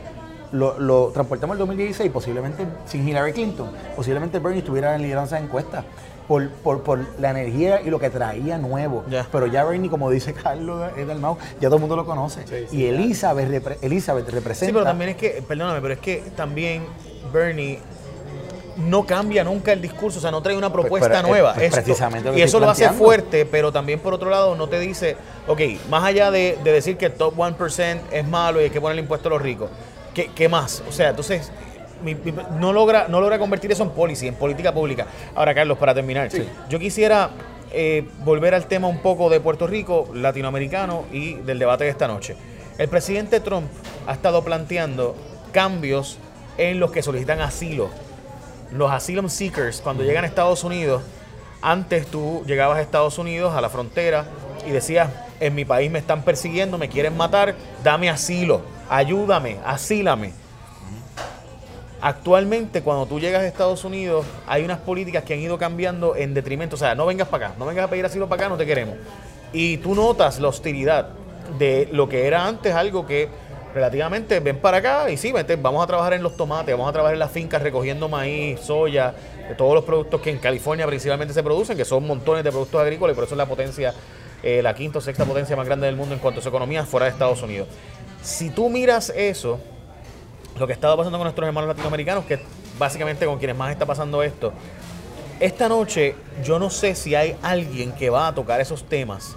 lo, 0.53 0.79
lo 0.79 1.09
transportamos 1.09 1.55
al 1.55 1.59
2016, 1.59 2.11
posiblemente 2.12 2.64
sin 2.87 3.09
Hillary 3.09 3.33
Clinton, 3.33 3.70
posiblemente 3.97 4.38
Bernie 4.38 4.61
estuviera 4.61 4.94
en 4.94 5.03
lideranza 5.03 5.37
de 5.37 5.42
encuestas 5.42 5.85
por, 6.29 6.49
por, 6.51 6.83
por 6.83 7.01
la 7.18 7.31
energía 7.31 7.81
y 7.83 7.90
lo 7.90 7.99
que 7.99 8.09
traía 8.09 8.57
nuevo. 8.57 9.03
Pero 9.33 9.47
ya 9.47 9.64
Bernie, 9.64 9.90
como 9.90 10.11
dice 10.11 10.33
Carlos 10.33 10.81
Dalmau, 11.07 11.37
ya 11.61 11.68
todo 11.68 11.77
el 11.77 11.81
mundo 11.81 11.97
lo 11.97 12.07
conoce. 12.07 12.47
Sí, 12.47 12.66
sí, 12.70 12.77
y 12.77 12.87
Elizabeth, 12.87 13.49
repre- 13.51 13.79
Elizabeth 13.83 14.29
representa... 14.31 14.66
Sí, 14.66 14.73
pero 14.73 14.85
también 14.85 15.11
es 15.11 15.16
que, 15.16 15.42
perdóname, 15.47 15.81
pero 15.81 15.94
es 15.94 16.01
que 16.01 16.23
también 16.37 16.85
Bernie 17.33 17.81
no 18.76 19.04
cambia 19.06 19.44
nunca 19.44 19.72
el 19.72 19.80
discurso, 19.80 20.18
o 20.18 20.22
sea, 20.22 20.30
no 20.30 20.42
trae 20.42 20.56
una 20.56 20.72
propuesta 20.72 21.08
pero, 21.08 21.20
eh, 21.20 21.30
nueva. 21.30 21.54
pues, 21.54 21.66
Esto- 21.66 21.76
precisamente 21.82 22.28
lo 22.28 22.34
que 22.34 22.40
y 22.40 22.42
eso 22.42 22.58
lo 22.58 22.68
hace 22.68 22.88
fuerte, 22.90 23.46
pero 23.46 23.70
también 23.72 24.00
por 24.00 24.14
otro 24.14 24.30
lado 24.30 24.54
no 24.56 24.68
te 24.68 24.80
dice, 24.80 25.16
ok, 25.46 25.60
más 25.88 26.02
allá 26.04 26.30
de, 26.30 26.58
de 26.64 26.72
decir 26.72 26.96
que 26.96 27.06
el 27.06 27.12
top 27.12 27.37
1% 27.37 28.00
es 28.10 28.26
malo 28.26 28.60
y 28.60 28.64
hay 28.64 28.70
que 28.70 28.80
ponerle 28.80 29.02
impuesto 29.02 29.28
a 29.28 29.30
los 29.30 29.42
ricos, 29.42 29.70
¿qué, 30.12 30.30
qué 30.34 30.48
más? 30.48 30.82
O 30.88 30.92
sea, 30.92 31.10
entonces 31.10 31.52
mi- 32.02 32.14
mi- 32.16 32.34
no, 32.58 32.72
logra, 32.72 33.06
no 33.08 33.20
logra 33.20 33.38
convertir 33.38 33.70
eso 33.70 33.82
en 33.84 33.90
policy, 33.90 34.26
en 34.28 34.34
política 34.34 34.74
pública. 34.74 35.06
Ahora, 35.34 35.54
Carlos, 35.54 35.78
para 35.78 35.94
terminar, 35.94 36.30
Sí. 36.30 36.46
yo 36.68 36.78
quisiera 36.78 37.30
eh, 37.76 38.06
volver 38.24 38.54
al 38.54 38.66
tema 38.66 38.87
un 38.87 38.98
poco 38.98 39.28
de 39.30 39.40
Puerto 39.40 39.66
Rico, 39.66 40.08
latinoamericano 40.14 41.04
y 41.12 41.34
del 41.34 41.58
debate 41.58 41.82
de 41.84 41.90
esta 41.90 42.06
noche. 42.06 42.37
El 42.78 42.88
presidente 42.88 43.40
Trump 43.40 43.66
ha 44.06 44.12
estado 44.12 44.44
planteando 44.44 45.16
cambios 45.52 46.18
en 46.56 46.78
los 46.78 46.92
que 46.92 47.02
solicitan 47.02 47.40
asilo. 47.40 47.88
Los 48.72 48.90
asylum 48.90 49.29
seekers, 49.29 49.81
cuando 49.81 50.03
llegan 50.03 50.24
a 50.24 50.27
Estados 50.27 50.64
Unidos, 50.64 51.03
antes 51.62 52.07
tú 52.07 52.42
llegabas 52.46 52.79
a 52.79 52.83
Estados 52.83 53.18
Unidos, 53.18 53.55
a 53.55 53.61
la 53.61 53.70
frontera, 53.70 54.27
y 54.66 54.70
decías, 54.70 55.11
en 55.40 55.55
mi 55.55 55.64
país 55.64 55.90
me 55.90 55.98
están 55.98 56.22
persiguiendo, 56.22 56.79
me 56.79 56.88
quieren 56.88 57.16
matar, 57.16 57.55
dame 57.83 58.11
asilo, 58.11 58.62
ayúdame, 58.88 59.59
asílame. 59.64 60.33
Actualmente, 62.00 62.83
cuando 62.83 63.07
tú 63.07 63.18
llegas 63.18 63.42
a 63.42 63.46
Estados 63.46 63.83
Unidos, 63.85 64.27
hay 64.46 64.62
unas 64.62 64.79
políticas 64.79 65.24
que 65.24 65.33
han 65.33 65.40
ido 65.40 65.57
cambiando 65.57 66.16
en 66.16 66.35
detrimento. 66.35 66.77
O 66.77 66.79
sea, 66.79 66.94
no 66.94 67.07
vengas 67.07 67.29
para 67.29 67.46
acá, 67.46 67.57
no 67.59 67.64
vengas 67.64 67.87
a 67.87 67.88
pedir 67.88 68.05
asilo 68.05 68.29
para 68.29 68.42
acá, 68.42 68.48
no 68.50 68.59
te 68.59 68.66
queremos. 68.66 68.96
Y 69.55 69.79
tú 69.79 69.94
notas 69.94 70.38
la 70.38 70.48
hostilidad 70.48 71.09
de 71.59 71.88
lo 71.92 72.09
que 72.09 72.27
era 72.27 72.46
antes 72.46 72.74
algo 72.74 73.07
que 73.07 73.29
relativamente 73.74 74.38
ven 74.38 74.58
para 74.58 74.76
acá 74.78 75.10
y 75.10 75.16
sí, 75.16 75.32
vente, 75.32 75.56
vamos 75.56 75.82
a 75.82 75.87
trabajar 75.87 76.12
en 76.12 76.22
los 76.22 76.37
tomates, 76.37 76.72
vamos 76.74 76.88
a 76.88 76.92
trabajar 76.92 77.14
en 77.14 77.18
las 77.18 77.32
fincas 77.32 77.60
recogiendo 77.60 78.08
maíz, 78.08 78.60
soya, 78.60 79.12
de 79.48 79.54
todos 79.56 79.74
los 79.74 79.84
productos 79.84 80.20
que 80.20 80.30
en 80.30 80.38
California 80.38 80.87
principalmente 80.87 81.34
se 81.34 81.42
producen, 81.42 81.76
que 81.76 81.84
son 81.84 82.06
montones 82.06 82.44
de 82.44 82.50
productos 82.50 82.80
agrícolas 82.80 83.14
y 83.14 83.16
por 83.16 83.24
eso 83.24 83.34
es 83.34 83.38
la 83.38 83.46
potencia, 83.46 83.92
eh, 84.42 84.62
la 84.62 84.74
quinta 84.74 84.98
o 84.98 85.00
sexta 85.00 85.24
potencia 85.24 85.56
más 85.56 85.66
grande 85.66 85.87
del 85.87 85.96
mundo 85.96 86.14
en 86.14 86.20
cuanto 86.20 86.38
a 86.38 86.42
su 86.42 86.48
economía 86.48 86.87
fuera 86.87 87.06
de 87.06 87.12
Estados 87.12 87.42
Unidos. 87.42 87.68
Si 88.22 88.50
tú 88.50 88.70
miras 88.70 89.10
eso, 89.10 89.58
lo 90.56 90.66
que 90.68 90.72
estaba 90.72 90.96
pasando 90.96 91.18
con 91.18 91.24
nuestros 91.24 91.46
hermanos 91.46 91.68
latinoamericanos, 91.68 92.24
que 92.26 92.38
básicamente 92.78 93.26
con 93.26 93.38
quienes 93.38 93.56
más 93.56 93.72
está 93.72 93.87
pasando 93.87 94.22
esto. 94.22 94.52
Esta 95.40 95.68
noche 95.68 96.14
yo 96.44 96.60
no 96.60 96.70
sé 96.70 96.94
si 96.94 97.16
hay 97.16 97.37
alguien 97.42 97.92
que 97.92 98.08
va 98.08 98.28
a 98.28 98.34
tocar 98.34 98.60
esos 98.60 98.84
temas 98.84 99.37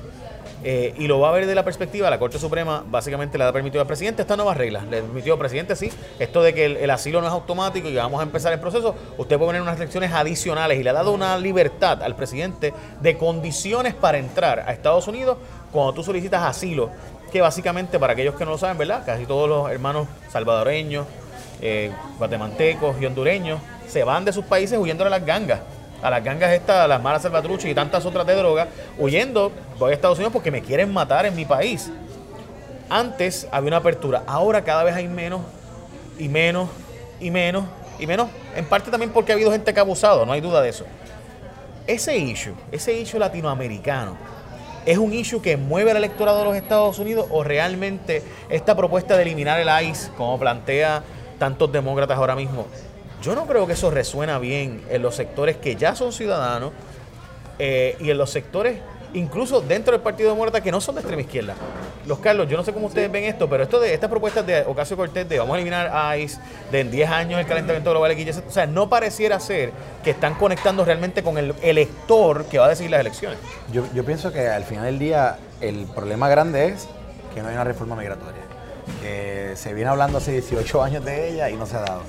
eh, 0.64 0.94
y 0.98 1.08
lo 1.08 1.20
va 1.20 1.30
a 1.30 1.32
ver 1.32 1.46
de 1.46 1.54
la 1.54 1.64
perspectiva, 1.64 2.10
la 2.10 2.18
Corte 2.18 2.40
Suprema 2.40 2.84
básicamente 2.90 3.38
le 3.38 3.44
ha 3.44 3.54
permitido 3.54 3.82
al 3.82 3.88
presidente 3.88 4.24
estas 4.24 4.38
nuevas 4.38 4.58
reglas. 4.58 4.86
Le 4.86 5.02
permitió 5.02 5.34
al 5.34 5.40
presidente, 5.40 5.76
sí, 5.76 5.92
esto 6.20 6.42
de 6.42 6.54
que 6.54 6.66
el, 6.66 6.90
asilo 6.90 7.22
no 7.22 7.28
es 7.28 7.34
automático 7.34 7.90
y 7.90 7.96
vamos 7.96 8.20
a 8.20 8.24
empezar 8.24 8.54
el 8.54 8.60
proceso, 8.60 8.96
usted 9.18 9.38
puede 9.38 9.50
poner 9.50 9.62
unas 9.62 9.76
restricciones 9.76 10.12
adicionales 10.14 10.80
y 10.80 10.84
le 10.84 10.90
ha 10.90 10.94
dado 10.94 11.12
una 11.12 11.38
libertad 11.38 12.02
al 12.02 12.16
presidente 12.16 12.74
de 13.02 13.18
condiciones 13.18 13.94
para 13.94 14.18
entrar 14.18 14.62
a 14.62 14.74
Estados 14.74 15.08
Unidos 15.08 15.38
cuando 15.72 15.94
tú 15.94 16.04
solicitas 16.04 16.42
asilo, 16.44 16.90
que 17.32 17.42
básicamente 17.42 18.00
para 18.00 18.14
aquellos 18.14 18.36
que 18.36 18.46
no 18.46 18.52
lo 18.52 18.58
saben, 18.58 18.78
¿verdad? 18.78 19.04
Casi 19.06 19.26
todos 19.26 19.48
los 19.48 19.70
hermanos 19.70 20.08
salvadoreños, 20.32 21.06
eh, 21.62 21.92
guatemaltecos 22.18 23.00
y 23.02 23.06
hondureños 23.06 23.60
se 23.88 24.04
van 24.04 24.26
de 24.26 24.34
sus 24.34 24.46
países 24.46 24.78
huyendo 24.78 25.04
de 25.04 25.10
las 25.10 25.26
gangas. 25.26 25.60
A 26.02 26.10
las 26.10 26.24
gangas 26.24 26.52
estas, 26.52 26.78
a 26.78 26.88
las 26.88 27.02
malas 27.02 27.24
salvatruchas 27.24 27.66
y 27.66 27.74
tantas 27.74 28.06
otras 28.06 28.26
de 28.28 28.36
droga, 28.36 28.68
huyendo, 29.00 29.52
voy 29.80 29.92
a 29.92 29.94
Estados 29.94 30.18
Unidos 30.18 30.34
porque 30.34 30.52
me 30.52 30.62
quieren 30.62 30.94
matar 30.94 31.26
en 31.26 31.36
mi 31.36 31.46
país. 31.46 31.90
Antes 32.90 33.48
había 33.52 33.70
una 33.70 33.78
apertura, 33.78 34.24
ahora 34.28 34.64
cada 34.64 34.84
vez 34.84 34.96
hay 34.96 35.08
menos 35.08 35.42
y 36.18 36.30
menos 36.30 36.70
y 37.20 37.32
menos 37.32 37.66
y 38.00 38.08
menos. 38.08 38.30
En 38.56 38.66
parte 38.66 38.92
también 38.92 39.12
porque 39.12 39.32
ha 39.32 39.36
habido 39.36 39.52
gente 39.52 39.74
que 39.74 39.80
ha 39.80 39.84
abusado, 39.84 40.26
no 40.26 40.32
hay 40.32 40.42
duda 40.42 40.62
de 40.62 40.70
eso. 40.70 40.86
Ese 41.88 42.18
issue, 42.18 42.54
ese 42.72 42.94
issue 42.94 43.20
latinoamericano, 43.20 44.18
¿es 44.86 44.98
un 44.98 45.14
issue 45.14 45.42
que 45.42 45.58
mueve 45.58 45.92
al 45.92 45.98
electorado 45.98 46.40
de 46.40 46.46
los 46.46 46.56
Estados 46.56 47.00
Unidos 47.00 47.28
o 47.30 47.44
realmente 47.44 48.24
esta 48.50 48.76
propuesta 48.76 49.16
de 49.16 49.24
eliminar 49.24 49.60
el 49.60 49.70
ICE, 49.90 50.12
como 50.18 50.38
plantea 50.38 51.04
tantos 51.40 51.72
demócratas 51.72 52.18
ahora 52.18 52.36
mismo, 52.36 52.68
yo 53.28 53.36
no 53.36 53.46
creo 53.46 53.68
que 53.68 53.74
eso 53.74 53.92
resuena 53.92 54.40
bien 54.40 54.86
en 54.90 55.02
los 55.02 55.14
sectores 55.14 55.58
que 55.58 55.76
ya 55.76 55.96
son 55.96 56.14
ciudadanos 56.14 56.72
eh, 57.60 57.98
y 58.00 58.10
en 58.10 58.18
los 58.18 58.30
sectores, 58.30 58.80
incluso 59.14 59.60
dentro 59.60 59.92
del 59.92 60.00
Partido 60.00 60.30
Demócrata, 60.30 60.62
que 60.62 60.72
no 60.72 60.80
son 60.80 60.96
de 60.96 61.02
extrema 61.02 61.24
izquierda. 61.24 61.54
Los 62.06 62.20
Carlos, 62.20 62.48
yo 62.48 62.56
no 62.56 62.64
sé 62.64 62.72
cómo 62.72 62.88
ustedes 62.88 63.12
ven 63.12 63.26
esto, 63.26 63.50
pero 63.50 63.64
esto 63.64 63.82
de 63.82 63.94
estas 63.94 64.10
propuestas 64.10 64.48
de 64.48 64.62
Ocasio 64.62 64.96
Cortés 64.96 65.28
de 65.28 65.40
vamos 65.40 65.56
a 65.56 65.58
eliminar 65.58 66.18
ICE, 66.18 66.40
de 66.72 66.80
en 66.80 66.90
10 66.90 67.10
años 67.10 67.42
el 67.42 67.46
calentamiento 67.46 67.90
global, 67.90 68.16
Z, 68.16 68.48
o 68.48 68.50
sea, 68.50 68.66
no 68.66 68.88
pareciera 68.88 69.42
ser 69.42 69.72
que 70.06 70.12
están 70.12 70.36
conectando 70.36 70.86
realmente 70.86 71.22
con 71.22 71.38
el 71.38 71.54
elector 71.62 72.46
que 72.46 72.60
va 72.60 72.68
a 72.68 72.70
decidir 72.70 72.92
las 72.92 73.02
elecciones. 73.02 73.40
Yo, 73.74 73.84
yo 73.94 74.06
pienso 74.06 74.32
que 74.32 74.48
al 74.48 74.64
final 74.64 74.86
del 74.86 75.00
día 75.00 75.36
el 75.60 75.86
problema 75.88 76.30
grande 76.30 76.68
es 76.68 76.88
que 77.36 77.42
no 77.42 77.50
hay 77.50 77.56
una 77.56 77.66
reforma 77.66 77.98
migratoria. 77.98 78.44
Que 79.02 79.52
se 79.58 79.74
viene 79.74 79.90
hablando 79.90 80.20
hace 80.20 80.32
18 80.32 80.82
años 80.82 81.04
de 81.04 81.28
ella 81.28 81.50
y 81.50 81.58
no 81.58 81.66
se 81.66 81.76
ha 81.76 81.82
dado. 81.82 82.04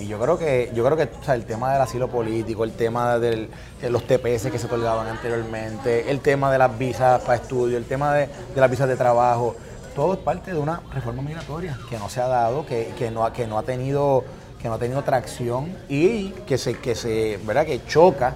Y 0.00 0.06
yo 0.06 0.18
creo 0.20 0.38
que, 0.38 0.70
yo 0.74 0.84
creo 0.84 0.96
que 0.96 1.08
el 1.32 1.44
tema 1.44 1.72
del 1.72 1.82
asilo 1.82 2.08
político, 2.08 2.62
el 2.64 2.72
tema 2.72 3.18
de 3.18 3.48
los 3.90 4.04
TPS 4.06 4.50
que 4.50 4.58
se 4.58 4.66
otorgaban 4.66 5.08
anteriormente, 5.08 6.10
el 6.10 6.20
tema 6.20 6.52
de 6.52 6.58
las 6.58 6.78
visas 6.78 7.20
para 7.22 7.36
estudio, 7.36 7.76
el 7.76 7.84
tema 7.84 8.14
de, 8.14 8.28
las 8.54 8.70
visas 8.70 8.88
de 8.88 8.96
trabajo, 8.96 9.56
todo 9.96 10.12
es 10.14 10.20
parte 10.20 10.52
de 10.52 10.58
una 10.58 10.80
reforma 10.94 11.22
migratoria 11.22 11.76
que 11.90 11.98
no 11.98 12.08
se 12.08 12.20
ha 12.20 12.28
dado, 12.28 12.64
que, 12.64 12.92
que 12.96 13.10
no, 13.10 13.32
que 13.32 13.46
no 13.46 13.58
ha 13.58 13.62
tenido 13.64 14.24
que 14.60 14.66
no 14.66 14.74
ha 14.74 14.78
tenido 14.78 15.02
tracción 15.04 15.72
y 15.88 16.30
que 16.46 16.58
se, 16.58 16.74
que 16.74 16.96
se, 16.96 17.38
¿verdad? 17.44 17.64
que 17.64 17.84
choca 17.86 18.34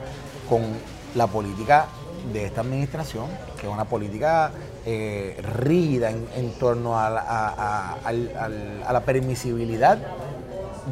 con 0.49 0.63
la 1.17 1.27
política 1.27 1.87
de 2.33 2.45
esta 2.45 2.61
administración, 2.61 3.27
que 3.61 3.67
es 3.67 3.73
una 3.73 3.87
política 3.87 4.53
eh, 4.87 5.41
rígida 5.57 6.11
en, 6.11 6.53
torno 6.61 6.97
a 6.97 7.09
a- 7.09 7.97
a 8.05 8.93
la 8.93 9.01
permisibilidad 9.01 9.99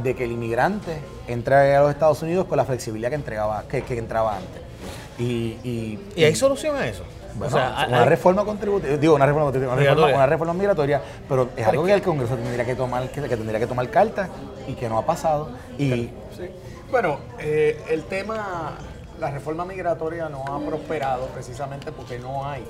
de 0.02 0.14
que 0.14 0.24
el 0.24 0.32
inmigrante 0.32 0.98
entre 1.28 1.74
a 1.76 1.80
los 1.82 1.90
Estados 1.90 2.22
Unidos 2.22 2.46
con 2.46 2.56
la 2.56 2.64
flexibilidad 2.64 3.08
que 3.10 3.14
entregaba, 3.16 3.64
que, 3.68 3.82
que 3.82 3.98
entraba 3.98 4.36
antes. 4.36 4.62
Y, 5.18 5.56
y, 5.64 5.98
¿Y 6.16 6.24
hay 6.24 6.34
solución 6.34 6.76
a 6.76 6.86
eso? 6.86 7.04
bueno, 7.34 7.54
o 7.54 7.58
sea, 7.58 7.86
una 7.88 8.02
hay- 8.02 8.08
reforma 8.08 8.44
contributiva, 8.44 8.96
digo, 8.96 9.14
una 9.14 9.26
reforma 9.26 9.44
contributiva, 9.46 9.72
una 9.74 9.80
reforma, 9.82 9.94
Migratoria. 10.06 10.16
una 10.16 10.26
reforma 10.26 10.52
migratoria, 10.54 11.02
pero 11.28 11.48
es 11.56 11.66
algo 11.66 11.84
que 11.84 11.92
el 11.92 12.02
Congreso 12.02 12.34
tendría 12.36 12.64
que 12.64 12.74
tomar, 12.74 13.08
que, 13.10 13.20
que 13.22 13.36
tendría 13.36 13.60
que 13.60 13.66
tomar 13.66 13.88
cartas 13.90 14.28
y 14.66 14.72
que 14.74 14.88
no 14.88 14.98
ha 14.98 15.06
pasado. 15.06 15.50
Y 15.78 16.10
Sí. 16.36 16.48
Bueno, 16.90 17.18
eh, 17.38 17.80
el 17.90 18.02
tema 18.04 18.72
la 19.20 19.30
reforma 19.30 19.64
migratoria 19.66 20.28
no 20.30 20.44
ha 20.46 20.58
prosperado 20.66 21.26
precisamente 21.26 21.92
porque 21.92 22.18
no 22.18 22.46
hay 22.46 22.64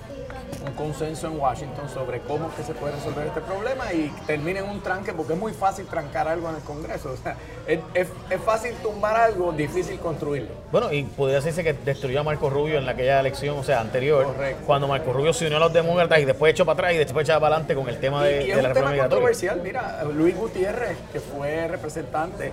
un 0.67 0.73
consenso 0.75 1.29
en 1.29 1.39
Washington 1.39 1.89
sobre 1.89 2.21
cómo 2.21 2.49
es 2.49 2.55
que 2.55 2.63
se 2.65 2.75
puede 2.75 2.95
resolver 2.97 3.29
este 3.29 3.41
problema 3.41 3.93
y 3.93 4.13
termina 4.27 4.59
en 4.61 4.69
un 4.69 4.81
tranque 4.81 5.13
porque 5.13 5.35
es 5.35 5.39
muy 5.39 5.53
fácil 5.53 5.87
trancar 5.87 6.27
algo 6.27 6.49
en 6.51 6.57
el 6.57 6.63
Congreso. 6.63 7.13
O 7.13 7.17
sea, 7.17 7.37
es, 7.69 7.79
es- 7.95 8.09
es 8.29 8.41
fácil 8.43 8.75
tumbar 8.83 9.17
algo, 9.17 9.53
difícil 9.53 9.99
construirlo. 10.01 10.51
Bueno, 10.73 10.93
y 10.93 11.05
podría 11.05 11.37
decirse 11.37 11.63
que 11.63 11.73
destruyó 11.73 12.21
a 12.21 12.23
Marco 12.25 12.51
Rubio 12.51 12.79
en 12.79 12.89
aquella 12.89 13.21
elección, 13.21 13.57
o 13.59 13.63
sea, 13.63 13.81
anterior, 13.81 14.25
Correcto. 14.25 14.65
cuando 14.67 14.89
Marco 14.89 15.13
Rubio 15.13 15.33
se 15.33 15.47
unió 15.47 15.59
a 15.59 15.61
los 15.61 15.73
demócratas 15.73 16.19
y 16.19 16.25
después 16.25 16.51
echó 16.53 16.65
para 16.67 16.75
atrás 16.75 16.93
y 16.95 16.99
después 16.99 17.25
echaba 17.25 17.41
para 17.41 17.55
adelante 17.57 17.75
con 17.77 17.89
el 17.89 18.01
tema 18.01 18.25
de, 18.25 18.43
y, 18.43 18.45
y 18.45 18.47
de 18.49 18.53
es 18.53 18.57
la 18.57 18.63
un 18.63 18.75
reforma 18.75 18.75
tema 18.75 18.91
migratoria. 18.91 19.09
controversial. 19.29 19.61
Mira, 19.63 20.03
Luis 20.13 20.37
Gutiérrez, 20.37 20.97
que 21.13 21.21
fue 21.21 21.69
representante 21.69 22.53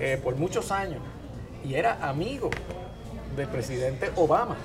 eh, 0.00 0.20
por 0.22 0.36
muchos 0.36 0.70
años 0.70 1.00
y 1.64 1.74
era 1.74 1.98
amigo 2.06 2.50
del 3.38 3.48
presidente 3.48 4.10
Obama, 4.16 4.56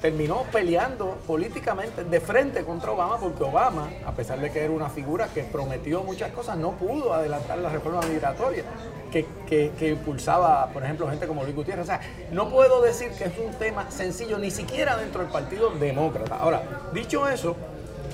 terminó 0.00 0.42
peleando 0.50 1.18
políticamente 1.28 2.02
de 2.02 2.20
frente 2.20 2.64
contra 2.64 2.90
Obama 2.90 3.18
porque 3.18 3.44
Obama, 3.44 3.88
a 4.04 4.10
pesar 4.10 4.40
de 4.40 4.50
que 4.50 4.64
era 4.64 4.72
una 4.72 4.88
figura 4.88 5.28
que 5.32 5.44
prometió 5.44 6.02
muchas 6.02 6.32
cosas, 6.32 6.56
no 6.56 6.72
pudo 6.72 7.14
adelantar 7.14 7.58
la 7.58 7.68
reforma 7.68 8.00
migratoria 8.02 8.64
que, 9.12 9.26
que- 9.46 9.90
impulsaba, 9.90 10.66
por 10.72 10.82
ejemplo, 10.82 11.08
gente 11.08 11.26
como 11.28 11.44
Luis 11.44 11.54
Gutiérrez. 11.54 11.84
O 11.84 11.86
sea, 11.86 12.00
no 12.32 12.48
puedo 12.48 12.80
decir 12.82 13.10
que 13.12 13.24
es 13.24 13.32
un 13.38 13.52
tema 13.54 13.90
sencillo 13.90 14.38
ni 14.38 14.50
siquiera 14.50 14.96
dentro 14.96 15.22
del 15.22 15.30
Partido 15.30 15.70
Demócrata. 15.70 16.36
Ahora, 16.36 16.62
dicho 16.92 17.28
eso, 17.28 17.54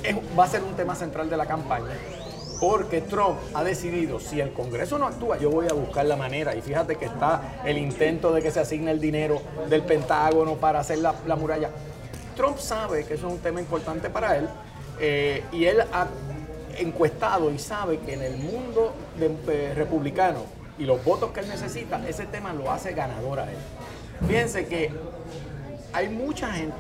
es- 0.03 0.17
va 0.39 0.45
a 0.45 0.49
ser 0.49 0.63
un 0.65 0.75
tema 0.75 0.95
central 0.95 1.31
de 1.31 1.37
la 1.39 1.47
campaña. 1.47 1.87
Porque 2.61 3.01
Trump 3.03 3.39
ha 3.55 3.63
decidido, 3.63 4.19
si 4.19 4.41
el 4.41 4.53
Congreso 4.53 4.99
no 4.99 5.07
actúa, 5.07 5.39
yo 5.39 5.51
voy 5.51 5.67
a 5.71 5.75
buscar 5.75 6.07
la 6.07 6.17
manera. 6.17 6.57
Y 6.57 6.63
fíjate 6.63 6.97
que 6.97 7.05
está 7.05 7.61
el 7.65 7.79
intento 7.79 8.33
de 8.33 8.43
que 8.43 8.51
se 8.51 8.61
asigne 8.61 8.91
el 8.91 9.01
dinero 9.01 9.41
del 9.69 9.83
Pentágono 9.83 10.55
para 10.55 10.81
hacer 10.81 10.99
la, 10.99 11.15
la 11.27 11.37
muralla. 11.37 11.71
Trump 12.37 12.59
sabe 12.59 13.05
que 13.05 13.15
eso 13.15 13.27
es 13.29 13.33
un 13.33 13.41
tema 13.41 13.61
importante 13.61 14.11
para 14.11 14.37
él 14.37 14.49
eh, 15.01 15.45
y 15.53 15.65
él 15.65 15.81
ha 15.81 16.07
encuestado 16.77 17.51
y 17.51 17.59
sabe 17.59 17.99
que 17.99 18.15
en 18.15 18.23
el 18.23 18.37
mundo 18.37 18.93
republicano 19.75 20.43
y 20.79 20.85
los 20.85 21.05
votos 21.05 21.31
que 21.33 21.41
él 21.41 21.49
necesita, 21.49 22.01
ese 22.09 22.27
tema 22.27 22.53
lo 22.53 22.71
hace 22.71 22.93
ganador 22.93 23.41
a 23.41 23.51
él. 23.51 23.59
Fíjense 24.27 24.67
que 24.67 24.93
hay 25.93 26.09
mucha 26.09 26.53
gente 26.53 26.77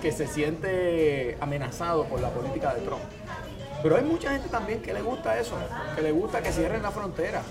que 0.00 0.12
se 0.12 0.26
siente 0.28 1.36
amenazado 1.40 2.04
por 2.04 2.20
la 2.20 2.30
política 2.30 2.74
de 2.74 2.82
Trump. 2.82 3.02
Pero 3.82 3.96
hay 3.96 4.02
mucha 4.04 4.30
gente 4.32 4.48
también 4.48 4.80
que 4.82 4.92
le 4.92 5.02
gusta 5.02 5.38
eso, 5.38 5.54
que 5.94 6.02
le 6.02 6.12
gusta 6.12 6.40
que 6.40 6.50
cierren 6.52 6.82
la 6.82 6.90
frontera 6.90 7.42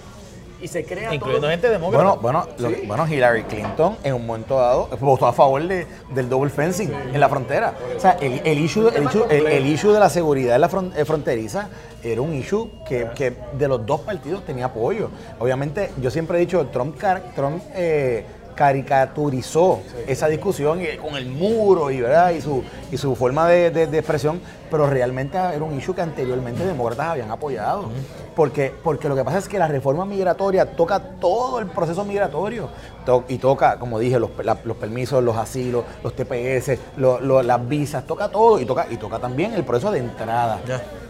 y 0.60 0.68
se 0.68 0.84
crea 0.84 1.14
Incluyendo 1.14 1.42
todo. 1.42 1.52
gente 1.52 1.70
demócrata. 1.70 2.04
Bueno, 2.16 2.20
bueno, 2.22 2.48
lo- 2.58 2.70
Sí. 2.70 2.84
bueno, 2.88 3.08
Hillary 3.08 3.44
Clinton 3.44 3.96
en 4.04 4.14
un 4.16 4.26
momento 4.26 4.58
dado 4.58 4.88
votó 5.00 5.28
a 5.28 5.34
favor 5.34 5.66
de- 5.68 5.86
del 6.10 6.28
double 6.30 6.50
fencing 6.50 6.92
en 7.14 7.20
la 7.20 7.30
frontera. 7.30 7.74
O 7.96 8.00
sea, 8.00 8.14
el, 8.20 8.42
el 8.44 8.58
issue, 8.60 8.88
el, 8.90 9.04
issue, 9.04 9.24
el- 9.30 9.66
issue 9.68 9.92
de 9.94 10.00
la 10.00 10.10
seguridad 10.10 10.56
en 10.56 10.62
la 10.62 10.70
fron- 10.70 10.92
eh, 10.98 11.06
fronteriza 11.06 11.70
era 12.04 12.22
un 12.22 12.34
issue 12.34 12.72
que, 12.88 13.08
que 13.16 13.34
de 13.54 13.68
los 13.68 13.86
dos 13.86 14.02
partidos 14.02 14.44
tenía 14.46 14.66
apoyo. 14.66 15.10
Obviamente, 15.40 15.92
yo 16.02 16.10
siempre 16.10 16.38
he 16.38 16.42
dicho, 16.42 16.66
Trump, 16.68 16.98
Trump 17.36 17.62
eh, 17.76 18.26
caricaturizó 18.58 19.80
esa 20.08 20.28
discusión 20.28 20.82
y- 20.82 20.98
con 20.98 21.16
el 21.16 21.28
muro 21.28 21.92
y, 21.92 22.02
¿verdad? 22.02 22.32
y, 22.32 22.42
su, 22.42 22.64
y 22.92 22.98
su 22.98 23.16
forma 23.16 23.48
de, 23.48 23.72
de- 23.72 23.88
de 23.88 23.98
expresión, 24.00 24.42
pero 24.70 24.90
realmente 24.90 25.38
era 25.38 25.64
un 25.64 25.78
issue 25.78 25.94
que 25.96 26.02
anteriormente 26.02 26.66
demócratas 26.66 27.08
habían 27.10 27.32
apoyado. 27.32 27.90
Porque, 28.36 28.72
porque 28.84 29.08
lo 29.10 29.16
que 29.16 29.24
pasa 29.24 29.38
es 29.40 29.48
que 29.48 29.58
la 29.58 29.68
reforma 29.68 30.06
migratoria 30.06 30.66
toca 30.76 31.00
todo 31.00 31.60
el 31.60 31.68
proceso 31.68 32.04
migratorio 32.06 32.70
To- 33.06 33.24
y 33.30 33.38
toca, 33.38 33.80
como 33.80 33.98
dije, 34.00 34.20
los, 34.20 34.32
la- 34.44 34.58
los 34.64 34.76
permisos, 34.78 35.24
los 35.24 35.38
asilos, 35.38 35.86
los 36.04 36.14
TPS, 36.14 36.78
lo- 36.98 37.20
lo- 37.22 37.42
las 37.42 37.68
visas, 37.68 38.06
toca 38.06 38.30
todo 38.30 38.60
y 38.60 38.66
toca, 38.66 38.88
y 38.90 38.98
toca 38.98 39.20
también 39.20 39.54
el 39.54 39.64
proceso 39.64 39.92
de 39.92 40.00
entrada 40.00 40.60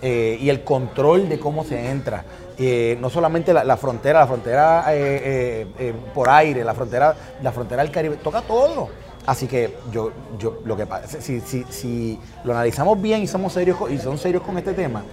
eh, 0.01 0.37
y 0.39 0.49
el 0.49 0.63
control 0.63 1.27
de 1.27 1.39
cómo 1.39 1.63
se 1.63 1.89
entra. 1.89 2.23
Eh, 2.59 2.97
no 2.99 3.09
solamente 3.11 3.53
la, 3.53 3.77
frontera, 3.77 4.21
la 4.21 4.27
frontera 4.27 4.85
eh, 4.89 5.67
eh, 5.77 5.93
por 6.13 6.27
aire, 6.27 6.63
la 6.63 6.73
frontera, 6.73 7.15
la 7.43 7.51
frontera 7.51 7.83
del 7.83 7.91
Caribe, 7.91 8.17
toca 8.17 8.41
todo. 8.41 8.89
Así 9.27 9.45
que 9.45 9.77
yo, 9.91 10.11
yo 10.39 10.61
lo 10.65 10.75
que 10.75 10.85
pasa, 10.85 11.21
si, 11.21 11.41
si, 11.41 11.65
si 11.69 12.19
lo 12.43 12.53
analizamos 12.53 12.99
bien 12.99 13.21
y 13.21 13.27
somos 13.27 13.53
serios 13.53 13.77
y 13.91 13.97
son 13.99 14.17
serios 14.17 14.41
con 14.41 14.57
este 14.57 14.73
tema, 14.73 15.03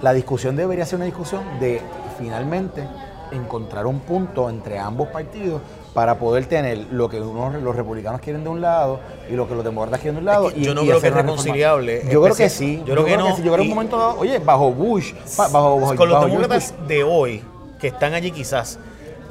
la 0.00 0.12
discusión 0.12 0.56
debería 0.56 0.84
ser 0.84 0.96
una 0.96 1.04
discusión 1.04 1.42
de 1.60 1.80
finalmente 2.18 2.88
encontrar 3.32 3.86
un 3.86 4.00
punto 4.00 4.48
entre 4.50 4.78
ambos 4.78 5.08
partidos 5.08 5.60
para 5.94 6.18
poder 6.18 6.46
tener 6.46 6.86
lo 6.90 7.08
que 7.08 7.20
unos, 7.20 7.54
los 7.62 7.76
republicanos 7.76 8.20
quieren 8.20 8.44
de 8.44 8.50
un 8.50 8.60
lado 8.60 9.00
y 9.30 9.34
lo 9.34 9.46
que 9.48 9.54
los 9.54 9.64
demócratas 9.64 10.00
quieren 10.00 10.14
de 10.16 10.20
un 10.20 10.24
lado. 10.26 10.48
Es 10.48 10.54
que 10.54 10.60
y- 10.60 10.64
yo 10.64 10.74
no 10.74 10.82
y 10.82 10.86
creo 10.88 11.00
que 11.00 11.08
es 11.08 11.14
reconciliable, 11.14 12.02
Yo 12.10 12.22
creo 12.22 12.34
que 12.34 12.48
sí. 12.48 12.78
yo 12.86 12.94
creo 12.94 13.04
que 13.04 13.16
no, 13.16 13.36
sí. 13.36 13.42
Yo 13.42 13.52
creo 13.52 13.56
que 13.56 13.62
en 13.62 13.68
y- 13.68 13.70
un 13.70 13.74
momento 13.74 13.98
dado, 13.98 14.18
oye, 14.18 14.38
bajo 14.38 14.72
Bush, 14.72 15.12
bajo, 15.36 15.80
bajo, 15.80 15.96
con 15.96 16.08
los 16.08 16.24
demócratas 16.24 16.74
de 16.88 17.04
hoy, 17.04 17.42
que 17.78 17.88
están 17.88 18.14
allí 18.14 18.30
quizás, 18.30 18.78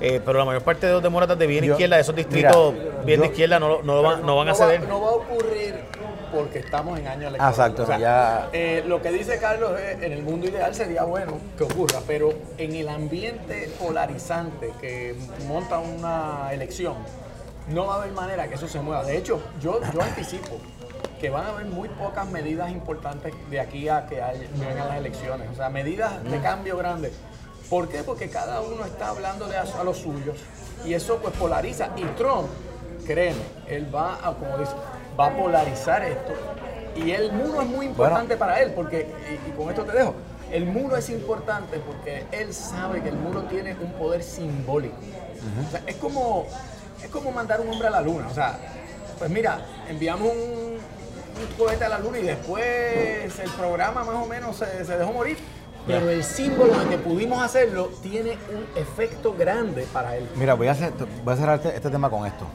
eh, 0.02 0.20
pero 0.26 0.40
la 0.40 0.46
mayor 0.46 0.64
parte 0.64 0.88
de 0.88 0.94
los 0.94 1.04
demócratas 1.04 1.38
de 1.38 1.48
bien 1.48 1.64
Yo- 1.64 1.74
izquierda, 1.74 1.96
de 1.98 2.02
esos 2.02 2.16
distritos 2.16 2.74
mira, 2.74 2.86
bien 3.06 3.18
yo- 3.18 3.24
de 3.24 3.30
izquierda, 3.30 3.60
no, 3.60 3.68
lo- 3.70 3.84
no, 3.84 3.96
lo 3.96 4.02
van, 4.02 4.26
no 4.26 4.36
van 4.36 4.48
a 4.50 4.52
va- 4.52 4.58
ceder. 4.58 4.82
no 4.88 5.02
va 5.02 5.08
a 5.08 5.12
ocurrir 5.12 5.76
porque 6.34 6.60
estamos 6.60 6.98
en 6.98 7.08
año 7.08 7.28
electoral. 7.28 7.50
Exacto, 7.52 7.86
ya- 8.00 8.50
eh, 8.54 8.84
lo 8.88 9.02
que 9.02 9.12
dice 9.12 9.38
Carlos 9.40 9.80
es, 9.80 10.02
en 10.02 10.12
el 10.14 10.24
mundo 10.24 10.48
ideal 10.48 10.74
sería 10.74 11.04
bueno 11.04 11.38
que 11.58 11.64
ocurra, 11.66 12.00
pero 12.08 12.34
en 12.58 12.74
el 12.76 12.88
ambiente 12.90 13.70
polarizante 13.80 14.72
que 14.80 15.14
monta 15.48 15.80
una 15.80 16.50
elección, 16.54 16.96
no 17.68 17.86
va 17.88 17.96
a 17.96 18.02
haber 18.02 18.14
manera 18.14 18.48
que 18.48 18.56
eso 18.56 18.68
se 18.68 18.80
mueva. 18.80 19.04
De 19.04 19.18
hecho, 19.18 19.42
yo, 19.62 19.80
yo 19.94 20.02
anticipo 20.02 20.58
que 21.20 21.30
van 21.30 21.46
a 21.46 21.50
haber 21.50 21.66
muy 21.66 21.88
pocas 21.90 22.28
medidas 22.32 22.72
importantes 22.72 23.34
de 23.52 23.60
aquí 23.60 23.88
a 23.90 24.08
que 24.08 24.22
hay- 24.22 24.50
vengan 24.56 24.88
las 24.88 24.98
elecciones. 24.98 25.48
O 25.52 25.56
sea, 25.56 25.70
medidas 25.70 26.24
de 26.24 26.40
cambio 26.40 26.78
grandes. 26.78 27.12
¿Por 27.72 27.88
qué? 27.88 28.04
Porque 28.04 28.30
cada 28.30 28.60
uno 28.60 28.84
está 28.84 29.08
hablándole 29.08 29.56
a, 29.56 29.62
a 29.62 29.84
los 29.86 29.98
suyos 29.98 30.38
y 30.86 30.94
eso 30.94 31.20
pues 31.22 31.34
polariza. 31.38 31.92
Y 31.96 32.04
Trump, 32.18 32.50
créeme, 33.08 33.40
él 33.66 33.88
va 33.96 34.16
a, 34.16 34.34
como 34.34 34.58
dice, 34.58 34.74
va 35.18 35.28
a 35.28 35.38
polarizar 35.38 36.04
esto. 36.04 36.34
Y 36.98 37.12
el 37.12 37.32
muro 37.32 37.62
es 37.62 37.68
muy 37.70 37.86
importante 37.86 38.36
para 38.36 38.60
él, 38.60 38.74
porque, 38.74 39.08
y, 39.30 39.50
y 39.50 39.54
con 39.54 39.70
esto 39.70 39.86
te 39.86 39.94
dejo, 39.94 40.14
el 40.52 40.66
muro 40.66 40.98
es 40.98 41.10
importante 41.10 41.80
porque 41.80 42.26
él 42.34 42.54
sabe 42.54 43.02
que 43.02 43.08
el 43.08 43.16
muro 43.16 43.44
tiene 43.44 43.74
un 43.82 43.94
poder 43.94 44.22
simbólico. 44.22 44.98
O 45.66 45.72
sea, 45.72 45.82
es 45.88 45.96
como, 45.96 46.48
es 47.02 47.10
como 47.10 47.32
mandar 47.32 47.62
un 47.62 47.70
hombre 47.70 47.88
a 47.88 47.92
la 47.92 48.02
luna. 48.02 48.28
O 48.30 48.34
sea, 48.34 48.60
pues 49.18 49.30
mira, 49.30 49.62
enviamos 49.88 50.30
un, 50.30 50.74
un 50.74 51.58
cohete 51.58 51.86
a 51.86 51.90
la 51.90 52.00
luna 52.00 52.20
y 52.20 52.24
después 52.24 53.40
el 53.40 53.50
programa 53.58 54.04
más 54.04 54.16
o 54.16 54.26
menos 54.26 54.58
se, 54.58 54.84
se 54.84 54.98
dejó 54.98 55.14
morir. 55.14 55.38
Pero 55.88 56.10
el 56.10 56.24
símbolo 56.24 56.78
de 56.80 56.90
que 56.90 56.98
pudimos 56.98 57.42
hacerlo 57.42 57.90
tiene 58.04 58.32
un 58.54 58.80
efecto 58.82 59.34
grande 59.38 59.86
para 59.92 60.16
él. 60.18 60.28
Mira, 60.36 60.54
voy 60.54 60.68
a, 60.68 60.72
hacer, 60.72 60.94
voy 61.24 61.34
a 61.34 61.38
cerrar 61.38 61.56
este, 61.58 61.76
este 61.76 61.90
tema 61.90 62.10
con 62.10 62.26
esto. 62.26 62.46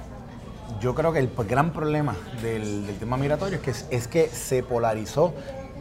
Yo 0.80 0.94
creo 0.94 1.12
que 1.12 1.18
el 1.20 1.30
gran 1.48 1.72
problema 1.72 2.14
del, 2.42 2.86
del 2.86 2.96
tema 2.98 3.16
migratorio 3.16 3.58
es 3.58 3.62
que, 3.84 3.96
es 3.96 4.08
que 4.08 4.28
se 4.28 4.62
polarizó 4.62 5.32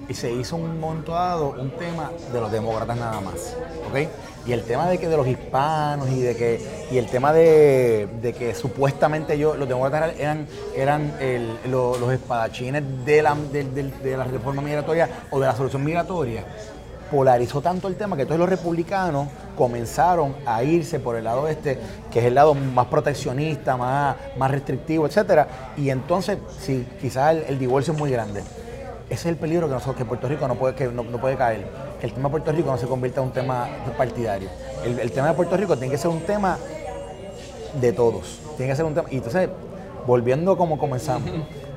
y 0.08 0.14
se 0.14 0.32
hizo 0.32 0.56
un 0.56 0.80
momento 0.80 1.14
dado 1.14 1.50
un 1.60 1.72
tema 1.72 2.12
de 2.32 2.40
los 2.40 2.52
demócratas 2.52 2.98
nada 2.98 3.20
más. 3.22 3.56
¿ok? 3.90 4.08
Y 4.48 4.52
el 4.54 4.64
tema 4.64 4.88
de 4.88 5.00
que 5.00 5.08
de 5.10 5.18
los 5.18 5.28
hispanos 5.28 6.10
y 6.10 6.22
de 6.22 6.36
que 6.36 6.88
y 6.92 6.98
el 7.00 7.08
tema 7.08 7.34
de, 7.34 8.08
de 8.22 8.34
que 8.34 8.54
supuestamente 8.54 9.38
yo, 9.38 9.56
los 9.56 9.68
demócratas 9.68 10.16
eran, 10.20 10.48
eran 10.76 11.14
el- 11.20 11.58
los 11.70 12.12
espadachines 12.14 12.84
de 13.06 13.22
la, 13.24 13.36
de- 13.52 13.64
de- 13.64 13.84
de 13.92 14.18
la 14.18 14.24
reforma 14.26 14.62
migratoria 14.62 15.10
o 15.32 15.40
de 15.40 15.48
la 15.48 15.56
solución 15.56 15.84
migratoria 15.84 16.46
polarizó 17.12 17.62
tanto 17.62 17.88
el 17.88 17.96
tema 17.96 18.18
que 18.18 18.26
todos 18.26 18.40
los 18.40 18.50
republicanos 18.50 19.28
comenzaron 19.56 20.36
a 20.46 20.64
irse 20.64 21.00
por 21.00 21.16
el 21.16 21.24
lado 21.26 21.48
este, 21.48 21.80
que 22.12 22.20
es 22.20 22.26
el 22.26 22.36
lado 22.36 22.54
más 22.56 22.88
proteccionista, 22.88 23.78
más, 23.78 24.16
más 24.38 24.52
restrictivo, 24.52 25.06
etcétera. 25.06 25.48
Y 25.78 25.90
entonces, 25.90 26.38
sí, 26.60 26.88
quizás 27.00 27.36
el, 27.36 27.44
el 27.48 27.60
divorcio 27.60 27.94
es 27.94 28.00
muy 28.00 28.12
grande. 28.12 28.42
Ese 29.08 29.14
es 29.14 29.26
el 29.28 29.36
peligro 29.38 29.68
que 29.68 29.74
nosotros, 29.74 29.98
que 29.98 30.06
Puerto 30.06 30.28
Rico 30.28 30.48
no 30.48 30.56
puede, 30.56 30.74
que 30.76 30.88
no, 30.88 31.04
no 31.04 31.20
puede 31.20 31.36
caer. 31.36 31.68
Que 32.00 32.08
el 32.08 32.14
tema 32.14 32.28
de 32.30 32.32
Puerto 32.32 32.52
Rico 32.52 32.72
no 32.72 32.78
se 32.78 32.88
convierta 32.88 33.22
en 33.22 33.28
un 33.28 33.34
tema 33.34 33.68
partidario. 33.98 34.50
El, 34.84 35.00
el 35.00 35.12
tema 35.12 35.28
de 35.28 35.34
Puerto 35.36 35.56
Rico 35.56 35.78
tiene 35.78 35.92
que 35.92 35.98
ser 36.00 36.10
un 36.10 36.22
tema 36.22 36.58
de 37.80 37.94
todos. 37.94 38.40
Tiene 38.58 38.72
que 38.72 38.76
ser 38.76 38.86
un 38.86 38.94
tema. 38.96 39.08
Y 39.12 39.18
entonces, 39.18 39.50
volviendo 40.08 40.58
como 40.58 40.78
comenzamos, 40.78 41.30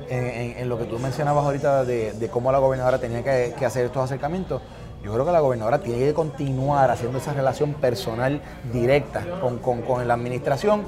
en, 0.09 0.25
en- 0.25 0.57
en 0.57 0.69
lo 0.69 0.79
que 0.79 0.85
tú 0.85 0.97
mencionabas 0.97 1.45
ahorita 1.45 1.85
de, 1.85 2.13
de 2.13 2.27
cómo 2.29 2.51
la 2.51 2.57
gobernadora 2.57 2.97
tenía 2.97 3.23
que, 3.23 3.53
que 3.57 3.65
hacer 3.65 3.85
estos 3.85 4.03
acercamientos, 4.03 4.59
yo 5.03 5.13
creo 5.13 5.25
que 5.25 5.31
la 5.31 5.39
gobernadora 5.39 5.79
tiene 5.79 5.99
que 5.99 6.13
continuar 6.13 6.91
haciendo 6.91 7.17
esa 7.19 7.33
relación 7.33 7.73
personal 7.73 8.41
directa 8.71 9.23
con, 9.41 9.57
con- 9.59 9.81
con 9.81 10.07
la 10.07 10.13
administración, 10.13 10.83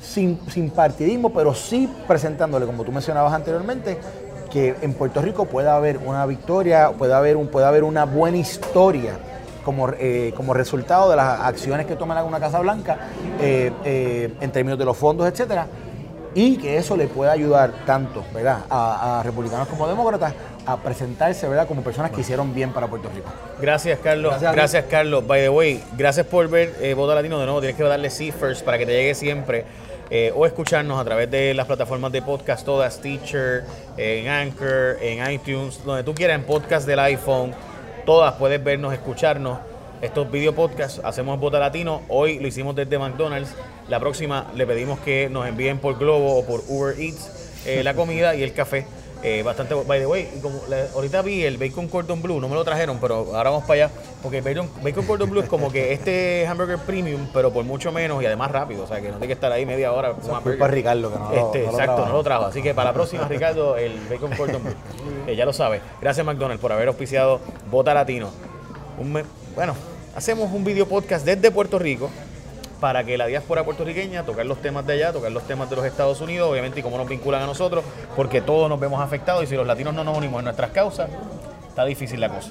sin, 0.00 0.40
sin 0.50 0.70
partidismo, 0.70 1.30
pero 1.32 1.54
sí 1.54 1.88
presentándole, 2.06 2.66
como 2.66 2.84
tú 2.84 2.92
mencionabas 2.92 3.32
anteriormente, 3.32 3.98
que 4.50 4.76
en 4.82 4.94
Puerto 4.94 5.22
Rico 5.22 5.46
puede 5.46 5.68
haber 5.70 5.98
una 5.98 6.26
victoria, 6.26 6.90
puede 6.90 7.14
haber, 7.14 7.36
un, 7.36 7.48
puede 7.48 7.66
haber 7.66 7.84
una 7.84 8.04
buena 8.04 8.36
historia 8.36 9.12
como, 9.64 9.88
eh, 9.90 10.32
como 10.36 10.54
resultado 10.54 11.08
de 11.08 11.16
las 11.16 11.40
acciones 11.40 11.86
que 11.86 11.96
toma 11.96 12.22
una 12.24 12.38
Casa 12.40 12.58
Blanca 12.60 12.98
eh, 13.40 13.72
eh, 13.84 14.34
en 14.40 14.50
términos 14.52 14.78
de 14.78 14.84
los 14.84 14.96
fondos, 14.96 15.26
etcétera, 15.26 15.66
y 16.34 16.56
que 16.56 16.76
eso 16.78 16.96
le 16.96 17.06
pueda 17.08 17.32
ayudar 17.32 17.72
tanto 17.86 18.24
¿verdad? 18.34 18.60
A, 18.68 19.20
a 19.20 19.22
republicanos 19.22 19.68
como 19.68 19.86
demócratas 19.86 20.32
a 20.66 20.76
presentarse 20.78 21.48
¿verdad? 21.48 21.66
como 21.66 21.82
personas 21.82 22.10
que 22.10 22.20
hicieron 22.20 22.54
bien 22.54 22.72
para 22.72 22.86
Puerto 22.88 23.10
Rico. 23.14 23.30
Gracias, 23.60 23.98
Carlos. 24.00 24.40
Gracias 24.40 24.84
Carlos. 24.86 25.26
By 25.26 25.42
the 25.42 25.48
way, 25.48 25.82
gracias 25.96 26.26
por 26.26 26.48
ver 26.48 26.74
eh, 26.80 26.94
Voto 26.94 27.14
Latino 27.14 27.38
de 27.38 27.46
nuevo. 27.46 27.60
Tienes 27.60 27.76
que 27.76 27.82
darle 27.82 28.10
sí 28.10 28.32
first 28.32 28.64
para 28.64 28.78
que 28.78 28.86
te 28.86 28.92
llegue 28.92 29.14
siempre. 29.14 29.64
eh, 30.14 30.30
o 30.36 30.44
escucharnos 30.44 31.00
a 31.00 31.04
través 31.04 31.30
de 31.30 31.54
las 31.54 31.66
plataformas 31.66 32.12
de 32.12 32.20
podcast 32.20 32.66
todas, 32.66 33.00
Teacher, 33.00 33.64
en 33.96 34.28
Anchor, 34.28 34.98
en 35.00 35.32
iTunes, 35.32 35.82
donde 35.84 36.04
tú 36.04 36.12
quieras, 36.12 36.38
en 36.38 36.44
podcast 36.44 36.86
del 36.86 36.98
iPhone. 36.98 37.54
Todas 38.04 38.34
puedes 38.34 38.62
vernos, 38.62 38.92
escucharnos. 38.92 39.58
Estos 40.02 40.30
video 40.30 40.54
podcasts 40.54 41.00
hacemos 41.02 41.40
Vota 41.40 41.58
Latino. 41.58 42.02
Hoy 42.08 42.40
lo 42.40 42.46
hicimos 42.46 42.76
desde 42.76 42.98
McDonald's. 42.98 43.54
La 43.88 44.00
próxima 44.00 44.48
le 44.54 44.66
pedimos 44.66 44.98
que 45.00 45.30
nos 45.30 45.46
envíen 45.46 45.78
por 45.78 45.98
Globo 45.98 46.36
o 46.36 46.44
por 46.44 46.60
Uber 46.68 46.94
Eats 47.00 47.62
eh, 47.64 47.82
la 47.82 47.94
comida 47.94 48.34
y 48.34 48.42
el 48.42 48.52
café. 48.52 48.84
Eh, 49.24 49.42
bastante, 49.44 49.72
by 49.74 50.00
the 50.00 50.06
way, 50.06 50.28
como 50.42 50.60
la- 50.68 50.86
ahorita 50.94 51.22
vi 51.22 51.44
el 51.44 51.56
bacon 51.56 51.86
cordon 51.86 52.20
blue, 52.20 52.40
no 52.40 52.48
me 52.48 52.56
lo 52.56 52.64
trajeron, 52.64 52.98
pero 53.00 53.26
ahora 53.36 53.50
vamos 53.50 53.62
para 53.64 53.84
allá, 53.84 53.94
porque 54.20 54.38
el 54.38 54.44
bacon, 54.44 54.68
bacon 54.82 55.06
cordon 55.06 55.30
blue 55.30 55.40
es 55.42 55.48
como 55.48 55.70
que 55.70 55.92
este 55.92 56.44
hamburger 56.50 56.78
premium, 56.78 57.28
pero 57.32 57.52
por 57.52 57.64
mucho 57.64 57.92
menos 57.92 58.20
y 58.20 58.26
además 58.26 58.50
rápido, 58.50 58.82
o 58.82 58.86
sea 58.88 58.96
que 59.00 59.06
no 59.08 59.14
tiene 59.14 59.28
que 59.28 59.32
estar 59.34 59.52
ahí 59.52 59.64
media 59.64 59.92
hora. 59.92 60.12
de 60.12 60.66
Ricardo, 60.68 61.12
que 61.12 61.18
no 61.18 61.32
Este, 61.32 61.58
no 61.60 61.64
lo 61.66 61.70
exacto, 61.70 61.84
trabaja. 61.94 62.08
no 62.08 62.12
lo 62.14 62.22
trajo. 62.24 62.44
Así 62.46 62.62
que 62.62 62.74
para 62.74 62.90
la 62.90 62.94
próxima, 62.94 63.28
Ricardo, 63.28 63.76
el 63.76 63.96
bacon 64.10 64.32
cordon 64.36 64.62
blue. 64.64 64.74
Eh, 65.28 65.36
ya 65.36 65.44
lo 65.44 65.52
sabe. 65.52 65.80
Gracias, 66.00 66.26
McDonald's, 66.26 66.60
por 66.60 66.72
haber 66.72 66.88
auspiciado 66.88 67.38
Vota 67.70 67.94
Latino. 67.94 68.28
Un 68.98 69.22
bueno, 69.54 69.74
hacemos 70.16 70.50
un 70.52 70.64
video 70.64 70.86
podcast 70.88 71.24
desde 71.24 71.52
Puerto 71.52 71.78
Rico 71.78 72.10
para 72.82 73.04
que 73.04 73.16
la 73.16 73.26
diáspora 73.26 73.64
puertorriqueña 73.64 74.24
tocar 74.24 74.44
los 74.44 74.60
temas 74.60 74.84
de 74.84 74.94
allá, 74.94 75.12
tocar 75.12 75.30
los 75.30 75.46
temas 75.46 75.70
de 75.70 75.76
los 75.76 75.84
Estados 75.84 76.20
Unidos, 76.20 76.50
obviamente, 76.50 76.80
y 76.80 76.82
cómo 76.82 76.98
nos 76.98 77.08
vinculan 77.08 77.40
a 77.40 77.46
nosotros, 77.46 77.84
porque 78.16 78.40
todos 78.40 78.68
nos 78.68 78.80
vemos 78.80 79.00
afectados 79.00 79.44
y 79.44 79.46
si 79.46 79.54
los 79.54 79.64
latinos 79.64 79.94
no 79.94 80.02
nos 80.02 80.18
unimos 80.18 80.40
en 80.40 80.46
nuestras 80.46 80.72
causas, 80.72 81.08
está 81.68 81.84
difícil 81.84 82.18
la 82.18 82.28
cosa. 82.28 82.50